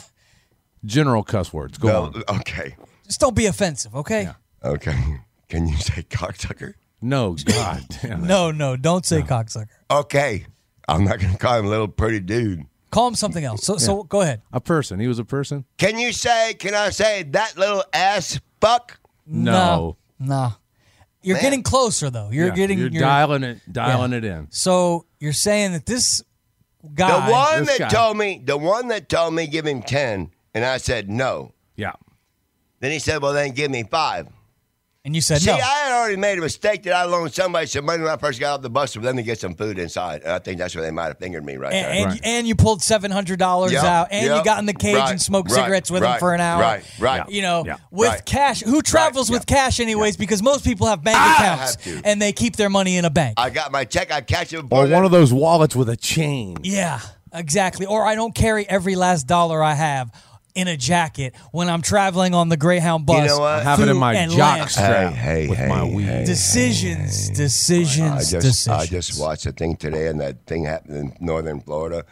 General 0.85 1.23
cuss 1.23 1.51
words. 1.53 1.77
Go 1.77 2.03
on. 2.03 2.23
Okay, 2.39 2.75
Just 3.05 3.19
don't 3.19 3.35
be 3.35 3.45
offensive, 3.47 3.95
okay? 3.95 4.29
okay. 4.63 5.19
Can 5.49 5.67
you 5.67 5.77
say 5.77 6.03
cocksucker? 6.03 6.73
No, 7.01 7.33
God. 7.45 7.83
No, 8.19 8.51
no, 8.51 8.75
don't 8.75 9.05
say 9.05 9.21
cocksucker. 9.21 9.67
Okay, 9.91 10.45
I'm 10.87 11.03
not 11.03 11.19
gonna 11.19 11.37
call 11.37 11.59
him 11.59 11.65
a 11.65 11.69
little 11.69 11.87
pretty 11.87 12.19
dude. 12.19 12.65
Call 12.91 13.07
him 13.07 13.15
something 13.15 13.43
else. 13.43 13.63
So, 13.65 13.77
so 13.77 14.03
go 14.03 14.21
ahead. 14.21 14.41
A 14.53 14.61
person. 14.61 14.99
He 14.99 15.07
was 15.07 15.19
a 15.19 15.25
person? 15.25 15.65
Can 15.77 15.97
you 15.99 16.13
say? 16.13 16.53
Can 16.53 16.73
I 16.73 16.89
say 16.91 17.23
that 17.23 17.57
little 17.57 17.83
ass 17.93 18.39
fuck? 18.61 18.99
No. 19.27 19.97
No. 20.19 20.53
You're 21.21 21.35
Man. 21.37 21.43
getting 21.43 21.63
closer 21.63 22.09
though. 22.09 22.29
You're 22.31 22.47
Yeah, 22.49 22.55
getting 22.55 22.77
You're 22.79 22.87
you're- 22.89 22.99
dialing 23.01 23.43
it, 23.43 23.59
dialing 23.71 24.11
Yeah. 24.11 24.17
it 24.19 24.23
in. 24.25 24.47
So 24.51 25.05
you're 25.19 25.33
saying 25.33 25.73
that 25.73 25.85
this 25.87 26.23
guy 26.93 27.27
The 27.27 27.31
one 27.31 27.65
that 27.65 27.79
guy. 27.79 27.87
told 27.89 28.17
me, 28.17 28.41
the 28.43 28.57
one 28.57 28.87
that 28.89 29.09
told 29.09 29.33
me 29.33 29.47
give 29.47 29.65
him 29.65 29.81
ten, 29.81 30.31
and 30.53 30.63
I 30.65 30.77
said 30.77 31.09
no. 31.09 31.53
Yeah. 31.75 31.93
Then 32.79 32.91
he 32.91 32.99
said, 32.99 33.21
"Well, 33.21 33.33
then 33.33 33.51
give 33.51 33.71
me 33.71 33.83
five. 33.83 34.27
And 35.05 35.13
you 35.15 35.21
said 35.21 35.35
no. 35.45 35.53
See, 35.53 35.59
no. 35.59 35.63
I 35.63 35.79
had 35.85 35.91
already 35.99 36.15
made 36.17 36.39
a 36.39 36.41
mistake 36.41 36.81
that 36.83 36.93
I 36.93 37.03
loaned 37.05 37.31
somebody 37.31 37.67
some 37.67 37.85
money 37.85 38.01
when 38.01 38.11
I 38.11 38.17
first 38.17 38.39
got 38.39 38.55
off 38.55 38.61
the 38.63 38.71
bus 38.71 38.95
for 38.95 39.01
them 39.01 39.15
to 39.17 39.21
get 39.23 39.39
some 39.39 39.53
food 39.53 39.77
inside. 39.77 40.23
And 40.23 40.31
I 40.31 40.39
think 40.39 40.57
that's 40.57 40.73
where 40.75 40.83
they 40.83 40.89
might 40.89 41.05
have 41.05 41.19
fingered 41.19 41.45
me 41.45 41.57
right 41.57 41.71
and, 41.71 41.85
there. 41.85 41.91
and, 41.93 42.05
Right. 42.05 42.15
you, 42.15 42.21
and 42.23 42.47
you 42.47 42.55
pulled 42.55 42.81
seven 42.81 43.11
hundred 43.11 43.37
dollars 43.37 43.71
Yep, 43.73 43.83
out, 43.83 44.07
and 44.09 44.25
you 44.35 44.43
got 44.43 44.57
in 44.57 44.65
the 44.65 44.73
cage 44.73 44.95
right, 44.95 45.11
and 45.11 45.21
smoked 45.21 45.51
right, 45.51 45.61
cigarettes 45.61 45.91
with 45.91 46.01
him 46.01 46.09
right, 46.09 46.19
for 46.19 46.33
an 46.33 46.41
hour. 46.41 46.59
right, 46.59 46.83
right. 46.99 47.29
You 47.29 47.43
know, 47.43 47.63
Yeah. 47.67 47.77
with 47.91 48.09
Right. 48.09 48.25
cash. 48.25 48.61
Who 48.61 48.81
travels 48.81 49.29
Right, 49.29 49.35
with 49.39 49.45
yeah. 49.49 49.55
cash 49.57 49.79
anyways? 49.79 50.17
Because 50.17 50.41
most 50.41 50.65
people 50.65 50.87
have 50.87 51.03
bank 51.03 51.17
ah, 51.19 51.39
I 51.39 51.43
accounts 51.53 51.85
have 51.85 52.01
and 52.03 52.19
they 52.19 52.31
keep 52.33 52.55
their 52.55 52.71
money 52.71 52.97
in 52.97 53.05
a 53.05 53.11
bank. 53.11 53.35
I 53.39 53.51
got 53.51 53.71
my 53.71 53.85
check. 53.85 54.11
I 54.11 54.21
cashed 54.21 54.53
it. 54.53 54.63
Or 54.71 54.87
one 54.87 55.05
of 55.05 55.11
those 55.11 55.31
wallets 55.31 55.75
with 55.75 55.87
a 55.89 55.95
chain. 55.95 56.57
yeah, 56.63 56.99
exactly. 57.31 57.85
Or 57.85 58.07
I 58.07 58.15
don't 58.15 58.33
carry 58.33 58.67
every 58.67 58.95
last 58.95 59.27
dollar 59.27 59.61
I 59.61 59.75
have 59.75 60.09
in 60.55 60.67
a 60.69 60.77
jacket 60.77 61.35
when 61.51 61.69
I'm 61.69 61.81
traveling 61.81 62.33
on 62.33 62.49
the 62.49 62.57
Greyhound 62.57 63.05
bus. 63.05 63.21
You 63.21 63.27
know 63.27 63.39
what? 63.39 63.59
I 63.59 63.63
have 63.63 63.79
it 63.81 63.89
in 63.89 63.97
my 63.97 64.15
Atlanta. 64.15 64.35
jock 64.37 64.69
strap 64.69 65.13
Hey, 65.13 65.43
hey, 65.43 65.47
with 65.49 65.57
hey, 65.59 65.67
my 65.67 65.83
weed. 65.83 66.03
hey. 66.05 66.25
Decisions, 66.25 67.29
decisions, 67.29 68.11
I 68.11 68.17
just 68.19 68.31
decisions. 68.31 68.67
I 68.67 68.85
just 68.87 69.19
watched 69.19 69.45
a 69.45 69.51
thing 69.51 69.75
today, 69.75 70.07
and 70.07 70.19
that 70.21 70.45
thing 70.47 70.63
happened 70.63 70.95
in 70.97 71.17
northern 71.25 71.59
Florida. 71.61 72.05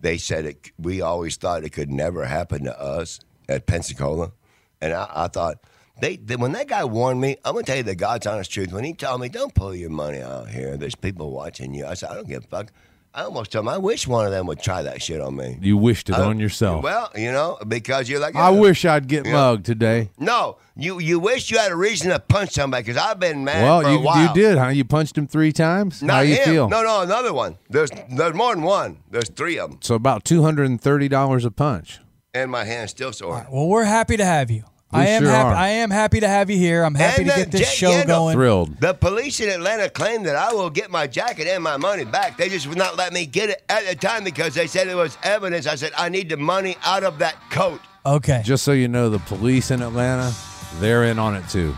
They 0.00 0.16
said 0.16 0.46
it. 0.46 0.70
We 0.78 1.00
always 1.02 1.36
thought 1.36 1.64
it 1.64 1.70
could 1.70 1.90
never 1.90 2.24
happen 2.24 2.64
to 2.64 2.80
us 2.80 3.20
at 3.48 3.66
Pensacola, 3.66 4.32
and 4.80 4.92
I, 4.92 5.08
I 5.12 5.28
thought 5.28 5.58
they, 6.00 6.16
they 6.16 6.36
when 6.36 6.52
that 6.52 6.68
guy 6.68 6.84
warned 6.84 7.20
me. 7.20 7.36
I'm 7.44 7.52
gonna 7.54 7.64
tell 7.64 7.76
you 7.76 7.82
the 7.82 7.94
God's 7.94 8.26
honest 8.26 8.50
truth. 8.52 8.72
When 8.72 8.84
he 8.84 8.94
told 8.94 9.20
me, 9.20 9.28
"Don't 9.28 9.54
pull 9.54 9.74
your 9.74 9.90
money 9.90 10.20
out 10.22 10.48
here. 10.48 10.76
There's 10.76 10.94
people 10.94 11.30
watching 11.32 11.74
you," 11.74 11.86
I 11.86 11.94
said, 11.94 12.10
"I 12.10 12.14
don't 12.14 12.28
give 12.28 12.44
a 12.44 12.46
fuck." 12.46 12.72
I 13.14 13.24
almost 13.24 13.50
told 13.52 13.64
him, 13.64 13.68
"I 13.68 13.76
wish 13.78 14.06
one 14.08 14.24
of 14.24 14.32
them 14.32 14.46
would 14.46 14.60
try 14.62 14.82
that 14.82 15.02
shit 15.02 15.20
on 15.20 15.36
me." 15.36 15.58
You 15.60 15.76
wished 15.76 16.08
it 16.08 16.14
I- 16.16 16.22
on 16.24 16.40
yourself. 16.40 16.82
Well, 16.82 17.10
you 17.14 17.30
know, 17.30 17.58
because 17.68 18.08
you're 18.08 18.20
like, 18.20 18.34
I 18.34 18.50
"Yeah." 18.50 18.58
wish 18.58 18.84
I'd 18.86 19.06
get 19.06 19.26
Yeah. 19.26 19.32
mugged 19.32 19.66
today. 19.66 20.10
No, 20.18 20.56
you 20.76 20.98
you 20.98 21.18
wish 21.20 21.50
you 21.50 21.58
had 21.58 21.72
a 21.72 21.76
reason 21.76 22.10
to 22.10 22.18
punch 22.18 22.52
somebody 22.52 22.84
because 22.84 22.96
I've 23.02 23.20
been 23.20 23.44
mad 23.44 23.62
Well, 23.62 23.82
for 23.82 23.88
a 23.88 23.92
you, 23.92 23.98
while. 24.00 24.28
you 24.28 24.34
did, 24.34 24.56
huh? 24.58 24.68
You 24.68 24.84
punched 24.84 25.18
him 25.18 25.26
three 25.26 25.52
times. 25.52 26.02
Not 26.02 26.14
How 26.14 26.20
you 26.20 26.36
him. 26.36 26.44
feel? 26.44 26.68
No, 26.70 26.82
no, 26.82 27.02
another 27.02 27.34
one. 27.34 27.58
There's 27.68 27.90
there's 28.10 28.34
more 28.34 28.54
than 28.54 28.64
one. 28.64 28.98
There's 29.10 29.28
three 29.28 29.58
of 29.58 29.70
them, 29.70 29.78
So 29.82 29.94
about 29.94 30.24
two 30.24 30.42
hundred 30.42 30.70
and 30.70 30.80
thirty 30.80 31.08
dollars 31.08 31.44
a 31.44 31.50
punch. 31.50 32.00
and 32.34 32.50
my 32.50 32.64
hand's 32.64 32.92
still 32.92 33.12
sore. 33.12 33.46
well, 33.52 33.66
we're 33.68 33.84
happy 33.84 34.16
to 34.16 34.24
have 34.24 34.50
you. 34.50 34.64
I 34.92 35.06
am 35.08 35.22
sure 35.22 35.30
happy. 35.30 35.48
are. 35.48 35.54
I 35.54 35.68
am 35.68 35.90
happy 35.90 36.20
to 36.20 36.28
have 36.28 36.50
you 36.50 36.56
here. 36.58 36.82
I'm 36.84 36.94
happy 36.94 37.22
And 37.22 37.30
to 37.30 37.36
get 37.36 37.50
this 37.50 37.60
J- 37.70 37.76
show 37.76 37.90
yeah, 37.90 38.02
no, 38.04 38.18
going. 38.18 38.34
Thrilled. 38.34 38.80
The 38.80 38.94
police 38.94 39.40
in 39.40 39.48
Atlanta 39.48 39.88
claim 39.88 40.22
that 40.24 40.36
I 40.36 40.52
will 40.52 40.70
get 40.70 40.90
my 40.90 41.06
jacket 41.06 41.46
and 41.46 41.62
my 41.62 41.76
money 41.76 42.04
back. 42.04 42.36
They 42.36 42.48
just 42.48 42.66
would 42.66 42.78
not 42.78 42.96
let 42.96 43.12
me 43.12 43.26
get 43.26 43.50
it 43.50 43.62
at 43.68 43.86
the 43.86 43.94
time 43.94 44.24
because 44.24 44.54
they 44.54 44.66
said 44.66 44.88
it 44.88 44.94
was 44.94 45.16
evidence. 45.22 45.66
I 45.66 45.74
said 45.76 45.92
I 45.96 46.08
need 46.08 46.28
the 46.28 46.36
money 46.36 46.76
out 46.84 47.04
of 47.04 47.18
that 47.20 47.36
coat. 47.50 47.80
Okay. 48.04 48.42
Just 48.44 48.64
so 48.64 48.72
you 48.72 48.88
know, 48.88 49.08
the 49.08 49.18
police 49.20 49.70
in 49.70 49.80
Atlanta, 49.82 50.32
they're 50.80 51.04
in 51.04 51.18
on 51.18 51.36
it 51.36 51.48
too. 51.48 51.74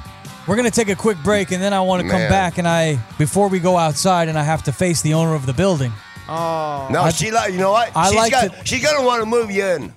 We're 0.46 0.57
gonna 0.57 0.70
take 0.70 0.88
a 0.90 0.94
quick 0.96 1.16
break, 1.24 1.53
and 1.53 1.62
then 1.62 1.72
I 1.72 1.81
want 1.81 2.03
to 2.03 2.09
come 2.09 2.20
back. 2.29 2.59
And 2.59 2.68
I, 2.68 2.96
before 3.16 3.48
we 3.48 3.61
go 3.61 3.79
outside, 3.79 4.29
and 4.29 4.38
I 4.38 4.42
have 4.42 4.62
to 4.64 4.72
face 4.72 5.00
the 5.00 5.14
owner 5.14 5.35
of 5.35 5.46
the 5.46 5.55
building. 5.55 5.90
Oh. 6.29 6.88
No, 6.90 7.09
she 7.11 7.31
like 7.31 7.53
you 7.53 7.59
know 7.59 7.70
what? 7.72 7.90
I 7.96 8.09
She's 8.09 8.16
like 8.16 8.31
got, 8.33 8.53
to- 8.53 8.64
She's 8.66 8.83
gonna 8.85 9.07
want 9.07 9.20
to 9.22 9.27
move 9.27 9.50
you 9.50 9.64
in. 9.64 9.94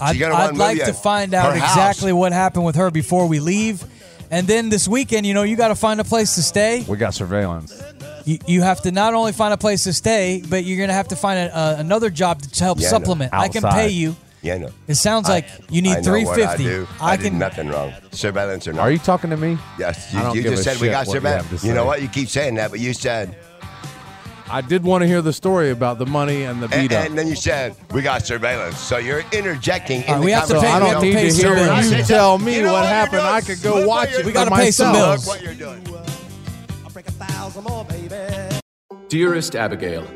I'd, 0.00 0.20
I'd 0.22 0.30
wanna 0.32 0.58
like 0.58 0.84
to 0.84 0.92
find 0.92 1.34
out 1.34 1.56
exactly 1.56 2.12
what 2.12 2.32
happened 2.32 2.64
with 2.64 2.76
her 2.76 2.90
before 2.90 3.26
we 3.26 3.40
leave. 3.40 3.84
And 4.30 4.46
then 4.46 4.68
this 4.68 4.86
weekend, 4.86 5.24
you 5.26 5.32
know, 5.34 5.42
you 5.42 5.56
got 5.56 5.68
to 5.68 5.74
find 5.74 6.00
a 6.00 6.04
place 6.04 6.34
to 6.34 6.42
stay. 6.42 6.84
We 6.86 6.98
got 6.98 7.14
surveillance. 7.14 7.82
You, 8.26 8.38
you 8.46 8.60
have 8.60 8.82
to 8.82 8.92
not 8.92 9.14
only 9.14 9.32
find 9.32 9.54
a 9.54 9.56
place 9.56 9.84
to 9.84 9.92
stay, 9.94 10.42
but 10.50 10.64
you're 10.64 10.76
going 10.76 10.90
to 10.90 10.94
have 10.94 11.08
to 11.08 11.16
find 11.16 11.38
a, 11.38 11.56
uh, 11.56 11.76
another 11.78 12.10
job 12.10 12.42
to 12.42 12.64
help 12.64 12.78
Yeah, 12.78 12.88
I 12.88 12.90
know. 12.90 12.98
supplement. 12.98 13.32
I 13.32 13.48
can 13.48 13.64
Outside. 13.64 13.78
pay 13.80 13.88
you. 13.88 14.14
Yeah, 14.42 14.58
no. 14.58 14.68
It 14.86 14.96
sounds 14.96 15.28
like 15.28 15.46
you 15.70 15.78
I 15.78 15.80
need 15.80 15.94
know 15.94 16.02
three 16.02 16.24
what 16.26 16.40
I 16.42 16.56
do. 16.58 16.86
I, 17.00 17.16
did 17.16 17.30
can. 17.30 17.38
nothing 17.38 17.68
wrong. 17.68 17.92
Surveillance 18.12 18.68
or 18.68 18.74
not? 18.74 18.82
Are 18.82 18.90
you 18.90 18.98
talking 18.98 19.30
to 19.30 19.36
me? 19.36 19.56
Yes, 19.78 20.14
I 20.14 20.18
you, 20.18 20.24
don't 20.24 20.36
you 20.36 20.42
give 20.42 20.52
just 20.52 20.60
a 20.60 20.64
said 20.70 20.80
we 20.80 20.86
shit 20.88 20.92
got 20.92 21.06
what 21.06 21.14
you 21.14 21.20
surveillance. 21.20 21.50
have 21.50 21.60
to 21.62 21.66
You 21.66 21.72
know 21.74 21.84
what? 21.86 22.02
You 22.02 22.08
keep 22.08 22.28
saying 22.28 22.54
that, 22.56 22.70
but 22.70 22.80
you 22.80 22.92
said, 22.92 23.34
I 24.50 24.62
did 24.62 24.82
want 24.82 25.02
to 25.02 25.06
hear 25.08 25.20
the 25.20 25.32
story 25.32 25.70
about 25.70 25.98
the 25.98 26.06
money 26.06 26.44
and 26.44 26.62
the 26.62 26.68
and, 26.74 26.88
beat 26.88 26.96
up. 26.96 27.04
and 27.06 27.18
then 27.18 27.28
you 27.28 27.36
said 27.36 27.76
we 27.92 28.00
got 28.00 28.24
surveillance. 28.24 28.78
So 28.78 28.96
you're 28.96 29.22
interjecting 29.32 30.02
in 30.04 30.10
Uh, 30.14 30.18
the 30.18 30.24
we 30.24 30.30
have 30.32 30.44
to 30.44 30.54
so 30.54 30.60
pay- 30.62 30.68
I 30.68 30.74
we 30.74 30.80
don't 30.80 30.88
have 30.94 31.00
to 31.00 31.06
need 31.06 31.14
pay 31.14 31.30
to 31.30 31.36
hear 31.36 31.54
bills. 31.54 31.90
you 31.92 32.02
tell 32.04 32.38
me 32.38 32.56
You 32.56 32.62
know 32.62 32.72
what 32.72 32.80
what 32.80 32.88
happened. 32.88 33.20
doing? 33.22 33.32
I 33.34 33.40
could 33.42 33.62
go 33.62 33.74
Look 33.76 33.86
watch 33.88 34.10
it. 34.12 34.24
We 34.24 34.32
gotta 34.32 34.50
pay 34.50 34.70
some 34.70 34.92
bills. 34.94 35.26
Look 35.26 35.36
what 35.36 35.42
you're 35.44 35.54
doing. 35.54 35.84
More, 35.84 36.02
Dearest 39.08 39.54
Abigail, 39.56 40.06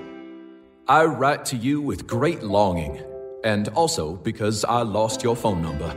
I 0.88 1.04
write 1.04 1.44
to 1.46 1.56
you 1.56 1.80
with 1.80 2.06
great 2.06 2.42
longing, 2.42 3.02
and 3.44 3.68
also 3.68 4.16
because 4.16 4.64
I 4.64 4.82
lost 4.82 5.22
your 5.22 5.34
phone 5.36 5.62
number. 5.62 5.94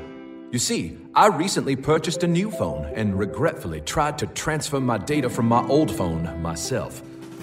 You 0.51 0.59
see, 0.59 0.97
I 1.13 1.27
recently 1.27 1.75
purchased 1.75 2.23
a 2.23 2.27
new 2.27 2.49
phone 2.51 2.85
and 2.95 3.17
regretfully 3.19 3.81
tried 3.81 4.17
to 4.19 4.27
transfer 4.27 4.79
my 4.79 4.97
data 4.97 5.29
from 5.29 5.47
my 5.47 5.65
old 5.67 5.91
phone 5.91 6.41
myself. 6.41 7.01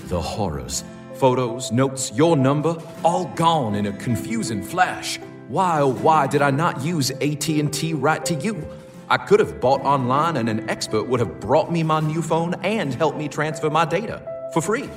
The 0.09 0.21
horrors. 0.21 0.85
Photos, 1.15 1.71
notes, 1.71 2.13
your 2.15 2.37
number, 2.37 2.77
all 3.05 3.27
gone 3.37 3.75
in 3.75 3.87
a 3.87 3.93
confusing 3.93 4.63
flash. 4.63 5.19
Why 5.49 5.81
oh 5.81 5.93
why 5.93 6.27
did 6.27 6.43
I 6.43 6.51
not 6.51 6.83
use 6.83 7.11
AT&T 7.11 7.95
right 7.95 8.25
to 8.25 8.35
you? 8.35 8.67
I 9.09 9.19
could 9.19 9.41
have 9.41 9.61
bought 9.61 9.83
online 9.83 10.39
and 10.39 10.49
an 10.49 10.69
expert 10.71 11.05
would 11.05 11.21
have 11.21 11.39
brought 11.39 11.71
me 11.71 11.83
my 11.83 12.01
new 12.01 12.23
phone 12.23 12.55
and 12.63 12.95
helped 12.95 13.19
me 13.19 13.29
transfer 13.29 13.69
my 13.69 13.85
data 13.85 14.23
for 14.53 14.63
free. 14.63 14.89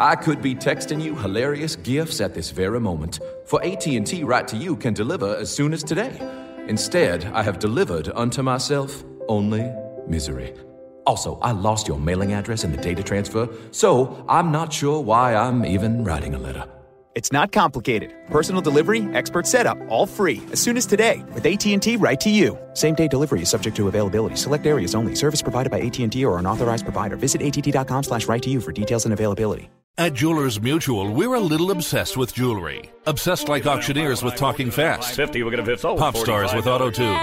I 0.00 0.14
could 0.14 0.40
be 0.40 0.54
texting 0.54 1.02
you 1.02 1.16
hilarious 1.16 1.74
gifts 1.74 2.20
at 2.20 2.32
this 2.32 2.50
very 2.50 2.78
moment, 2.78 3.18
for 3.46 3.64
AT&T 3.64 4.22
right 4.22 4.46
to 4.46 4.56
you 4.56 4.76
can 4.76 4.94
deliver 4.94 5.34
as 5.34 5.50
soon 5.52 5.72
as 5.72 5.82
today. 5.82 6.16
Instead, 6.68 7.24
I 7.34 7.42
have 7.42 7.58
delivered 7.58 8.08
unto 8.14 8.42
myself 8.42 9.02
only 9.28 9.68
misery. 10.06 10.54
Also, 11.08 11.38
I 11.40 11.52
lost 11.52 11.88
your 11.88 11.98
mailing 11.98 12.34
address 12.34 12.64
in 12.64 12.70
the 12.70 12.76
data 12.76 13.02
transfer, 13.02 13.48
so 13.70 14.26
I'm 14.28 14.52
not 14.52 14.70
sure 14.70 15.00
why 15.00 15.34
I'm 15.34 15.64
even 15.64 16.04
writing 16.04 16.34
a 16.34 16.38
letter. 16.38 16.64
It's 17.14 17.32
not 17.32 17.50
complicated. 17.50 18.12
Personal 18.26 18.60
delivery, 18.60 19.08
expert 19.14 19.46
setup, 19.46 19.78
all 19.88 20.04
free. 20.04 20.42
As 20.52 20.60
soon 20.60 20.76
as 20.76 20.84
today 20.84 21.24
with 21.32 21.46
AT&T 21.46 21.96
right 21.96 22.20
to 22.20 22.28
you. 22.28 22.58
Same 22.74 22.94
day 22.94 23.08
delivery 23.08 23.40
is 23.40 23.48
subject 23.48 23.74
to 23.78 23.88
availability. 23.88 24.36
Select 24.36 24.66
areas 24.66 24.94
only. 24.94 25.14
Service 25.14 25.40
provided 25.40 25.70
by 25.70 25.80
AT&T 25.80 26.22
or 26.26 26.38
an 26.38 26.46
authorized 26.46 26.84
provider. 26.84 27.16
Visit 27.16 27.40
att.com 27.40 28.02
slash 28.02 28.28
right 28.28 28.42
to 28.42 28.50
you 28.50 28.60
for 28.60 28.70
details 28.70 29.06
and 29.06 29.14
availability. 29.14 29.70
At 29.96 30.12
Jewelers 30.12 30.60
Mutual, 30.60 31.12
we're 31.12 31.34
a 31.34 31.40
little 31.40 31.72
obsessed 31.72 32.16
with 32.18 32.32
jewelry. 32.32 32.92
Obsessed 33.06 33.48
like 33.48 33.66
auctioneers 33.66 34.22
with 34.22 34.36
talking 34.36 34.70
fast, 34.70 35.16
50, 35.16 35.42
we're 35.42 35.50
going 35.50 35.64
to 35.64 35.78
sold. 35.78 35.98
pop 35.98 36.16
stars 36.16 36.54
with 36.54 36.68
auto 36.68 36.88
tune, 36.90 37.16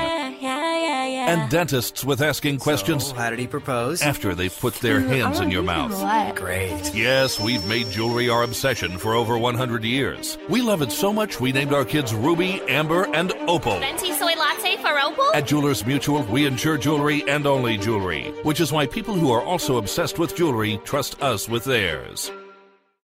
Yeah, 1.05 1.11
yeah, 1.11 1.25
yeah. 1.25 1.41
and 1.43 1.51
dentists 1.51 2.03
with 2.03 2.21
asking 2.21 2.59
questions 2.59 3.11
How 3.11 3.29
did 3.29 3.39
he 3.39 3.47
propose? 3.47 4.01
after 4.01 4.33
they've 4.33 4.57
put 4.59 4.73
their 4.75 4.99
hands 5.15 5.39
in 5.39 5.51
your 5.51 5.63
mouth. 5.63 5.91
What? 6.01 6.35
Great. 6.35 6.93
Yes, 6.93 7.39
we've 7.39 7.65
made 7.67 7.87
jewelry 7.91 8.29
our 8.29 8.43
obsession 8.43 8.97
for 8.97 9.13
over 9.13 9.37
100 9.37 9.83
years. 9.83 10.37
We 10.49 10.61
love 10.61 10.81
it 10.81 10.91
so 10.91 11.13
much 11.13 11.39
we 11.39 11.51
named 11.51 11.73
our 11.73 11.85
kids 11.85 12.13
Ruby, 12.13 12.61
Amber, 12.67 13.07
and 13.15 13.31
Opal. 13.47 13.79
Venti 13.79 14.11
soy 14.13 14.33
latte 14.35 14.77
for 14.77 14.99
Opal? 14.99 15.31
At 15.33 15.47
Jewelers 15.47 15.85
Mutual, 15.85 16.23
we 16.23 16.45
insure 16.45 16.77
jewelry 16.77 17.23
and 17.27 17.45
only 17.45 17.77
jewelry, 17.77 18.31
which 18.43 18.59
is 18.59 18.71
why 18.71 18.87
people 18.87 19.13
who 19.13 19.31
are 19.31 19.41
also 19.43 19.77
obsessed 19.77 20.17
with 20.19 20.35
jewelry 20.35 20.79
trust 20.83 21.21
us 21.21 21.47
with 21.47 21.63
theirs. 21.63 22.31